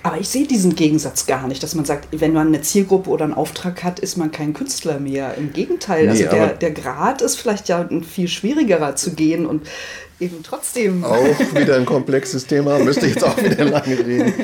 Aber 0.03 0.19
ich 0.19 0.29
sehe 0.29 0.47
diesen 0.47 0.75
Gegensatz 0.75 1.27
gar 1.27 1.47
nicht, 1.49 1.63
dass 1.63 1.75
man 1.75 1.85
sagt, 1.85 2.09
wenn 2.11 2.33
man 2.33 2.49
eine 2.49 2.63
Zielgruppe 2.63 3.11
oder 3.11 3.25
einen 3.25 3.35
Auftrag 3.35 3.83
hat, 3.83 4.01
ist 4.01 4.17
man 4.17 4.31
kein 4.31 4.53
Künstler 4.55 4.99
mehr. 4.99 5.35
Im 5.37 5.53
Gegenteil, 5.53 6.05
nee, 6.05 6.11
also 6.11 6.25
der, 6.25 6.49
der 6.49 6.71
Grad 6.71 7.23
ist 7.23 7.37
vielleicht 7.37 7.69
ja 7.69 7.81
ein 7.81 8.05
viel 8.05 8.29
schwierigerer 8.29 8.97
zu 8.97 9.15
gehen 9.15 9.47
und 9.47 9.67
eben 10.21 10.43
trotzdem. 10.43 11.05
Auch 11.05 11.39
wieder 11.55 11.77
ein 11.77 11.87
komplexes 11.87 12.47
Thema, 12.47 12.79
müsste 12.79 13.07
ich 13.07 13.15
jetzt 13.15 13.25
auch 13.25 13.37
wieder 13.43 13.65
lange 13.65 13.99
reden. 13.99 14.33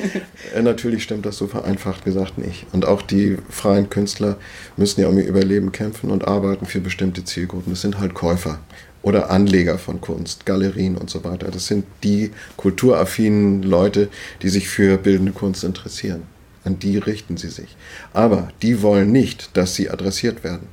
Äh, 0.53 0.63
natürlich 0.63 1.05
stimmt 1.05 1.27
das 1.27 1.37
so 1.37 1.47
vereinfacht 1.47 2.05
gesagt 2.05 2.37
nicht. 2.37 2.67
Und 2.73 2.85
auch 2.85 3.03
die 3.03 3.39
freien 3.51 3.89
Künstler 3.89 4.37
müssen 4.77 5.01
ja 5.01 5.07
um 5.07 5.17
ihr 5.17 5.27
Überleben 5.27 5.71
kämpfen 5.71 6.11
und 6.11 6.27
arbeiten 6.27 6.67
für 6.67 6.81
bestimmte 6.81 7.25
Zielgruppen. 7.25 7.73
Das 7.73 7.83
sind 7.83 8.01
halt 8.01 8.15
Käufer 8.15 8.59
oder 9.03 9.31
Anleger 9.31 9.79
von 9.79 10.01
Kunst, 10.01 10.47
Galerien 10.47 10.97
und 10.97 11.09
so 11.09 11.23
weiter. 11.23 11.53
Das 11.53 11.67
sind 11.67 11.85
die 12.03 12.33
kulturaffinen 12.57 13.63
Leute, 13.63 14.09
die 14.43 14.49
sich 14.49 14.69
für 14.69 14.97
bildende 14.97 15.31
Kunst 15.31 15.63
interessieren. 15.63 16.23
An 16.65 16.79
die 16.81 16.99
richten 16.99 17.37
sie 17.37 17.49
sich. 17.49 17.77
Aber 18.13 18.49
die 18.61 18.83
wollen 18.83 19.13
nicht, 19.13 19.57
dass 19.57 19.77
sie 19.77 19.89
adressiert 19.89 20.43
werden. 20.43 20.67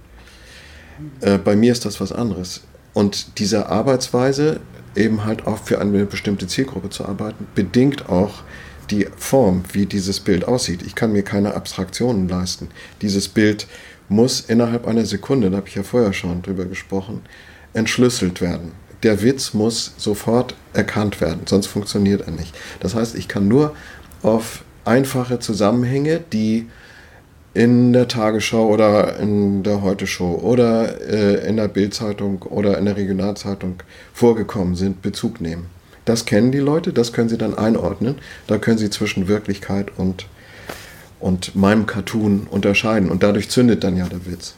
Äh, 1.22 1.38
bei 1.38 1.56
mir 1.56 1.72
ist 1.72 1.86
das 1.86 2.02
was 2.02 2.12
anderes. 2.12 2.62
Und 2.94 3.38
diese 3.38 3.68
Arbeitsweise, 3.68 4.60
eben 4.98 5.26
halt 5.26 5.48
auch 5.48 5.58
für 5.58 5.80
eine 5.80 6.06
bestimmte 6.06 6.48
Zielgruppe 6.48 6.90
zu 6.90 7.06
arbeiten, 7.06 7.48
bedingt 7.56 8.10
auch 8.10 8.44
die 8.90 9.08
Form, 9.18 9.64
wie 9.74 9.86
dieses 9.86 10.20
Bild 10.20 10.48
aussieht. 10.48 10.82
Ich 10.82 10.96
kann 10.96 11.12
mir 11.12 11.24
keine 11.24 11.54
Abstraktionen 11.54 12.28
leisten. 12.28 12.70
Dieses 13.02 13.28
Bild 13.28 13.68
muss 14.10 14.42
innerhalb 14.42 14.88
einer 14.88 15.06
Sekunde, 15.06 15.50
da 15.50 15.58
habe 15.58 15.68
ich 15.68 15.76
ja 15.76 15.84
vorher 15.84 16.14
schon 16.14 16.42
drüber 16.42 16.66
gesprochen, 16.66 17.22
entschlüsselt 17.74 18.42
werden. 18.42 18.72
Der 19.04 19.22
Witz 19.22 19.54
muss 19.54 19.94
sofort 19.98 20.56
erkannt 20.74 21.22
werden, 21.22 21.42
sonst 21.46 21.68
funktioniert 21.68 22.22
er 22.22 22.32
nicht. 22.32 22.56
Das 22.80 22.96
heißt, 22.96 23.16
ich 23.16 23.28
kann 23.28 23.48
nur 23.48 23.76
auf 24.24 24.64
einfache 24.86 25.40
Zusammenhänge, 25.40 26.22
die 26.32 26.68
in 27.58 27.92
der 27.92 28.08
Tagesschau 28.08 28.68
oder 28.68 29.18
in 29.18 29.64
der 29.64 29.82
Heute-Show 29.82 30.42
oder 30.44 31.02
äh, 31.10 31.50
in 31.50 31.58
der 31.58 31.68
Bildzeitung 31.68 32.44
oder 32.44 32.78
in 32.78 32.86
der 32.86 32.96
Regionalzeitung 32.96 33.78
vorgekommen 34.14 34.76
sind, 34.76 35.02
Bezug 35.02 35.42
nehmen. 35.42 35.66
Das 36.06 36.26
kennen 36.26 36.52
die 36.52 36.60
Leute, 36.60 36.94
das 36.94 37.14
können 37.14 37.30
sie 37.30 37.38
dann 37.38 37.58
einordnen. 37.58 38.20
Da 38.46 38.60
können 38.60 38.78
sie 38.78 38.92
zwischen 38.92 39.28
Wirklichkeit 39.28 39.88
und 39.98 40.28
und 41.20 41.56
meinem 41.56 41.88
Cartoon 41.88 42.46
unterscheiden. 42.48 43.10
Und 43.10 43.24
dadurch 43.24 43.50
zündet 43.50 43.84
dann 43.84 43.98
ja 43.98 44.08
der 44.08 44.28
Witz. 44.28 44.54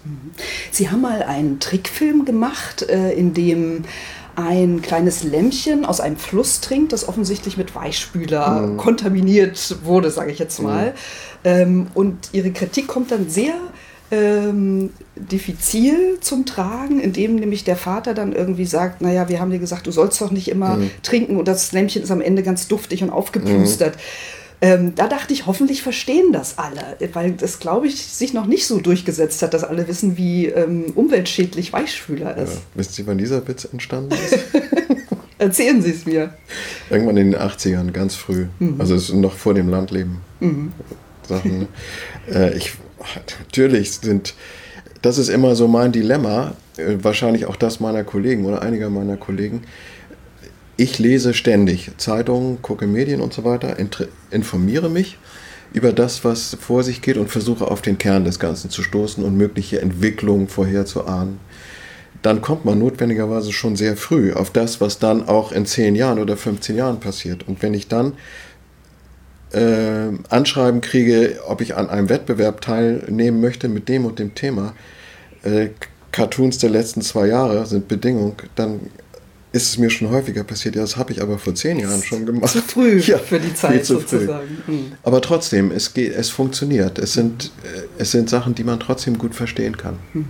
Sie 0.72 0.89
haben 0.89 1.00
mal 1.00 1.24
einen 1.24 1.62
Trickfilm 1.62 2.26
gemacht, 2.26 2.82
äh, 2.82 3.14
in 3.14 3.34
dem 3.34 3.86
ein 4.40 4.82
kleines 4.82 5.24
Lämmchen 5.24 5.86
aus 5.86 6.00
einem 6.00 6.18
Fluss 6.18 6.62
trinkt, 6.62 6.94
das 6.94 7.08
offensichtlich 7.08 7.58
mit 7.58 7.76
Weichspüler 7.76 8.62
mhm. 8.62 8.78
kontaminiert 8.78 9.78
wurde, 9.84 10.10
sage 10.10 10.32
ich 10.32 10.40
jetzt 10.40 10.62
mal. 10.62 10.94
Mhm. 11.46 11.88
und 11.94 12.30
ihre 12.34 12.52
Kritik 12.52 12.88
kommt 12.88 13.12
dann 13.12 13.30
sehr 13.30 13.54
ähm, 14.12 14.92
diffizil 15.16 16.18
zum 16.22 16.46
Tragen, 16.46 17.00
indem 17.00 17.36
nämlich 17.36 17.64
der 17.64 17.76
Vater 17.76 18.14
dann 18.14 18.34
irgendwie 18.34 18.66
sagt, 18.66 19.02
naja, 19.02 19.30
wir 19.30 19.40
haben 19.40 19.52
dir 19.52 19.60
gesagt, 19.60 19.88
du 19.88 19.92
sollst 19.92 20.20
doch 20.22 20.32
nicht 20.32 20.48
immer 20.48 20.78
mhm. 20.78 20.92
trinken 21.04 21.38
und 21.38 21.48
das 21.48 21.72
Lämmchen 21.72 22.04
ist 22.04 22.12
am 22.12 22.22
Ende 22.22 22.42
ganz 22.44 22.68
duftig 22.68 23.04
und 23.04 23.10
aufgeplustert. 23.10 23.96
Mhm. 23.96 24.00
Ähm, 24.62 24.93
da 24.95 25.07
dachte 25.07 25.34
ich, 25.34 25.45
hoffentlich 25.45 25.82
verstehen 25.82 26.34
das 26.34 26.57
alle, 26.57 26.97
weil 27.14 27.32
das, 27.32 27.60
glaube 27.60 27.88
ich, 27.88 27.95
sich 28.05 28.34
noch 28.34 28.45
nicht 28.45 28.68
so 28.68 28.80
durchgesetzt 28.80 29.41
hat, 29.41 29.53
dass 29.53 29.64
alle 29.64 29.88
wissen, 29.88 30.18
wie 30.18 30.47
ähm, 30.47 30.91
umweltschädlich 30.95 31.72
Weichspüler 31.72 32.36
ist. 32.36 32.55
Ja, 32.55 32.62
wisst 32.76 32.99
ihr, 32.99 33.07
wann 33.07 33.18
dieser 33.18 33.47
Witz 33.47 33.66
entstanden 33.72 34.12
ist? 34.12 34.38
Erzählen 35.38 35.82
Sie 35.82 35.91
es 35.91 36.05
mir. 36.05 36.34
Irgendwann 36.89 37.16
in 37.16 37.32
den 37.32 37.39
80ern, 37.39 37.91
ganz 37.91 38.16
früh. 38.16 38.47
Mhm. 38.60 38.76
Also 38.82 38.95
es 38.95 39.03
ist 39.03 39.16
noch 39.16 39.34
vor 39.34 39.53
dem 39.53 39.70
Landleben. 39.70 40.18
Mhm. 40.41 40.74
Sachen. 41.26 41.68
Äh, 42.30 42.57
ich, 42.57 42.74
natürlich 43.39 43.91
sind, 43.91 44.34
das 45.01 45.18
ist 45.18 45.30
immer 45.30 45.55
so 45.55 45.70
mein 45.70 45.93
Dilemma, 45.93 46.53
äh, 46.76 46.97
wahrscheinlich 47.01 47.45
auch 47.45 47.55
das 47.55 47.80
meiner 47.80 48.03
Kollegen 48.03 48.45
oder 48.45 48.62
einiger 48.62 48.89
meiner 48.89 49.16
Kollegen. 49.16 49.64
Ich 50.80 50.98
lese 50.98 51.34
ständig 51.34 51.92
Zeitungen, 51.98 52.62
gucke 52.62 52.88
Medien 52.88 53.20
und 53.20 53.34
so 53.34 53.44
weiter, 53.44 53.76
informiere 54.32 54.90
mich 54.90 55.18
über 55.74 55.92
das, 55.92 56.24
was 56.24 56.56
vor 56.58 56.84
sich 56.84 57.02
geht 57.02 57.18
und 57.18 57.28
versuche 57.30 57.70
auf 57.70 57.82
den 57.82 57.98
Kern 57.98 58.24
des 58.24 58.40
Ganzen 58.40 58.70
zu 58.70 58.82
stoßen 58.82 59.22
und 59.26 59.36
mögliche 59.36 59.82
Entwicklungen 59.82 60.48
vorherzuahnen. 60.48 61.42
Dann 62.22 62.40
kommt 62.42 62.64
man 62.64 62.80
notwendigerweise 62.80 63.52
schon 63.52 63.76
sehr 63.76 63.98
früh 63.98 64.32
auf 64.32 64.52
das, 64.52 64.80
was 64.80 65.00
dann 65.00 65.28
auch 65.28 65.52
in 65.52 65.66
10 65.66 65.96
Jahren 65.96 66.18
oder 66.18 66.38
15 66.38 66.78
Jahren 66.78 67.02
passiert. 67.02 67.46
Und 67.46 67.62
wenn 67.62 67.74
ich 67.74 67.90
dann 67.90 68.14
äh, 69.52 70.14
Anschreiben 70.30 70.80
kriege, 70.80 71.42
ob 71.46 71.60
ich 71.60 71.76
an 71.76 71.90
einem 71.90 72.08
Wettbewerb 72.08 72.62
teilnehmen 72.62 73.42
möchte 73.42 73.68
mit 73.68 73.90
dem 73.90 74.06
und 74.06 74.18
dem 74.18 74.34
Thema, 74.34 74.74
äh, 75.44 75.72
Cartoons 76.14 76.58
der 76.58 76.70
letzten 76.70 77.02
zwei 77.02 77.28
Jahre 77.28 77.66
sind 77.66 77.90
Bedingung, 77.90 78.38
dann 78.56 78.80
ist 79.52 79.70
es 79.70 79.78
mir 79.78 79.89
schon 79.89 80.10
häufiger 80.10 80.43
passiert. 80.43 80.76
Ja, 80.76 80.82
das 80.82 80.97
habe 80.97 81.12
ich 81.12 81.22
aber 81.22 81.39
vor 81.39 81.56
zehn 81.56 81.80
Jahren 81.80 82.04
schon 82.04 82.26
gemacht. 82.26 82.52
Zu 82.52 82.62
früh 82.62 83.00
ja, 83.06 83.18
für 83.18 83.39
die 83.39 83.54
Zeit 83.54 83.86
sozusagen. 83.86 84.62
Mhm. 84.68 84.91
Aber 85.04 85.22
trotzdem, 85.22 85.72
es, 85.72 85.93
geht, 85.93 86.14
es 86.14 86.30
funktioniert. 86.30 87.00
Es 87.00 87.14
sind, 87.14 87.45
mhm. 87.45 87.84
es 87.97 88.12
sind 88.12 88.30
Sachen, 88.30 88.54
die 88.54 88.64
man 88.64 88.80
trotzdem 88.80 89.18
gut 89.18 89.34
verstehen 89.34 89.78
kann. 89.78 89.97
Mhm. 90.14 90.26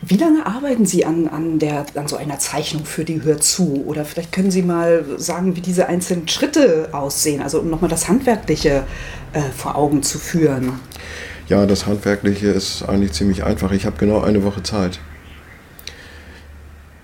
Wie 0.00 0.16
lange 0.16 0.46
arbeiten 0.46 0.86
Sie 0.86 1.04
an, 1.04 1.26
an, 1.26 1.58
der, 1.58 1.86
an 1.94 2.06
so 2.06 2.16
einer 2.16 2.38
Zeichnung 2.38 2.84
für 2.84 3.04
die 3.04 3.22
Hör 3.22 3.40
zu? 3.40 3.84
Oder 3.84 4.04
vielleicht 4.04 4.30
können 4.32 4.50
Sie 4.52 4.62
mal 4.62 5.04
sagen, 5.16 5.56
wie 5.56 5.60
diese 5.60 5.88
einzelnen 5.88 6.28
Schritte 6.28 6.90
aussehen, 6.92 7.42
also 7.42 7.60
um 7.60 7.68
nochmal 7.68 7.90
das 7.90 8.06
Handwerkliche 8.06 8.84
äh, 9.32 9.40
vor 9.56 9.76
Augen 9.76 10.04
zu 10.04 10.18
führen. 10.18 10.74
Ja, 11.48 11.66
das 11.66 11.86
Handwerkliche 11.86 12.48
ist 12.48 12.82
eigentlich 12.82 13.12
ziemlich 13.12 13.42
einfach. 13.42 13.72
Ich 13.72 13.86
habe 13.86 13.96
genau 13.98 14.20
eine 14.20 14.44
Woche 14.44 14.62
Zeit 14.62 15.00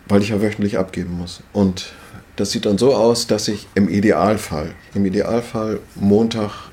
weil 0.08 0.22
ich 0.22 0.30
ja 0.30 0.40
wöchentlich 0.40 0.78
abgeben 0.78 1.18
muss. 1.18 1.42
Und 1.52 1.92
das 2.36 2.50
sieht 2.50 2.66
dann 2.66 2.78
so 2.78 2.94
aus, 2.94 3.26
dass 3.26 3.48
ich 3.48 3.68
im 3.74 3.88
Idealfall, 3.88 4.72
im 4.94 5.04
Idealfall 5.04 5.80
Montag 5.94 6.70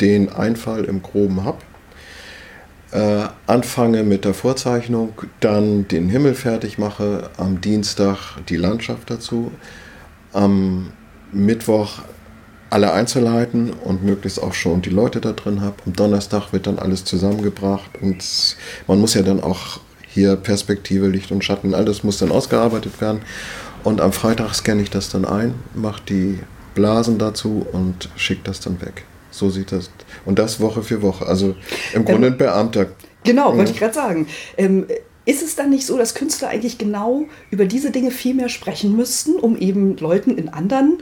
den 0.00 0.30
Einfall 0.30 0.84
im 0.84 1.02
Groben 1.02 1.44
habe, 1.44 1.58
äh, 2.92 3.28
anfange 3.46 4.02
mit 4.02 4.24
der 4.24 4.34
Vorzeichnung, 4.34 5.12
dann 5.40 5.88
den 5.88 6.08
Himmel 6.08 6.34
fertig 6.34 6.78
mache, 6.78 7.30
am 7.36 7.60
Dienstag 7.60 8.38
die 8.48 8.56
Landschaft 8.56 9.10
dazu, 9.10 9.52
am 10.32 10.92
Mittwoch 11.32 12.00
alle 12.70 12.92
Einzelheiten 12.92 13.72
und 13.72 14.04
möglichst 14.04 14.40
auch 14.40 14.54
schon 14.54 14.80
die 14.80 14.90
Leute 14.90 15.20
da 15.20 15.32
drin 15.32 15.60
habe. 15.60 15.76
Am 15.86 15.92
Donnerstag 15.92 16.52
wird 16.52 16.66
dann 16.66 16.78
alles 16.78 17.04
zusammengebracht 17.04 17.90
und 18.00 18.56
man 18.86 19.00
muss 19.00 19.14
ja 19.14 19.22
dann 19.22 19.40
auch 19.40 19.80
hier 20.12 20.36
Perspektive, 20.36 21.08
Licht 21.08 21.30
und 21.32 21.44
Schatten, 21.44 21.74
alles 21.74 22.04
muss 22.04 22.18
dann 22.18 22.32
ausgearbeitet 22.32 23.00
werden. 23.00 23.22
Und 23.84 24.00
am 24.00 24.12
Freitag 24.12 24.54
scanne 24.54 24.82
ich 24.82 24.90
das 24.90 25.08
dann 25.08 25.24
ein, 25.24 25.54
mache 25.74 26.02
die 26.08 26.38
Blasen 26.74 27.18
dazu 27.18 27.66
und 27.72 28.10
schicke 28.16 28.42
das 28.44 28.60
dann 28.60 28.80
weg. 28.82 29.04
So 29.30 29.48
sieht 29.48 29.72
das. 29.72 29.90
Und 30.24 30.38
das 30.38 30.60
Woche 30.60 30.82
für 30.82 31.02
Woche. 31.02 31.26
Also 31.26 31.54
im 31.94 32.04
Grunde 32.04 32.28
ähm, 32.28 32.32
ein 32.34 32.38
Beamter. 32.38 32.86
Genau, 33.24 33.56
wollte 33.56 33.72
ich 33.72 33.78
gerade 33.78 33.94
sagen. 33.94 34.26
Ähm, 34.56 34.86
ist 35.24 35.42
es 35.42 35.54
dann 35.54 35.70
nicht 35.70 35.86
so, 35.86 35.96
dass 35.96 36.14
Künstler 36.14 36.48
eigentlich 36.48 36.78
genau 36.78 37.26
über 37.50 37.64
diese 37.64 37.90
Dinge 37.90 38.10
viel 38.10 38.34
mehr 38.34 38.48
sprechen 38.48 38.96
müssten, 38.96 39.34
um 39.36 39.56
eben 39.56 39.96
Leuten 39.98 40.36
in 40.36 40.48
anderen 40.48 40.98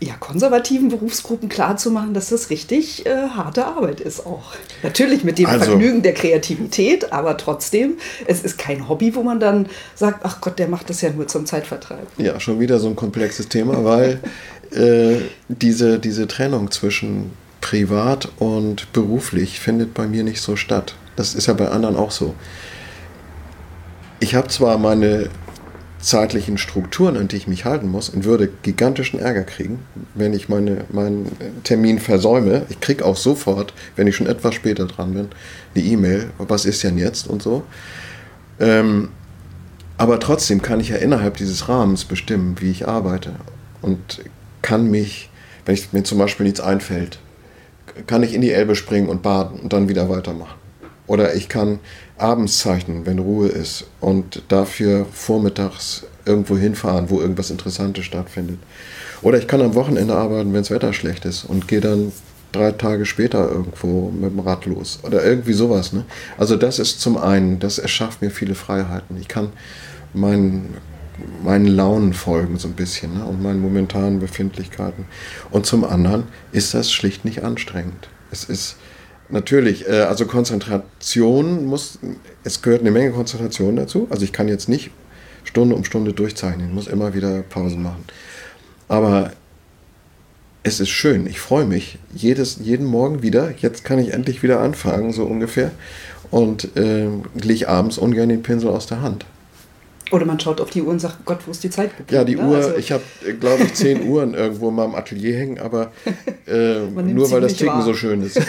ja, 0.00 0.14
konservativen 0.18 0.88
Berufsgruppen 0.88 1.48
klarzumachen, 1.48 2.12
dass 2.12 2.30
das 2.30 2.50
richtig 2.50 3.06
äh, 3.06 3.28
harte 3.28 3.64
Arbeit 3.66 4.00
ist 4.00 4.26
auch. 4.26 4.52
Natürlich 4.82 5.22
mit 5.22 5.38
dem 5.38 5.46
also, 5.46 5.66
Vergnügen 5.66 6.02
der 6.02 6.12
Kreativität, 6.12 7.12
aber 7.12 7.36
trotzdem, 7.36 7.94
es 8.26 8.42
ist 8.42 8.58
kein 8.58 8.88
Hobby, 8.88 9.14
wo 9.14 9.22
man 9.22 9.38
dann 9.38 9.66
sagt, 9.94 10.24
ach 10.24 10.40
Gott, 10.40 10.58
der 10.58 10.66
macht 10.66 10.90
das 10.90 11.02
ja 11.02 11.10
nur 11.10 11.28
zum 11.28 11.46
Zeitvertreib. 11.46 12.06
Ja, 12.18 12.40
schon 12.40 12.58
wieder 12.58 12.80
so 12.80 12.88
ein 12.88 12.96
komplexes 12.96 13.48
Thema, 13.48 13.84
weil 13.84 14.18
äh, 14.72 15.20
diese, 15.48 16.00
diese 16.00 16.26
Trennung 16.26 16.72
zwischen 16.72 17.30
privat 17.60 18.28
und 18.40 18.92
beruflich 18.92 19.60
findet 19.60 19.94
bei 19.94 20.08
mir 20.08 20.24
nicht 20.24 20.40
so 20.40 20.56
statt. 20.56 20.96
Das 21.14 21.36
ist 21.36 21.46
ja 21.46 21.54
bei 21.54 21.68
anderen 21.68 21.94
auch 21.94 22.10
so. 22.10 22.34
Ich 24.18 24.34
habe 24.34 24.48
zwar 24.48 24.78
meine 24.78 25.30
zeitlichen 26.04 26.58
Strukturen, 26.58 27.16
an 27.16 27.28
die 27.28 27.36
ich 27.36 27.46
mich 27.46 27.64
halten 27.64 27.88
muss 27.88 28.10
und 28.10 28.24
würde 28.24 28.50
gigantischen 28.62 29.18
Ärger 29.18 29.42
kriegen, 29.42 29.80
wenn 30.14 30.34
ich 30.34 30.48
meine, 30.48 30.84
meinen 30.92 31.32
Termin 31.64 31.98
versäume. 31.98 32.66
Ich 32.68 32.80
kriege 32.80 33.04
auch 33.04 33.16
sofort, 33.16 33.72
wenn 33.96 34.06
ich 34.06 34.14
schon 34.14 34.26
etwas 34.26 34.54
später 34.54 34.86
dran 34.86 35.14
bin, 35.14 35.28
die 35.74 35.92
E-Mail, 35.92 36.30
was 36.38 36.66
ist 36.66 36.84
denn 36.84 36.98
jetzt 36.98 37.26
und 37.26 37.42
so. 37.42 37.62
Ähm, 38.60 39.08
aber 39.96 40.20
trotzdem 40.20 40.60
kann 40.60 40.80
ich 40.80 40.90
ja 40.90 40.96
innerhalb 40.96 41.38
dieses 41.38 41.68
Rahmens 41.68 42.04
bestimmen, 42.04 42.56
wie 42.60 42.70
ich 42.70 42.86
arbeite 42.86 43.32
und 43.80 44.22
kann 44.60 44.90
mich, 44.90 45.30
wenn 45.64 45.74
ich, 45.74 45.92
mir 45.92 46.02
zum 46.02 46.18
Beispiel 46.18 46.44
nichts 46.44 46.60
einfällt, 46.60 47.18
kann 48.06 48.22
ich 48.22 48.34
in 48.34 48.42
die 48.42 48.50
Elbe 48.50 48.74
springen 48.74 49.08
und 49.08 49.22
baden 49.22 49.60
und 49.60 49.72
dann 49.72 49.88
wieder 49.88 50.08
weitermachen. 50.10 50.58
Oder 51.06 51.34
ich 51.34 51.48
kann 51.48 51.78
abends 52.16 52.58
zeichnen, 52.58 53.06
wenn 53.06 53.18
Ruhe 53.18 53.48
ist 53.48 53.86
und 54.00 54.42
dafür 54.48 55.06
vormittags 55.12 56.04
irgendwo 56.24 56.56
hinfahren, 56.56 57.10
wo 57.10 57.20
irgendwas 57.20 57.50
Interessantes 57.50 58.04
stattfindet. 58.04 58.58
Oder 59.22 59.38
ich 59.38 59.48
kann 59.48 59.62
am 59.62 59.74
Wochenende 59.74 60.14
arbeiten, 60.14 60.52
wenn 60.52 60.60
das 60.60 60.70
Wetter 60.70 60.92
schlecht 60.92 61.24
ist 61.24 61.44
und 61.44 61.66
gehe 61.66 61.80
dann 61.80 62.12
drei 62.52 62.72
Tage 62.72 63.04
später 63.04 63.50
irgendwo 63.50 64.10
mit 64.10 64.30
dem 64.30 64.40
Rad 64.40 64.66
los. 64.66 65.00
Oder 65.02 65.24
irgendwie 65.24 65.52
sowas. 65.52 65.92
Ne? 65.92 66.04
Also 66.38 66.56
das 66.56 66.78
ist 66.78 67.00
zum 67.00 67.16
einen, 67.16 67.58
das 67.58 67.78
erschafft 67.78 68.22
mir 68.22 68.30
viele 68.30 68.54
Freiheiten. 68.54 69.16
Ich 69.20 69.28
kann 69.28 69.52
meinen, 70.12 70.76
meinen 71.42 71.66
Launen 71.66 72.12
folgen 72.12 72.58
so 72.58 72.68
ein 72.68 72.74
bisschen 72.74 73.18
ne? 73.18 73.24
und 73.24 73.42
meinen 73.42 73.60
momentanen 73.60 74.20
Befindlichkeiten. 74.20 75.06
Und 75.50 75.66
zum 75.66 75.84
anderen 75.84 76.24
ist 76.52 76.74
das 76.74 76.92
schlicht 76.92 77.24
nicht 77.24 77.42
anstrengend. 77.42 78.08
Es 78.30 78.44
ist 78.44 78.76
Natürlich, 79.34 79.88
äh, 79.88 80.02
also 80.02 80.26
Konzentration 80.26 81.66
muss, 81.66 81.98
es 82.44 82.62
gehört 82.62 82.82
eine 82.82 82.92
Menge 82.92 83.10
Konzentration 83.10 83.74
dazu. 83.74 84.06
Also 84.08 84.22
ich 84.22 84.32
kann 84.32 84.46
jetzt 84.46 84.68
nicht 84.68 84.92
Stunde 85.42 85.74
um 85.74 85.82
Stunde 85.84 86.12
durchzeichnen, 86.12 86.68
ich 86.68 86.72
muss 86.72 86.86
immer 86.86 87.14
wieder 87.14 87.42
Pausen 87.42 87.82
machen. 87.82 88.04
Aber 88.86 89.32
es 90.62 90.78
ist 90.78 90.90
schön, 90.90 91.26
ich 91.26 91.40
freue 91.40 91.64
mich 91.64 91.98
jedes, 92.14 92.58
jeden 92.62 92.86
Morgen 92.86 93.22
wieder. 93.22 93.52
Jetzt 93.58 93.84
kann 93.84 93.98
ich 93.98 94.12
endlich 94.12 94.44
wieder 94.44 94.60
anfangen, 94.60 95.12
so 95.12 95.24
ungefähr. 95.24 95.72
Und 96.30 96.76
äh, 96.76 97.08
lege 97.34 97.68
abends 97.68 97.98
ungern 97.98 98.28
den 98.28 98.44
Pinsel 98.44 98.70
aus 98.70 98.86
der 98.86 99.02
Hand. 99.02 99.26
Oder 100.10 100.26
man 100.26 100.38
schaut 100.38 100.60
auf 100.60 100.70
die 100.70 100.82
Uhr 100.82 100.88
und 100.88 101.00
sagt, 101.00 101.24
Gott, 101.24 101.38
wo 101.46 101.50
ist 101.50 101.64
die 101.64 101.70
Zeit 101.70 101.96
geblieben? 101.96 102.14
Ja, 102.14 102.24
die 102.24 102.36
ne? 102.36 102.46
Uhr, 102.46 102.56
also 102.56 102.76
ich 102.76 102.92
habe, 102.92 103.02
glaube 103.40 103.64
ich, 103.64 103.74
zehn 103.74 104.06
Uhren 104.06 104.34
irgendwo 104.34 104.68
in 104.68 104.74
meinem 104.74 104.94
Atelier 104.94 105.36
hängen, 105.36 105.58
aber 105.58 105.92
äh, 106.46 106.80
nur 106.80 107.30
weil 107.30 107.40
das 107.40 107.54
Ticken 107.54 107.74
wahr. 107.74 107.84
so 107.84 107.94
schön 107.94 108.22
ist. 108.22 108.38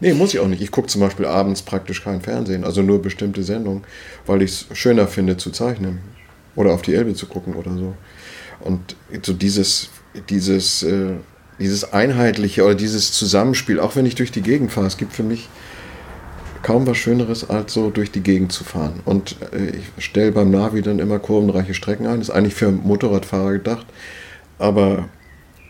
nee, 0.00 0.12
muss 0.12 0.34
ich 0.34 0.40
auch 0.40 0.48
nicht. 0.48 0.60
Ich 0.60 0.70
gucke 0.70 0.88
zum 0.88 1.00
Beispiel 1.00 1.26
abends 1.26 1.62
praktisch 1.62 2.02
kein 2.02 2.20
Fernsehen, 2.20 2.64
also 2.64 2.82
nur 2.82 3.00
bestimmte 3.00 3.42
Sendungen, 3.42 3.84
weil 4.26 4.42
ich 4.42 4.50
es 4.50 4.76
schöner 4.76 5.06
finde 5.06 5.36
zu 5.36 5.50
zeichnen 5.50 6.00
oder 6.56 6.72
auf 6.72 6.82
die 6.82 6.94
Elbe 6.94 7.14
zu 7.14 7.26
gucken 7.26 7.54
oder 7.54 7.72
so. 7.72 7.94
Und 8.60 8.96
so 9.22 9.32
dieses, 9.32 9.88
dieses, 10.28 10.82
äh, 10.82 11.12
dieses 11.60 11.92
Einheitliche 11.92 12.64
oder 12.64 12.74
dieses 12.74 13.12
Zusammenspiel, 13.12 13.78
auch 13.78 13.94
wenn 13.94 14.04
ich 14.04 14.16
durch 14.16 14.32
die 14.32 14.42
Gegend 14.42 14.72
fahre, 14.72 14.88
es 14.88 14.96
gibt 14.96 15.12
für 15.12 15.22
mich 15.22 15.48
kaum 16.68 16.86
was 16.86 16.98
Schöneres, 16.98 17.48
als 17.48 17.72
so 17.72 17.88
durch 17.88 18.10
die 18.10 18.20
Gegend 18.20 18.52
zu 18.52 18.62
fahren. 18.62 19.00
Und 19.06 19.36
äh, 19.54 19.78
ich 19.96 20.04
stelle 20.04 20.32
beim 20.32 20.50
Navi 20.50 20.82
dann 20.82 20.98
immer 20.98 21.18
kurvenreiche 21.18 21.72
Strecken 21.72 22.06
ein. 22.06 22.20
Ist 22.20 22.28
eigentlich 22.28 22.52
für 22.52 22.70
Motorradfahrer 22.70 23.52
gedacht. 23.52 23.86
Aber 24.58 25.08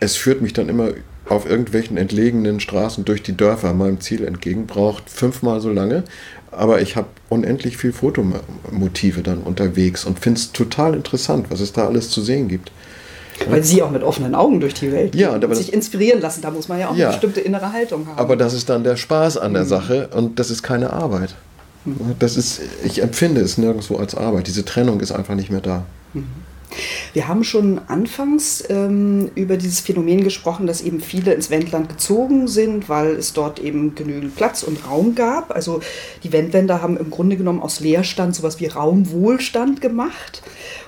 es 0.01 0.17
führt 0.17 0.41
mich 0.41 0.51
dann 0.51 0.67
immer 0.67 0.89
auf 1.29 1.49
irgendwelchen 1.49 1.95
entlegenen 1.95 2.59
Straßen 2.59 3.05
durch 3.05 3.23
die 3.23 3.37
Dörfer 3.37 3.73
meinem 3.73 4.01
Ziel 4.01 4.25
entgegen. 4.25 4.67
Braucht 4.67 5.09
fünfmal 5.09 5.61
so 5.61 5.71
lange. 5.71 6.03
Aber 6.51 6.81
ich 6.81 6.97
habe 6.97 7.07
unendlich 7.29 7.77
viel 7.77 7.93
Fotomotive 7.93 9.23
dann 9.23 9.37
unterwegs 9.37 10.03
und 10.03 10.19
finde 10.19 10.41
es 10.41 10.51
total 10.51 10.95
interessant, 10.95 11.45
was 11.47 11.61
es 11.61 11.71
da 11.71 11.87
alles 11.87 12.09
zu 12.09 12.19
sehen 12.19 12.49
gibt. 12.49 12.73
Weil 13.47 13.63
sie 13.63 13.81
auch 13.81 13.91
mit 13.91 14.03
offenen 14.03 14.35
Augen 14.35 14.59
durch 14.59 14.73
die 14.73 14.91
Welt 14.91 15.15
ja, 15.15 15.33
und 15.33 15.55
sich 15.55 15.71
inspirieren 15.71 16.21
lassen. 16.21 16.41
Da 16.41 16.51
muss 16.51 16.67
man 16.67 16.79
ja 16.79 16.89
auch 16.89 16.95
ja, 16.95 17.07
eine 17.07 17.13
bestimmte 17.15 17.41
innere 17.41 17.71
Haltung 17.71 18.07
haben. 18.07 18.17
Aber 18.17 18.35
das 18.35 18.53
ist 18.53 18.69
dann 18.69 18.83
der 18.83 18.97
Spaß 18.97 19.37
an 19.37 19.53
der 19.53 19.63
mhm. 19.63 19.67
Sache 19.67 20.09
und 20.13 20.39
das 20.39 20.51
ist 20.51 20.63
keine 20.63 20.91
Arbeit. 20.91 21.35
Mhm. 21.85 22.15
Das 22.19 22.35
ist, 22.35 22.61
ich 22.83 23.01
empfinde 23.01 23.41
es 23.41 23.57
nirgendwo 23.57 23.97
als 23.97 24.15
Arbeit. 24.15 24.47
Diese 24.47 24.65
Trennung 24.65 24.99
ist 24.99 25.11
einfach 25.11 25.35
nicht 25.35 25.49
mehr 25.49 25.61
da. 25.61 25.85
Mhm. 26.13 26.25
Wir 27.13 27.27
haben 27.27 27.43
schon 27.43 27.81
anfangs 27.87 28.63
ähm, 28.69 29.31
über 29.35 29.57
dieses 29.57 29.79
Phänomen 29.79 30.23
gesprochen, 30.23 30.67
dass 30.67 30.81
eben 30.81 31.01
viele 31.01 31.33
ins 31.33 31.49
Wendland 31.49 31.89
gezogen 31.89 32.47
sind, 32.47 32.89
weil 32.89 33.15
es 33.15 33.33
dort 33.33 33.59
eben 33.59 33.95
genügend 33.95 34.35
Platz 34.35 34.63
und 34.63 34.87
Raum 34.87 35.15
gab. 35.15 35.53
Also 35.55 35.81
die 36.23 36.31
Wendländer 36.31 36.81
haben 36.81 36.97
im 36.97 37.09
Grunde 37.09 37.37
genommen 37.37 37.61
aus 37.61 37.79
Leerstand 37.79 38.35
sowas 38.35 38.59
wie 38.59 38.67
Raumwohlstand 38.67 39.81
gemacht. 39.81 40.43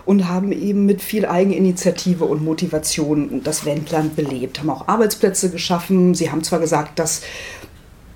Und 0.06 0.28
haben 0.28 0.52
eben 0.52 0.86
mit 0.86 1.02
viel 1.02 1.26
Eigeninitiative 1.26 2.26
und 2.26 2.44
Motivation 2.44 3.42
das 3.44 3.66
Wendland 3.66 4.16
belebt, 4.16 4.60
haben 4.60 4.70
auch 4.70 4.88
Arbeitsplätze 4.88 5.50
geschaffen. 5.50 6.14
Sie 6.16 6.32
haben 6.32 6.44
zwar 6.44 6.60
gesagt, 6.60 7.00
dass 7.00 7.22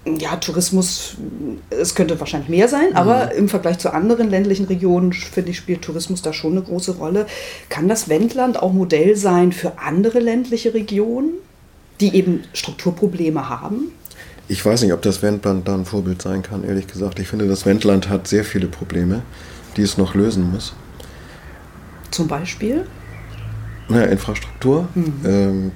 ja, 0.06 0.36
Tourismus, 0.36 1.18
es 1.72 1.96
könnte 1.96 2.20
wahrscheinlich 2.20 2.50
mehr 2.50 2.68
sein, 2.68 2.92
mhm. 2.92 2.96
aber 2.96 3.34
im 3.34 3.50
Vergleich 3.50 3.80
zu 3.80 3.92
anderen 3.94 4.30
ländlichen 4.30 4.66
Regionen, 4.66 5.14
finde 5.14 5.52
ich, 5.52 5.58
spielt 5.58 5.82
Tourismus 5.82 6.22
da 6.22 6.32
schon 6.32 6.52
eine 6.52 6.62
große 6.62 6.98
Rolle. 6.98 7.26
Kann 7.70 7.88
das 7.88 8.08
Wendland 8.08 8.62
auch 8.62 8.72
Modell 8.72 9.16
sein 9.16 9.52
für 9.52 9.80
andere 9.80 10.20
ländliche 10.20 10.74
Regionen, 10.74 11.32
die 12.02 12.16
eben 12.16 12.44
Strukturprobleme 12.54 13.50
haben? 13.50 13.92
Ich 14.48 14.64
weiß 14.64 14.84
nicht, 14.84 14.94
ob 14.94 15.02
das 15.02 15.24
Wendland 15.24 15.68
da 15.68 15.74
ein 15.74 15.86
Vorbild 15.86 16.22
sein 16.22 16.44
kann, 16.44 16.64
ehrlich 16.64 16.86
gesagt. 16.86 17.20
Ich 17.20 17.28
finde, 17.28 17.48
das 17.48 17.66
Wendland 17.66 18.10
hat 18.10 18.28
sehr 18.28 18.46
viele 18.46 18.68
Probleme, 18.68 19.24
die 19.76 19.82
es 19.82 19.98
noch 19.98 20.14
lösen 20.14 20.52
muss. 20.52 20.74
Zum 22.12 22.28
Beispiel? 22.28 22.86
Na, 23.90 24.04
Infrastruktur. 24.06 24.88
Mhm. 24.96 25.14
Ähm, 25.26 25.72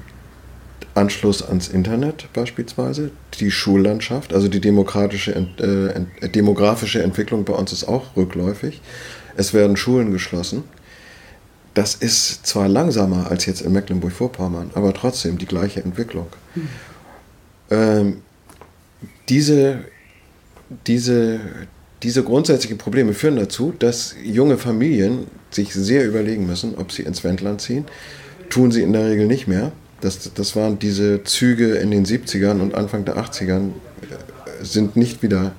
Anschluss 0.96 1.42
ans 1.42 1.68
Internet 1.68 2.28
beispielsweise, 2.34 3.12
die 3.40 3.52
Schullandschaft, 3.52 4.34
also 4.34 4.48
die 4.48 4.60
demokratische, 4.60 5.34
äh, 5.34 6.30
demografische 6.30 7.02
Entwicklung 7.04 7.46
bei 7.46 7.54
uns 7.54 7.72
ist 7.72 7.88
auch 7.88 8.16
rückläufig. 8.16 8.82
Es 9.38 9.54
werden 9.54 9.78
Schulen 9.78 10.12
geschlossen. 10.12 10.64
Das 11.74 11.96
ist 11.96 12.46
zwar 12.46 12.68
langsamer 12.68 13.30
als 13.30 13.46
jetzt 13.46 13.62
in 13.62 13.72
Mecklenburg-Vorpommern, 13.72 14.72
aber 14.74 14.94
trotzdem 14.94 15.38
die 15.38 15.46
gleiche 15.46 15.82
Entwicklung. 15.82 16.28
Mhm. 16.56 16.68
Ähm, 17.70 18.22
diese, 19.30 19.86
diese, 20.88 21.40
diese 22.04 22.24
grundsätzlichen 22.24 22.78
Probleme 22.78 23.14
führen 23.14 23.36
dazu, 23.36 23.74
dass 23.78 24.16
junge 24.24 24.58
Familien 24.58 25.28
sich 25.52 25.74
sehr 25.74 26.06
überlegen 26.08 26.45
müssen, 26.45 26.76
ob 26.76 26.91
sie 26.91 27.04
ins 27.04 27.24
Wendland 27.24 27.62
ziehen. 27.62 27.86
Tun 28.50 28.72
sie 28.72 28.82
in 28.82 28.93
der 28.93 29.06
Regel 29.06 29.28
nicht 29.28 29.47
mehr 29.47 29.72
das, 30.02 30.34
das 30.34 30.56
waren 30.56 30.80
diese 30.80 31.24
Züge 31.24 31.76
in 31.76 31.91
den 31.91 32.06
70ern 32.06 32.60
und 32.60 32.76
Anfang 32.76 33.06
der 33.06 33.18
80ern, 33.18 33.70
äh, 34.02 34.64
sind 34.64 34.95
nicht 34.95 35.24
wieder, 35.24 35.54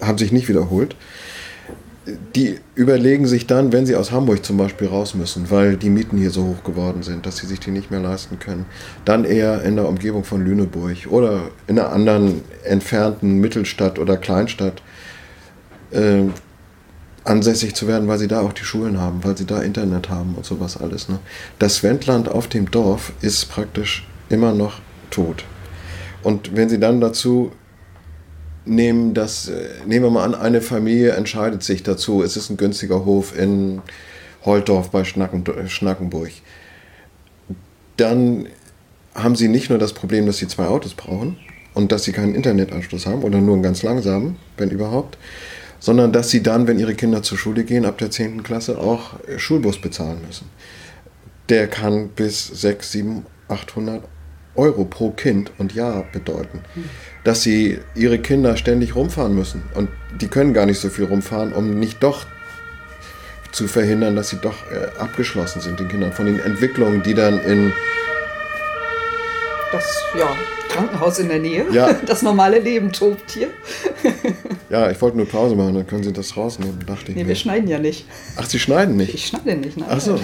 haben 0.00 0.18
sich 0.18 0.32
nicht 0.32 0.48
wiederholt. 0.48 0.96
Die 2.34 2.58
überlegen 2.74 3.28
sich 3.28 3.46
dann, 3.46 3.72
wenn 3.72 3.86
sie 3.86 3.94
aus 3.94 4.10
Hamburg 4.10 4.44
zum 4.44 4.56
Beispiel 4.56 4.88
raus 4.88 5.14
müssen, 5.14 5.50
weil 5.50 5.76
die 5.76 5.88
Mieten 5.88 6.18
hier 6.18 6.30
so 6.30 6.44
hoch 6.44 6.64
geworden 6.64 7.04
sind, 7.04 7.26
dass 7.26 7.36
sie 7.36 7.46
sich 7.46 7.60
die 7.60 7.70
nicht 7.70 7.92
mehr 7.92 8.00
leisten 8.00 8.40
können, 8.40 8.66
dann 9.04 9.24
eher 9.24 9.62
in 9.62 9.76
der 9.76 9.88
Umgebung 9.88 10.24
von 10.24 10.44
Lüneburg 10.44 11.06
oder 11.08 11.42
in 11.68 11.78
einer 11.78 11.92
anderen 11.92 12.42
entfernten 12.64 13.38
Mittelstadt 13.38 14.00
oder 14.00 14.16
Kleinstadt 14.16 14.82
äh, 15.92 16.24
ansässig 17.24 17.74
zu 17.74 17.86
werden, 17.86 18.08
weil 18.08 18.18
sie 18.18 18.28
da 18.28 18.40
auch 18.40 18.52
die 18.52 18.64
Schulen 18.64 18.98
haben, 18.98 19.22
weil 19.22 19.36
sie 19.36 19.46
da 19.46 19.60
Internet 19.60 20.08
haben 20.08 20.34
und 20.34 20.44
sowas 20.44 20.76
alles. 20.76 21.08
Ne? 21.08 21.18
Das 21.58 21.82
Wendland 21.82 22.28
auf 22.28 22.48
dem 22.48 22.70
Dorf 22.70 23.12
ist 23.20 23.48
praktisch 23.50 24.06
immer 24.28 24.52
noch 24.52 24.80
tot. 25.10 25.44
Und 26.22 26.56
wenn 26.56 26.68
sie 26.68 26.80
dann 26.80 27.00
dazu 27.00 27.52
nehmen, 28.64 29.14
dass, 29.14 29.48
äh, 29.48 29.68
nehmen 29.86 30.06
wir 30.06 30.10
mal 30.10 30.24
an, 30.24 30.34
eine 30.34 30.60
Familie 30.60 31.12
entscheidet 31.12 31.62
sich 31.62 31.82
dazu, 31.82 32.22
es 32.22 32.36
ist 32.36 32.50
ein 32.50 32.56
günstiger 32.56 33.04
Hof 33.04 33.36
in 33.36 33.82
Holtorf 34.44 34.90
bei 34.90 35.04
Schnacken, 35.04 35.44
Schnackenburg, 35.68 36.30
dann 37.96 38.46
haben 39.14 39.36
sie 39.36 39.48
nicht 39.48 39.68
nur 39.68 39.78
das 39.78 39.92
Problem, 39.92 40.26
dass 40.26 40.38
sie 40.38 40.48
zwei 40.48 40.66
Autos 40.66 40.94
brauchen 40.94 41.36
und 41.74 41.92
dass 41.92 42.04
sie 42.04 42.12
keinen 42.12 42.34
Internetanschluss 42.34 43.06
haben 43.06 43.22
oder 43.22 43.40
nur 43.40 43.54
einen 43.54 43.62
ganz 43.62 43.82
langsamen, 43.82 44.36
wenn 44.56 44.70
überhaupt, 44.70 45.18
sondern 45.82 46.12
dass 46.12 46.30
sie 46.30 46.44
dann, 46.44 46.68
wenn 46.68 46.78
ihre 46.78 46.94
Kinder 46.94 47.24
zur 47.24 47.36
Schule 47.36 47.64
gehen, 47.64 47.84
ab 47.84 47.98
der 47.98 48.08
10. 48.08 48.44
Klasse 48.44 48.78
auch 48.78 49.18
äh, 49.26 49.40
Schulbus 49.40 49.80
bezahlen 49.80 50.20
müssen. 50.24 50.48
Der 51.48 51.66
kann 51.66 52.10
bis 52.10 52.46
6, 52.46 52.92
7, 52.92 53.26
800 53.48 54.04
Euro 54.54 54.84
pro 54.84 55.10
Kind 55.10 55.50
und 55.58 55.74
Jahr 55.74 56.04
bedeuten. 56.12 56.60
Dass 57.24 57.42
sie 57.42 57.80
ihre 57.96 58.20
Kinder 58.20 58.56
ständig 58.56 58.94
rumfahren 58.94 59.34
müssen. 59.34 59.64
Und 59.74 59.88
die 60.20 60.28
können 60.28 60.54
gar 60.54 60.66
nicht 60.66 60.78
so 60.78 60.88
viel 60.88 61.06
rumfahren, 61.06 61.52
um 61.52 61.80
nicht 61.80 62.00
doch 62.00 62.26
zu 63.50 63.66
verhindern, 63.66 64.14
dass 64.14 64.28
sie 64.28 64.38
doch 64.40 64.54
äh, 64.70 65.00
abgeschlossen 65.00 65.60
sind, 65.60 65.80
den 65.80 65.88
Kindern, 65.88 66.12
von 66.12 66.26
den 66.26 66.38
Entwicklungen, 66.38 67.02
die 67.02 67.14
dann 67.14 67.40
in 67.40 67.72
das 69.72 69.84
ja, 70.18 70.36
Krankenhaus 70.68 71.18
in 71.18 71.28
der 71.28 71.38
Nähe. 71.38 71.66
Ja. 71.72 71.94
Das 72.06 72.22
normale 72.22 72.58
Leben 72.58 72.92
tobt 72.92 73.30
hier. 73.30 73.48
ja, 74.70 74.90
ich 74.90 75.00
wollte 75.00 75.16
nur 75.16 75.26
Pause 75.26 75.54
machen, 75.56 75.74
dann 75.74 75.86
können 75.86 76.02
Sie 76.02 76.12
das 76.12 76.36
rausnehmen, 76.36 76.78
dachte 76.86 77.10
ich. 77.10 77.16
Nee, 77.16 77.22
mir. 77.22 77.28
wir 77.28 77.36
schneiden 77.36 77.68
ja 77.68 77.78
nicht. 77.78 78.06
Ach, 78.36 78.46
Sie 78.46 78.58
schneiden 78.58 78.96
nicht? 78.96 79.14
Ich 79.14 79.26
schneide 79.26 79.56
nicht, 79.56 79.76
nein. 79.76 79.88
Ach 79.90 80.00
so. 80.00 80.18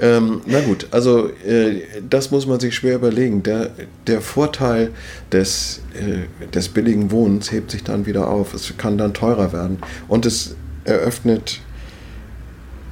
ähm, 0.00 0.42
na 0.46 0.60
gut, 0.60 0.88
also 0.90 1.28
äh, 1.28 1.82
das 2.08 2.30
muss 2.30 2.46
man 2.46 2.60
sich 2.60 2.74
schwer 2.74 2.96
überlegen. 2.96 3.42
Der, 3.42 3.70
der 4.06 4.20
Vorteil 4.20 4.90
des, 5.32 5.82
äh, 5.94 6.46
des 6.48 6.68
billigen 6.68 7.10
Wohnens 7.10 7.52
hebt 7.52 7.70
sich 7.70 7.84
dann 7.84 8.06
wieder 8.06 8.28
auf. 8.28 8.54
Es 8.54 8.76
kann 8.76 8.98
dann 8.98 9.14
teurer 9.14 9.52
werden. 9.52 9.78
Und 10.08 10.26
es 10.26 10.56
eröffnet 10.84 11.60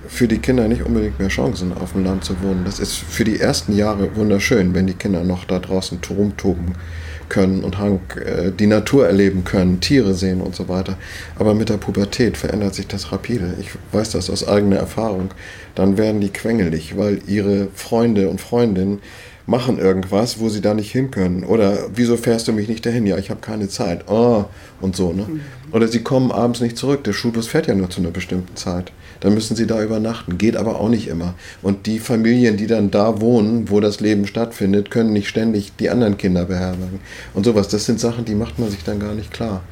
für 0.09 0.29
die 0.29 0.39
Kinder 0.39 0.69
nicht 0.69 0.83
unbedingt 0.83 1.19
mehr 1.19 1.29
Chancen, 1.29 1.73
auf 1.73 1.93
dem 1.93 2.05
Land 2.05 2.25
zu 2.25 2.41
wohnen. 2.43 2.65
Das 2.65 2.79
ist 2.79 2.95
für 2.95 3.25
die 3.25 3.41
ersten 3.41 3.77
Jahre 3.77 4.17
wunderschön, 4.17 4.75
wenn 4.75 4.87
die 4.87 4.95
Kinder 4.95 5.25
noch 5.25 5.45
da 5.45 5.59
draußen 5.59 5.99
rumtoben 6.11 6.75
können 7.29 7.65
und 7.65 7.77
äh, 8.17 8.53
die 8.53 8.67
Natur 8.67 9.07
erleben 9.07 9.45
können, 9.45 9.81
Tiere 9.81 10.15
sehen 10.15 10.41
und 10.41 10.55
so 10.55 10.69
weiter. 10.69 10.97
Aber 11.39 11.55
mit 11.55 11.69
der 11.69 11.77
Pubertät 11.77 12.37
verändert 12.37 12.75
sich 12.75 12.87
das 12.87 13.13
rapide. 13.13 13.55
Ich 13.61 13.71
weiß 13.93 14.11
das 14.11 14.31
aus 14.31 14.47
eigener 14.47 14.77
Erfahrung. 14.77 15.31
Dann 15.75 15.99
werden 15.99 16.21
die 16.21 16.31
quengelig, 16.31 16.97
weil 16.97 17.21
ihre 17.27 17.69
Freunde 17.75 18.29
und 18.29 18.41
Freundinnen 18.41 19.01
machen 19.47 19.79
irgendwas, 19.79 20.41
wo 20.41 20.49
sie 20.49 20.61
da 20.61 20.75
nicht 20.75 20.91
hin 20.91 21.11
können. 21.11 21.45
Oder 21.45 21.79
wieso 21.95 22.17
fährst 22.17 22.49
du 22.49 22.53
mich 22.53 22.69
nicht 22.69 22.85
dahin? 22.85 23.07
Ja, 23.07 23.17
ich 23.17 23.31
habe 23.31 23.41
keine 23.41 23.69
Zeit. 23.69 24.09
Oh, 24.09 24.45
und 24.81 24.97
so. 24.97 25.13
Ne? 25.13 25.27
Mhm. 25.29 25.41
Oder 25.73 25.89
sie 25.89 26.03
kommen 26.03 26.33
abends 26.33 26.61
nicht 26.61 26.77
zurück. 26.77 27.05
Der 27.05 27.13
Schulbus 27.13 27.47
fährt 27.47 27.69
ja 27.69 27.75
nur 27.75 27.91
zu 27.91 28.01
einer 28.01 28.11
bestimmten 28.11 28.57
Zeit 28.57 28.93
dann 29.21 29.35
müssen 29.35 29.57
sie 29.57 29.67
da 29.67 29.83
übernachten. 29.83 30.39
Geht 30.39 30.57
aber 30.57 30.81
auch 30.81 30.89
nicht 30.89 31.09
immer. 31.09 31.35
Und 31.63 31.87
die 31.87 31.99
Familien, 31.99 32.57
die 32.57 32.67
dann 32.67 32.91
da 32.91 33.21
wohnen, 33.21 33.71
wo 33.71 33.81
das 33.81 34.01
Leben 34.01 34.27
stattfindet, 34.27 34.91
können 34.91 35.13
nicht 35.13 35.29
ständig 35.29 35.73
die 35.79 35.91
anderen 35.91 36.17
Kinder 36.17 36.45
beherbergen. 36.45 37.01
Und 37.35 37.45
sowas, 37.45 37.69
das 37.69 37.87
sind 37.87 38.01
Sachen, 38.01 38.25
die 38.25 38.35
macht 38.35 38.59
man 38.59 38.71
sich 38.71 38.85
dann 38.85 39.01
gar 39.01 39.15
nicht 39.15 39.33
klar 39.33 39.63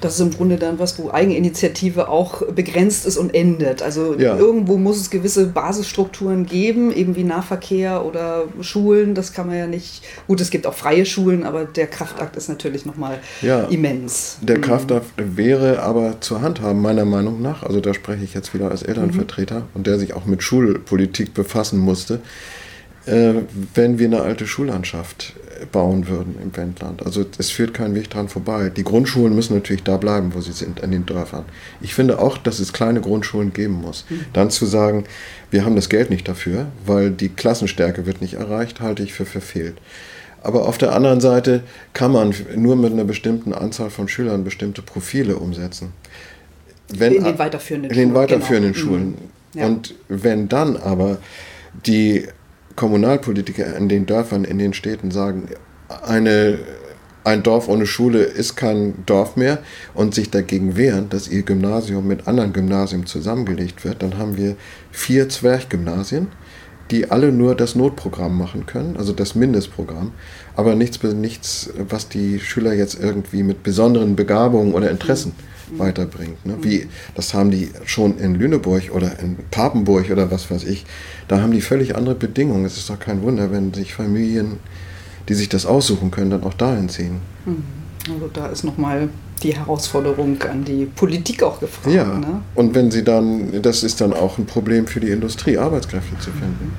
das 0.00 0.14
ist 0.14 0.20
im 0.20 0.30
Grunde 0.30 0.56
dann 0.56 0.78
was, 0.78 0.98
wo 0.98 1.10
Eigeninitiative 1.10 2.08
auch 2.08 2.42
begrenzt 2.46 3.04
ist 3.04 3.16
und 3.16 3.34
endet. 3.34 3.82
Also 3.82 4.14
ja. 4.16 4.36
irgendwo 4.36 4.76
muss 4.76 4.98
es 4.98 5.10
gewisse 5.10 5.46
Basisstrukturen 5.46 6.46
geben, 6.46 6.92
eben 6.92 7.16
wie 7.16 7.24
Nahverkehr 7.24 8.04
oder 8.04 8.44
Schulen. 8.60 9.14
Das 9.14 9.32
kann 9.32 9.48
man 9.48 9.56
ja 9.56 9.66
nicht. 9.66 10.02
Gut, 10.28 10.40
es 10.40 10.50
gibt 10.50 10.66
auch 10.66 10.74
freie 10.74 11.04
Schulen, 11.04 11.44
aber 11.44 11.64
der 11.64 11.88
Kraftakt 11.88 12.36
ist 12.36 12.48
natürlich 12.48 12.86
nochmal 12.86 13.18
ja. 13.42 13.64
immens. 13.64 14.38
Der 14.40 14.58
mhm. 14.58 14.62
Kraftakt 14.62 15.06
wäre 15.16 15.82
aber 15.82 16.20
zu 16.20 16.40
handhaben, 16.40 16.80
meiner 16.80 17.04
Meinung 17.04 17.42
nach. 17.42 17.64
Also 17.64 17.80
da 17.80 17.92
spreche 17.92 18.22
ich 18.22 18.34
jetzt 18.34 18.54
wieder 18.54 18.70
als 18.70 18.82
Elternvertreter 18.88 19.60
mhm. 19.60 19.66
und 19.74 19.86
der 19.86 19.98
sich 19.98 20.14
auch 20.14 20.26
mit 20.26 20.42
Schulpolitik 20.42 21.34
befassen 21.34 21.78
musste. 21.78 22.20
Äh, 23.06 23.34
wenn 23.74 23.98
wir 23.98 24.06
eine 24.06 24.22
alte 24.22 24.46
Schullandschaft 24.46 25.34
bauen 25.66 26.08
würden 26.08 26.36
im 26.42 26.56
Wendland. 26.56 27.04
Also 27.04 27.24
es 27.38 27.50
führt 27.50 27.74
kein 27.74 27.94
Weg 27.94 28.10
dran 28.10 28.28
vorbei. 28.28 28.70
Die 28.70 28.84
Grundschulen 28.84 29.34
müssen 29.34 29.54
natürlich 29.54 29.82
da 29.82 29.96
bleiben, 29.96 30.34
wo 30.34 30.40
sie 30.40 30.52
sind, 30.52 30.82
an 30.82 30.90
den 30.90 31.06
Dörfern. 31.06 31.44
Ich 31.80 31.94
finde 31.94 32.18
auch, 32.18 32.38
dass 32.38 32.58
es 32.58 32.72
kleine 32.72 33.00
Grundschulen 33.00 33.52
geben 33.52 33.74
muss. 33.74 34.04
Mhm. 34.08 34.20
Dann 34.32 34.50
zu 34.50 34.66
sagen, 34.66 35.04
wir 35.50 35.64
haben 35.64 35.76
das 35.76 35.88
Geld 35.88 36.10
nicht 36.10 36.28
dafür, 36.28 36.66
weil 36.86 37.10
die 37.10 37.28
Klassenstärke 37.28 38.06
wird 38.06 38.20
nicht 38.20 38.34
erreicht, 38.34 38.80
halte 38.80 39.02
ich 39.02 39.12
für 39.12 39.26
verfehlt. 39.26 39.76
Aber 40.42 40.68
auf 40.68 40.78
der 40.78 40.94
anderen 40.94 41.20
Seite 41.20 41.62
kann 41.94 42.12
man 42.12 42.32
nur 42.54 42.76
mit 42.76 42.92
einer 42.92 43.04
bestimmten 43.04 43.52
Anzahl 43.52 43.90
von 43.90 44.08
Schülern 44.08 44.44
bestimmte 44.44 44.82
Profile 44.82 45.36
umsetzen. 45.36 45.92
Wenn, 46.88 47.14
in 47.14 47.24
den 47.24 47.38
weiterführenden 47.38 47.90
Schulen. 47.92 48.02
In 48.02 48.08
den 48.08 48.14
weiterführenden 48.14 48.72
genau. 48.72 48.84
Schulen. 48.84 49.14
Ja. 49.54 49.66
Und 49.66 49.94
wenn 50.08 50.48
dann 50.48 50.76
aber 50.76 51.18
die 51.86 52.26
Kommunalpolitiker 52.76 53.76
in 53.76 53.88
den 53.88 54.06
Dörfern, 54.06 54.44
in 54.44 54.58
den 54.58 54.72
Städten 54.72 55.10
sagen, 55.10 55.48
eine, 56.06 56.58
ein 57.24 57.42
Dorf 57.42 57.68
ohne 57.68 57.86
Schule 57.86 58.22
ist 58.22 58.56
kein 58.56 58.94
Dorf 59.06 59.36
mehr 59.36 59.58
und 59.94 60.14
sich 60.14 60.30
dagegen 60.30 60.76
wehren, 60.76 61.08
dass 61.08 61.28
ihr 61.28 61.42
Gymnasium 61.42 62.06
mit 62.06 62.28
anderen 62.28 62.52
Gymnasien 62.52 63.06
zusammengelegt 63.06 63.84
wird, 63.84 64.02
dann 64.02 64.18
haben 64.18 64.36
wir 64.36 64.56
vier 64.92 65.28
Zwerggymnasien, 65.28 66.28
die 66.90 67.10
alle 67.10 67.32
nur 67.32 67.54
das 67.54 67.74
Notprogramm 67.74 68.36
machen 68.36 68.66
können, 68.66 68.96
also 68.96 69.12
das 69.12 69.34
Mindestprogramm, 69.34 70.12
aber 70.56 70.74
nichts, 70.74 71.02
nichts 71.02 71.70
was 71.88 72.08
die 72.08 72.40
Schüler 72.40 72.72
jetzt 72.72 72.98
irgendwie 72.98 73.42
mit 73.42 73.62
besonderen 73.62 74.16
Begabungen 74.16 74.74
oder 74.74 74.90
Interessen 74.90 75.32
weiterbringt. 75.76 76.44
Ne? 76.46 76.56
Wie, 76.62 76.88
das 77.14 77.34
haben 77.34 77.50
die 77.50 77.70
schon 77.84 78.18
in 78.18 78.34
Lüneburg 78.34 78.90
oder 78.92 79.18
in 79.18 79.36
Papenburg 79.50 80.10
oder 80.10 80.30
was 80.30 80.50
weiß 80.50 80.64
ich. 80.64 80.86
Da 81.28 81.40
haben 81.40 81.52
die 81.52 81.60
völlig 81.60 81.94
andere 81.94 82.14
Bedingungen. 82.14 82.64
Es 82.64 82.78
ist 82.78 82.88
doch 82.88 82.98
kein 82.98 83.22
Wunder, 83.22 83.52
wenn 83.52 83.74
sich 83.74 83.92
Familien, 83.92 84.58
die 85.28 85.34
sich 85.34 85.48
das 85.48 85.66
aussuchen 85.66 86.10
können, 86.10 86.30
dann 86.30 86.44
auch 86.44 86.54
dahin 86.54 86.88
ziehen. 86.88 87.20
Mhm. 87.44 87.64
Also 88.10 88.28
da 88.32 88.46
ist 88.46 88.64
nochmal 88.64 89.10
die 89.38 89.54
Herausforderung 89.54 90.42
an 90.42 90.64
die 90.64 90.86
Politik 90.86 91.42
auch 91.42 91.60
gefragt. 91.60 91.94
Ja, 91.94 92.04
ne? 92.04 92.42
und 92.54 92.74
wenn 92.74 92.90
sie 92.90 93.04
dann, 93.04 93.62
das 93.62 93.82
ist 93.82 94.00
dann 94.00 94.12
auch 94.12 94.38
ein 94.38 94.46
Problem 94.46 94.86
für 94.86 95.00
die 95.00 95.10
Industrie, 95.10 95.58
Arbeitskräfte 95.58 96.18
zu 96.18 96.30
finden. 96.30 96.72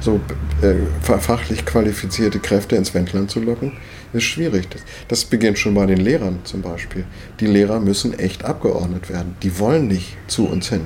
So 0.00 0.20
äh, 0.62 0.74
fachlich 1.18 1.66
qualifizierte 1.66 2.38
Kräfte 2.38 2.76
ins 2.76 2.94
Wendland 2.94 3.30
zu 3.30 3.40
locken, 3.40 3.72
ist 4.12 4.24
schwierig. 4.24 4.68
Das, 4.70 4.82
das 5.08 5.24
beginnt 5.24 5.58
schon 5.58 5.74
bei 5.74 5.86
den 5.86 5.98
Lehrern 5.98 6.38
zum 6.44 6.62
Beispiel. 6.62 7.04
Die 7.40 7.46
Lehrer 7.46 7.80
müssen 7.80 8.16
echt 8.18 8.44
abgeordnet 8.44 9.10
werden. 9.10 9.36
Die 9.42 9.58
wollen 9.58 9.88
nicht 9.88 10.16
zu 10.28 10.46
uns 10.46 10.68
hin. 10.68 10.82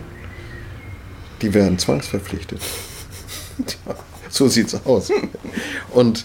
Die 1.42 1.53
werden 1.53 1.78
zwangsverpflichtet. 1.78 2.61
so 4.30 4.48
sieht's 4.48 4.74
aus. 4.86 5.11
Und 5.90 6.24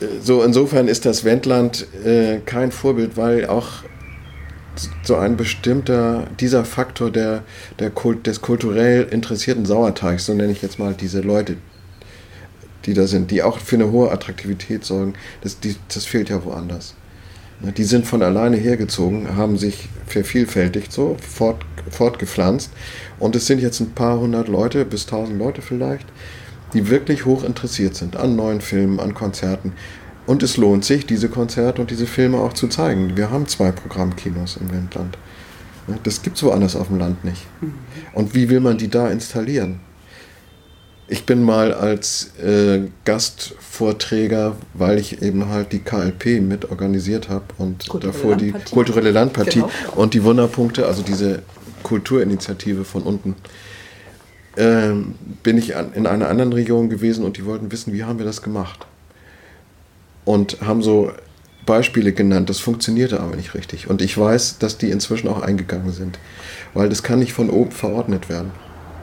äh, 0.00 0.06
so 0.22 0.42
insofern 0.42 0.88
ist 0.88 1.04
das 1.06 1.24
Wendland 1.24 1.86
äh, 2.04 2.38
kein 2.44 2.70
Vorbild, 2.70 3.16
weil 3.16 3.46
auch 3.46 3.68
so 5.02 5.16
ein 5.16 5.36
bestimmter, 5.36 6.26
dieser 6.40 6.64
Faktor 6.64 7.10
der, 7.10 7.42
der 7.78 7.90
Kult, 7.90 8.26
des 8.26 8.40
kulturell 8.40 9.04
interessierten 9.10 9.66
Sauerteigs, 9.66 10.26
so 10.26 10.34
nenne 10.34 10.52
ich 10.52 10.62
jetzt 10.62 10.78
mal 10.78 10.94
diese 10.94 11.20
Leute, 11.20 11.56
die 12.84 12.94
da 12.94 13.06
sind, 13.06 13.30
die 13.30 13.42
auch 13.42 13.58
für 13.58 13.76
eine 13.76 13.90
hohe 13.90 14.10
Attraktivität 14.10 14.84
sorgen, 14.84 15.14
das, 15.42 15.60
die, 15.60 15.76
das 15.92 16.04
fehlt 16.04 16.30
ja 16.30 16.44
woanders. 16.44 16.94
Ne, 17.60 17.72
Die 17.72 17.84
sind 17.84 18.06
von 18.06 18.22
alleine 18.22 18.56
hergezogen, 18.56 19.36
haben 19.36 19.56
sich 19.56 19.88
vervielfältigt, 20.06 20.92
so 20.92 21.16
fort, 21.20 21.64
fortgepflanzt. 21.90 22.72
Und 23.18 23.36
es 23.36 23.46
sind 23.46 23.60
jetzt 23.60 23.80
ein 23.80 23.92
paar 23.92 24.18
hundert 24.18 24.48
Leute, 24.48 24.84
bis 24.84 25.06
tausend 25.06 25.38
Leute 25.38 25.62
vielleicht, 25.62 26.06
die 26.74 26.88
wirklich 26.90 27.24
hoch 27.24 27.44
interessiert 27.44 27.94
sind 27.94 28.16
an 28.16 28.36
neuen 28.36 28.60
Filmen, 28.60 28.98
an 28.98 29.14
Konzerten. 29.14 29.72
Und 30.26 30.42
es 30.42 30.56
lohnt 30.56 30.84
sich, 30.84 31.04
diese 31.06 31.28
Konzerte 31.28 31.80
und 31.80 31.90
diese 31.90 32.06
Filme 32.06 32.38
auch 32.38 32.52
zu 32.52 32.68
zeigen. 32.68 33.16
Wir 33.16 33.30
haben 33.30 33.46
zwei 33.48 33.72
Programmkinos 33.72 34.56
im 34.56 34.70
Wendland. 34.72 35.18
Das 36.04 36.22
gibt 36.22 36.36
es 36.36 36.42
woanders 36.44 36.76
auf 36.76 36.88
dem 36.88 36.98
Land 36.98 37.24
nicht. 37.24 37.44
Und 38.12 38.34
wie 38.34 38.48
will 38.48 38.60
man 38.60 38.78
die 38.78 38.88
da 38.88 39.08
installieren? 39.08 39.80
Ich 41.08 41.26
bin 41.26 41.42
mal 41.42 41.74
als 41.74 42.30
äh, 42.42 42.82
Gastvorträger, 43.04 44.56
weil 44.74 44.98
ich 44.98 45.20
eben 45.22 45.48
halt 45.48 45.72
die 45.72 45.80
KLP 45.80 46.40
mit 46.40 46.70
organisiert 46.70 47.28
habe 47.28 47.44
und 47.58 47.88
Kulturelle 47.88 48.12
davor 48.18 48.36
die 48.36 48.44
Landpartie. 48.50 48.74
kulturelle 48.74 49.10
Landpartie 49.10 49.60
Genau. 49.60 49.70
und 49.96 50.14
die 50.14 50.22
Wunderpunkte, 50.22 50.86
also 50.86 51.02
diese 51.02 51.42
Kulturinitiative 51.82 52.84
von 52.84 53.02
unten, 53.02 53.34
ähm, 54.56 55.16
bin 55.42 55.58
ich 55.58 55.74
an, 55.76 55.92
in 55.94 56.06
einer 56.06 56.28
anderen 56.28 56.52
Region 56.52 56.88
gewesen 56.88 57.24
und 57.24 57.36
die 57.36 57.44
wollten 57.44 57.72
wissen, 57.72 57.92
wie 57.92 58.04
haben 58.04 58.18
wir 58.18 58.26
das 58.26 58.40
gemacht. 58.40 58.86
Und 60.24 60.58
haben 60.60 60.82
so 60.82 61.10
Beispiele 61.66 62.12
genannt, 62.12 62.50
das 62.50 62.58
funktionierte 62.58 63.20
aber 63.20 63.36
nicht 63.36 63.54
richtig. 63.54 63.88
Und 63.88 64.02
ich 64.02 64.16
weiß, 64.18 64.58
dass 64.58 64.78
die 64.78 64.90
inzwischen 64.90 65.28
auch 65.28 65.42
eingegangen 65.42 65.92
sind, 65.92 66.18
weil 66.74 66.88
das 66.88 67.02
kann 67.02 67.18
nicht 67.20 67.32
von 67.32 67.50
oben 67.50 67.70
verordnet 67.70 68.28
werden. 68.28 68.50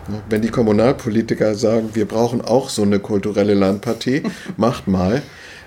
Ne? 0.09 0.21
Wenn 0.29 0.41
die 0.41 0.49
Kommunalpolitiker 0.49 1.55
sagen, 1.55 1.89
wir 1.93 2.05
brauchen 2.05 2.41
auch 2.41 2.69
so 2.69 2.81
eine 2.83 2.99
kulturelle 2.99 3.53
Landpartie, 3.53 4.23
macht 4.57 4.87
mal, 4.87 5.21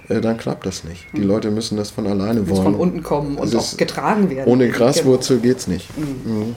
äh, 0.08 0.20
dann 0.20 0.36
klappt 0.36 0.66
das 0.66 0.84
nicht. 0.84 1.06
Die 1.16 1.22
Leute 1.22 1.50
müssen 1.50 1.76
das 1.76 1.90
von 1.90 2.06
alleine 2.06 2.48
wollen. 2.48 2.62
von 2.62 2.74
unten 2.74 3.02
kommen 3.02 3.36
und 3.38 3.48
Es 3.48 3.54
auch 3.54 3.76
getragen 3.76 4.28
werden. 4.30 4.50
Ohne 4.50 4.66
Genau. 4.66 4.78
Graswurzel 4.78 5.38
geht's 5.38 5.66
nicht. 5.68 5.88
Mhm. 5.96 6.54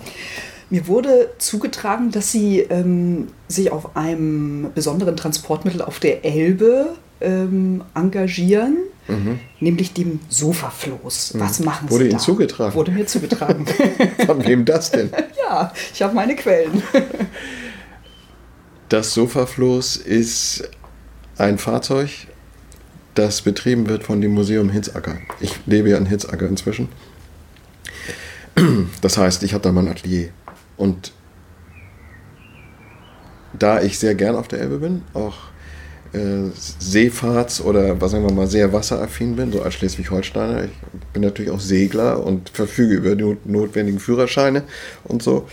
Mir 0.72 0.88
wurde 0.88 1.30
zugetragen, 1.38 2.10
dass 2.12 2.32
Sie 2.32 2.60
ähm, 2.62 3.28
sich 3.48 3.72
auf 3.72 3.96
einem 3.96 4.72
besonderen 4.74 5.16
Transportmittel 5.16 5.82
auf 5.82 6.00
der 6.00 6.26
Elbe 6.26 6.88
ähm, 7.26 7.84
engagieren, 7.96 8.78
nämlich 9.60 9.94
dem 9.94 10.20
Sofafloß. 10.30 11.34
Was 11.36 11.60
machen 11.60 11.86
Mhm. 11.86 11.92
Wurde 11.92 12.04
Sie 12.06 12.10
Ihnen 12.10 12.18
da? 12.20 12.24
zugetragen? 12.24 12.74
Wurde 12.76 12.92
mir 12.92 13.06
zugetragen. 13.06 13.66
Von 14.26 14.46
wem 14.46 14.66
das 14.66 14.92
denn? 14.92 15.10
ja, 15.48 15.72
ich 15.94 16.02
habe 16.02 16.16
meine 16.16 16.36
Quellen. 16.36 16.82
Das 18.90 19.16
Sofafloß 19.16 19.98
ist 19.98 20.70
ein 21.40 21.58
Fahrzeug, 21.58 22.10
das 23.16 23.42
betrieben 23.42 23.88
wird 23.88 24.04
von 24.04 24.22
dem 24.22 24.32
Museum 24.36 24.70
Hitzacker. 24.70 25.18
Ich 25.40 25.54
lebe 25.66 25.90
ja 25.90 25.98
in 25.98 26.06
Hitzacker 26.06 26.48
inzwischen. 26.48 26.88
Das 29.02 29.18
heißt, 29.18 29.42
ich 29.44 29.54
habe 29.54 29.64
da 29.64 29.72
mein 29.72 29.88
Atelier. 29.88 30.30
Und 30.78 31.12
da 33.58 33.82
ich 33.82 33.98
sehr 34.00 34.16
gern 34.16 34.36
auf 34.36 34.48
der 34.48 34.60
Elbe 34.62 34.78
bin, 34.78 35.02
auch 35.14 35.36
äh, 36.16 36.52
Seefahrts- 36.80 37.62
oder 37.62 38.00
was 38.00 38.12
sagen 38.12 38.26
wir 38.26 38.34
mal 38.34 38.48
sehr 38.48 38.72
wasseraffin 38.74 39.36
bin, 39.36 39.52
so 39.52 39.62
als 39.62 39.76
Schleswig-Holsteiner. 39.76 40.66
Ich 40.66 40.72
bin 41.14 41.22
natürlich 41.22 41.52
auch 41.52 41.60
Segler 41.60 42.24
und 42.24 42.50
verfüge 42.50 42.96
über 42.96 43.16
die 43.16 43.38
notwendigen 43.46 44.00
Führerscheine 44.00 44.64
und 45.04 45.22
so. 45.22 45.48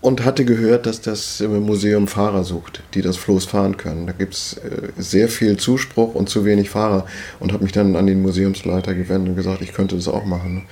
Und 0.00 0.26
hatte 0.26 0.44
gehört, 0.44 0.84
dass 0.84 1.00
das 1.00 1.40
Museum 1.40 2.08
Fahrer 2.08 2.44
sucht, 2.44 2.82
die 2.92 3.00
das 3.00 3.16
Floß 3.16 3.46
fahren 3.46 3.78
können. 3.78 4.06
Da 4.06 4.12
gibt 4.12 4.34
es 4.34 4.58
äh, 4.58 4.92
sehr 4.98 5.30
viel 5.30 5.56
Zuspruch 5.56 6.14
und 6.14 6.28
zu 6.28 6.44
wenig 6.44 6.68
Fahrer. 6.68 7.06
Und 7.40 7.54
habe 7.54 7.64
mich 7.64 7.72
dann 7.72 7.96
an 7.96 8.06
den 8.06 8.20
Museumsleiter 8.20 8.92
gewendet 8.92 9.30
und 9.30 9.36
gesagt, 9.36 9.62
ich 9.62 9.72
könnte 9.72 9.96
das 9.96 10.08
auch 10.08 10.26
machen. 10.26 10.66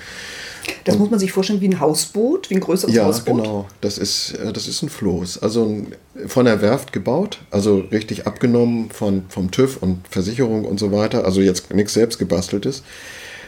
Das 0.84 0.98
muss 0.98 1.10
man 1.10 1.18
sich 1.18 1.32
vorstellen 1.32 1.60
wie 1.60 1.68
ein 1.68 1.80
Hausboot, 1.80 2.50
wie 2.50 2.54
ein 2.54 2.60
größeres 2.60 2.94
Ja, 2.94 3.04
Hausboot. 3.04 3.42
genau. 3.42 3.66
Das 3.80 3.98
ist, 3.98 4.34
äh, 4.34 4.52
das 4.52 4.68
ist 4.68 4.82
ein 4.82 4.88
Floß. 4.88 5.42
Also 5.42 5.64
ein, 5.64 5.94
von 6.26 6.44
der 6.44 6.60
Werft 6.60 6.92
gebaut, 6.92 7.38
also 7.50 7.78
richtig 7.92 8.26
abgenommen 8.26 8.90
von, 8.90 9.24
vom 9.28 9.50
TÜV 9.50 9.78
und 9.80 10.06
Versicherung 10.08 10.64
und 10.64 10.78
so 10.78 10.92
weiter. 10.92 11.24
Also 11.24 11.40
jetzt 11.40 11.72
nichts 11.72 11.94
selbst 11.94 12.18
gebasteltes. 12.18 12.82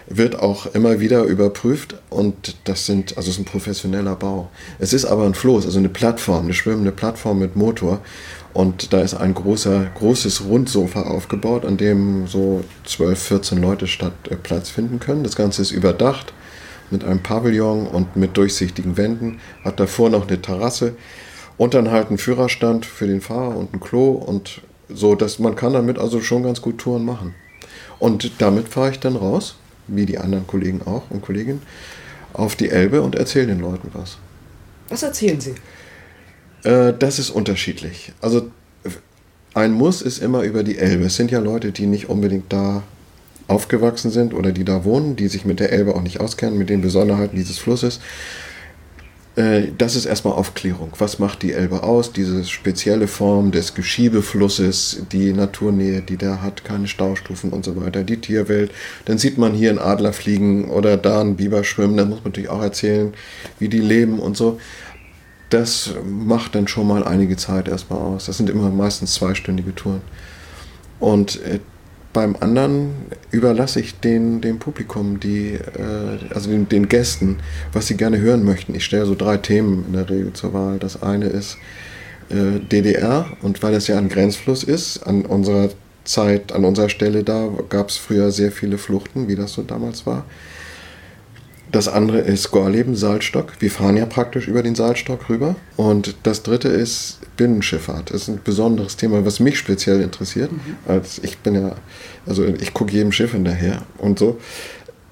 Wird 0.07 0.39
auch 0.39 0.67
immer 0.75 1.01
wieder 1.01 1.23
überprüft 1.25 1.95
und 2.11 2.57
das 2.65 2.85
sind, 2.85 3.17
also 3.17 3.31
es 3.31 3.37
ist 3.37 3.41
ein 3.41 3.47
professioneller 3.47 4.15
Bau. 4.17 4.51
Es 4.79 4.93
ist 4.93 5.07
aber 5.07 5.25
ein 5.25 5.33
Floß, 5.33 5.65
also 5.65 5.79
eine 5.79 5.89
Plattform, 5.89 6.45
eine 6.45 6.53
schwimmende 6.53 6.93
Plattform 6.93 7.39
mit 7.39 7.57
Motor. 7.57 8.01
Und 8.53 8.93
da 8.93 9.01
ist 9.01 9.15
ein 9.15 9.33
großer, 9.33 9.87
großes 9.95 10.45
Rundsofa 10.45 11.03
aufgebaut, 11.03 11.65
an 11.65 11.79
dem 11.79 12.27
so 12.27 12.63
12, 12.85 13.19
14 13.19 13.63
Leute 13.63 13.87
statt 13.87 14.13
äh, 14.29 14.37
Platz 14.37 14.69
finden 14.69 15.01
können. 15.01 15.25
Das 15.25 15.37
Ganze 15.37 15.63
ist 15.63 15.71
überdacht 15.71 16.35
mit 16.95 17.05
einem 17.05 17.23
Pavillon 17.23 17.89
und 17.89 18.15
mit 18.15 18.37
durchsichtigen 18.37 18.97
Wänden, 18.97 19.41
hat 19.65 19.81
davor 19.81 20.11
noch 20.11 20.29
eine 20.29 20.41
Terrasse 20.41 20.95
und 21.57 21.75
dann 21.75 21.91
halt 21.91 22.09
einen 22.09 22.19
Führerstand 22.19 22.87
für 22.87 23.09
den 23.09 23.21
Fahrer 23.21 23.57
und 23.57 23.75
ein 23.75 23.81
Klo 23.81 24.13
und 24.13 24.63
so, 24.89 25.17
dass 25.17 25.41
man 25.41 25.57
kann 25.57 25.73
damit 25.73 25.99
also 25.99 26.21
schon 26.21 26.45
ganz 26.45 26.63
gut 26.63 26.79
Touren 26.79 27.05
machen. 27.05 27.35
Und 27.99 28.31
damit 28.39 28.69
fahre 28.69 28.91
ich 28.91 29.01
dann 29.01 29.17
raus, 29.17 29.57
wie 29.89 30.07
die 30.07 30.19
anderen 30.19 30.47
Kollegen 30.47 30.83
auch 30.87 31.11
und 31.11 31.23
Kolleginnen, 31.23 31.63
auf 32.33 32.55
die 32.55 32.71
Elbe 32.71 33.03
und 33.03 33.17
erzähle 33.17 33.49
den 33.49 33.61
Leuten 33.61 33.89
was. 33.93 34.19
Was 34.89 35.03
erzählen 35.03 35.41
Sie? 35.41 35.55
Äh, 36.63 36.93
das 36.97 37.19
ist 37.19 37.31
unterschiedlich. 37.31 38.13
Also 38.21 38.51
ein 39.55 39.73
Muss 39.73 40.01
ist 40.01 40.19
immer 40.19 40.43
über 40.43 40.63
die 40.63 40.79
Elbe. 40.79 41.07
Es 41.07 41.17
sind 41.17 41.31
ja 41.31 41.41
Leute, 41.41 41.73
die 41.73 41.87
nicht 41.87 42.09
unbedingt 42.09 42.53
da 42.53 42.83
aufgewachsen 43.49 44.11
sind 44.11 44.35
oder 44.35 44.53
die 44.53 44.65
da 44.65 44.85
wohnen, 44.85 45.17
die 45.17 45.29
sich 45.29 45.45
mit 45.45 45.61
der 45.61 45.73
Elbe 45.73 45.95
auch 45.95 46.03
nicht 46.03 46.21
auskennen, 46.21 46.59
mit 46.59 46.71
den 46.71 46.81
Besonderheiten 46.81 47.37
dieses 47.37 47.59
Flusses. 47.59 48.01
Äh, 49.37 49.73
Das 49.77 49.97
ist 49.97 50.07
erstmal 50.07 50.35
Aufklärung. 50.35 50.93
Was 50.99 51.19
macht 51.19 51.43
die 51.43 51.53
Elbe 51.53 51.83
aus? 51.83 52.13
Diese 52.13 52.45
spezielle 52.45 53.09
Form 53.09 53.51
des 53.51 53.75
Geschiebeflusses, 53.75 55.03
die 55.13 55.33
Naturnähe, 55.33 56.03
die 56.03 56.17
der 56.17 56.43
hat, 56.43 56.65
keine 56.65 56.87
Staustufen 56.89 57.51
und 57.53 57.65
so 57.65 57.77
weiter, 57.81 58.05
die 58.05 58.19
Tierwelt. 58.21 58.71
Dann 59.05 59.19
sieht 59.19 59.39
man 59.39 59.53
hier 59.53 59.71
einen 59.71 59.79
Adler 59.79 60.13
fliegen 60.13 60.71
oder 60.71 60.97
da 60.97 61.21
einen 61.21 61.37
Biber 61.37 61.65
schwimmen. 61.65 61.97
Da 61.97 62.05
muss 62.05 62.19
man 62.19 62.31
natürlich 62.33 62.51
auch 62.51 62.63
erzählen, 62.63 63.13
wie 63.59 63.69
die 63.69 63.81
leben 63.81 64.19
und 64.21 64.37
so. 64.37 64.59
Das 65.51 65.95
macht 66.05 66.55
dann 66.55 66.67
schon 66.69 66.87
mal 66.89 67.05
einige 67.05 67.37
Zeit 67.37 67.69
erstmal 67.69 68.01
aus. 68.01 68.27
Das 68.27 68.37
sind 68.39 68.51
immer 68.51 68.71
meistens 68.71 69.15
zweistündige 69.15 69.75
Touren. 69.75 70.03
Und 70.99 71.43
äh, 71.43 71.61
beim 72.15 72.37
anderen 72.41 72.95
überlasse 73.31 73.81
ich 73.81 74.01
den, 74.01 74.41
dem 74.41 74.59
Publikum, 74.59 75.21
die, 75.21 75.55
äh, 75.55 76.33
also 76.35 76.49
den, 76.49 76.67
den 76.69 76.89
Gästen, 76.89 77.41
was 77.75 77.89
sie 77.89 77.99
gerne 77.99 78.19
hören 78.19 78.45
möchten. 78.45 78.75
Ich 78.75 78.87
stelle 78.87 79.05
so 79.05 79.15
drei 79.15 79.37
Themen 79.37 79.85
in 79.89 79.93
der 79.93 80.09
Regel 80.09 80.33
zur 80.33 80.55
Wahl. 80.55 80.79
Das 80.79 81.03
eine 81.03 81.27
ist 81.27 81.59
äh, 82.31 82.61
DDR 82.61 83.27
und 83.43 83.63
weil 83.63 83.73
das 83.73 83.89
ja 83.89 83.99
ein 83.99 84.09
Grenzfluss 84.09 84.65
ist, 84.65 85.03
an 85.07 85.27
unserer 85.27 85.69
Zeit, 86.05 86.53
an 86.53 86.65
unserer 86.65 86.89
Stelle 86.89 87.25
da 87.25 87.49
gab 87.69 87.91
es 87.91 87.97
früher 87.97 88.31
sehr 88.31 88.53
viele 88.53 88.79
Fluchten, 88.79 89.29
wie 89.29 89.37
das 89.37 89.53
so 89.53 89.63
damals 89.63 90.07
war. 90.07 90.25
Das 91.75 91.89
andere 91.89 92.21
ist 92.21 92.53
Gorleben, 92.53 92.95
Salzstock. 92.95 93.55
Wir 93.59 93.69
fahren 93.69 93.97
ja 93.97 94.07
praktisch 94.07 94.47
über 94.47 94.63
den 94.63 94.77
Salzstock 94.77 95.29
rüber. 95.29 95.57
Und 95.77 96.15
das 96.23 96.45
dritte 96.45 96.69
ist 96.69 97.19
Binnenschifffahrt. 97.37 98.11
Das 98.11 98.23
ist 98.23 98.29
ein 98.29 98.39
besonderes 98.45 98.97
Thema, 98.97 99.27
was 99.27 99.41
mich 99.41 99.59
speziell 99.59 100.01
interessiert. 100.01 100.53
Als 100.87 101.19
ich 101.25 101.39
bin 101.39 101.57
ja, 101.57 101.75
also 102.27 102.45
ich 102.47 102.75
gucke 102.75 102.93
jedem 102.93 103.11
Schiff 103.11 103.33
hinterher 103.33 103.83
und 103.99 104.21
so. 104.21 104.39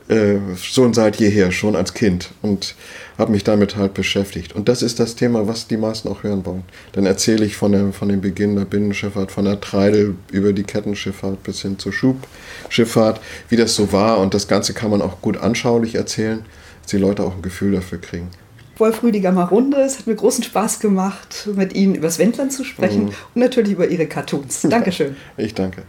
Äh, 0.06 0.36
schon 0.56 0.94
seit 0.94 1.16
jeher, 1.16 1.50
schon 1.50 1.74
als 1.74 1.94
Kind. 1.94 2.30
Und 2.42 2.76
habe 3.18 3.32
mich 3.32 3.44
damit 3.44 3.76
halt 3.76 3.94
beschäftigt. 3.94 4.54
Und 4.54 4.68
das 4.68 4.82
ist 4.82 5.00
das 5.00 5.14
Thema, 5.14 5.46
was 5.48 5.66
die 5.66 5.76
meisten 5.76 6.08
auch 6.08 6.22
hören 6.22 6.44
wollen. 6.46 6.64
Dann 6.92 7.06
erzähle 7.06 7.44
ich 7.44 7.56
von, 7.56 7.72
der, 7.72 7.92
von 7.92 8.08
dem 8.08 8.20
Beginn 8.20 8.56
der 8.56 8.64
Binnenschifffahrt, 8.64 9.32
von 9.32 9.44
der 9.44 9.60
Treidel 9.60 10.16
über 10.30 10.52
die 10.52 10.64
Kettenschifffahrt 10.64 11.42
bis 11.42 11.62
hin 11.62 11.78
zur 11.78 11.92
Schubschifffahrt, 11.92 13.20
wie 13.48 13.56
das 13.56 13.74
so 13.74 13.92
war. 13.92 14.18
Und 14.18 14.34
das 14.34 14.48
Ganze 14.48 14.74
kann 14.74 14.90
man 14.90 15.02
auch 15.02 15.20
gut 15.20 15.36
anschaulich 15.36 15.94
erzählen. 15.94 16.44
dass 16.82 16.90
die 16.90 16.98
Leute 16.98 17.22
auch 17.24 17.36
ein 17.36 17.42
Gefühl 17.42 17.72
dafür 17.72 18.00
kriegen. 18.00 18.28
Wolf 18.78 19.02
Rüdiger 19.02 19.32
Marunde, 19.32 19.80
es 19.82 19.98
hat 19.98 20.06
mir 20.06 20.16
großen 20.16 20.42
Spaß 20.42 20.80
gemacht, 20.80 21.48
mit 21.54 21.74
Ihnen 21.74 21.94
über 21.94 22.08
das 22.08 22.18
Wendland 22.18 22.52
zu 22.52 22.64
sprechen 22.64 23.04
mhm. 23.04 23.12
und 23.34 23.40
natürlich 23.40 23.72
über 23.72 23.86
Ihre 23.86 24.06
Cartoons. 24.06 24.62
Dankeschön. 24.62 25.16
ich 25.36 25.54
danke. 25.54 25.82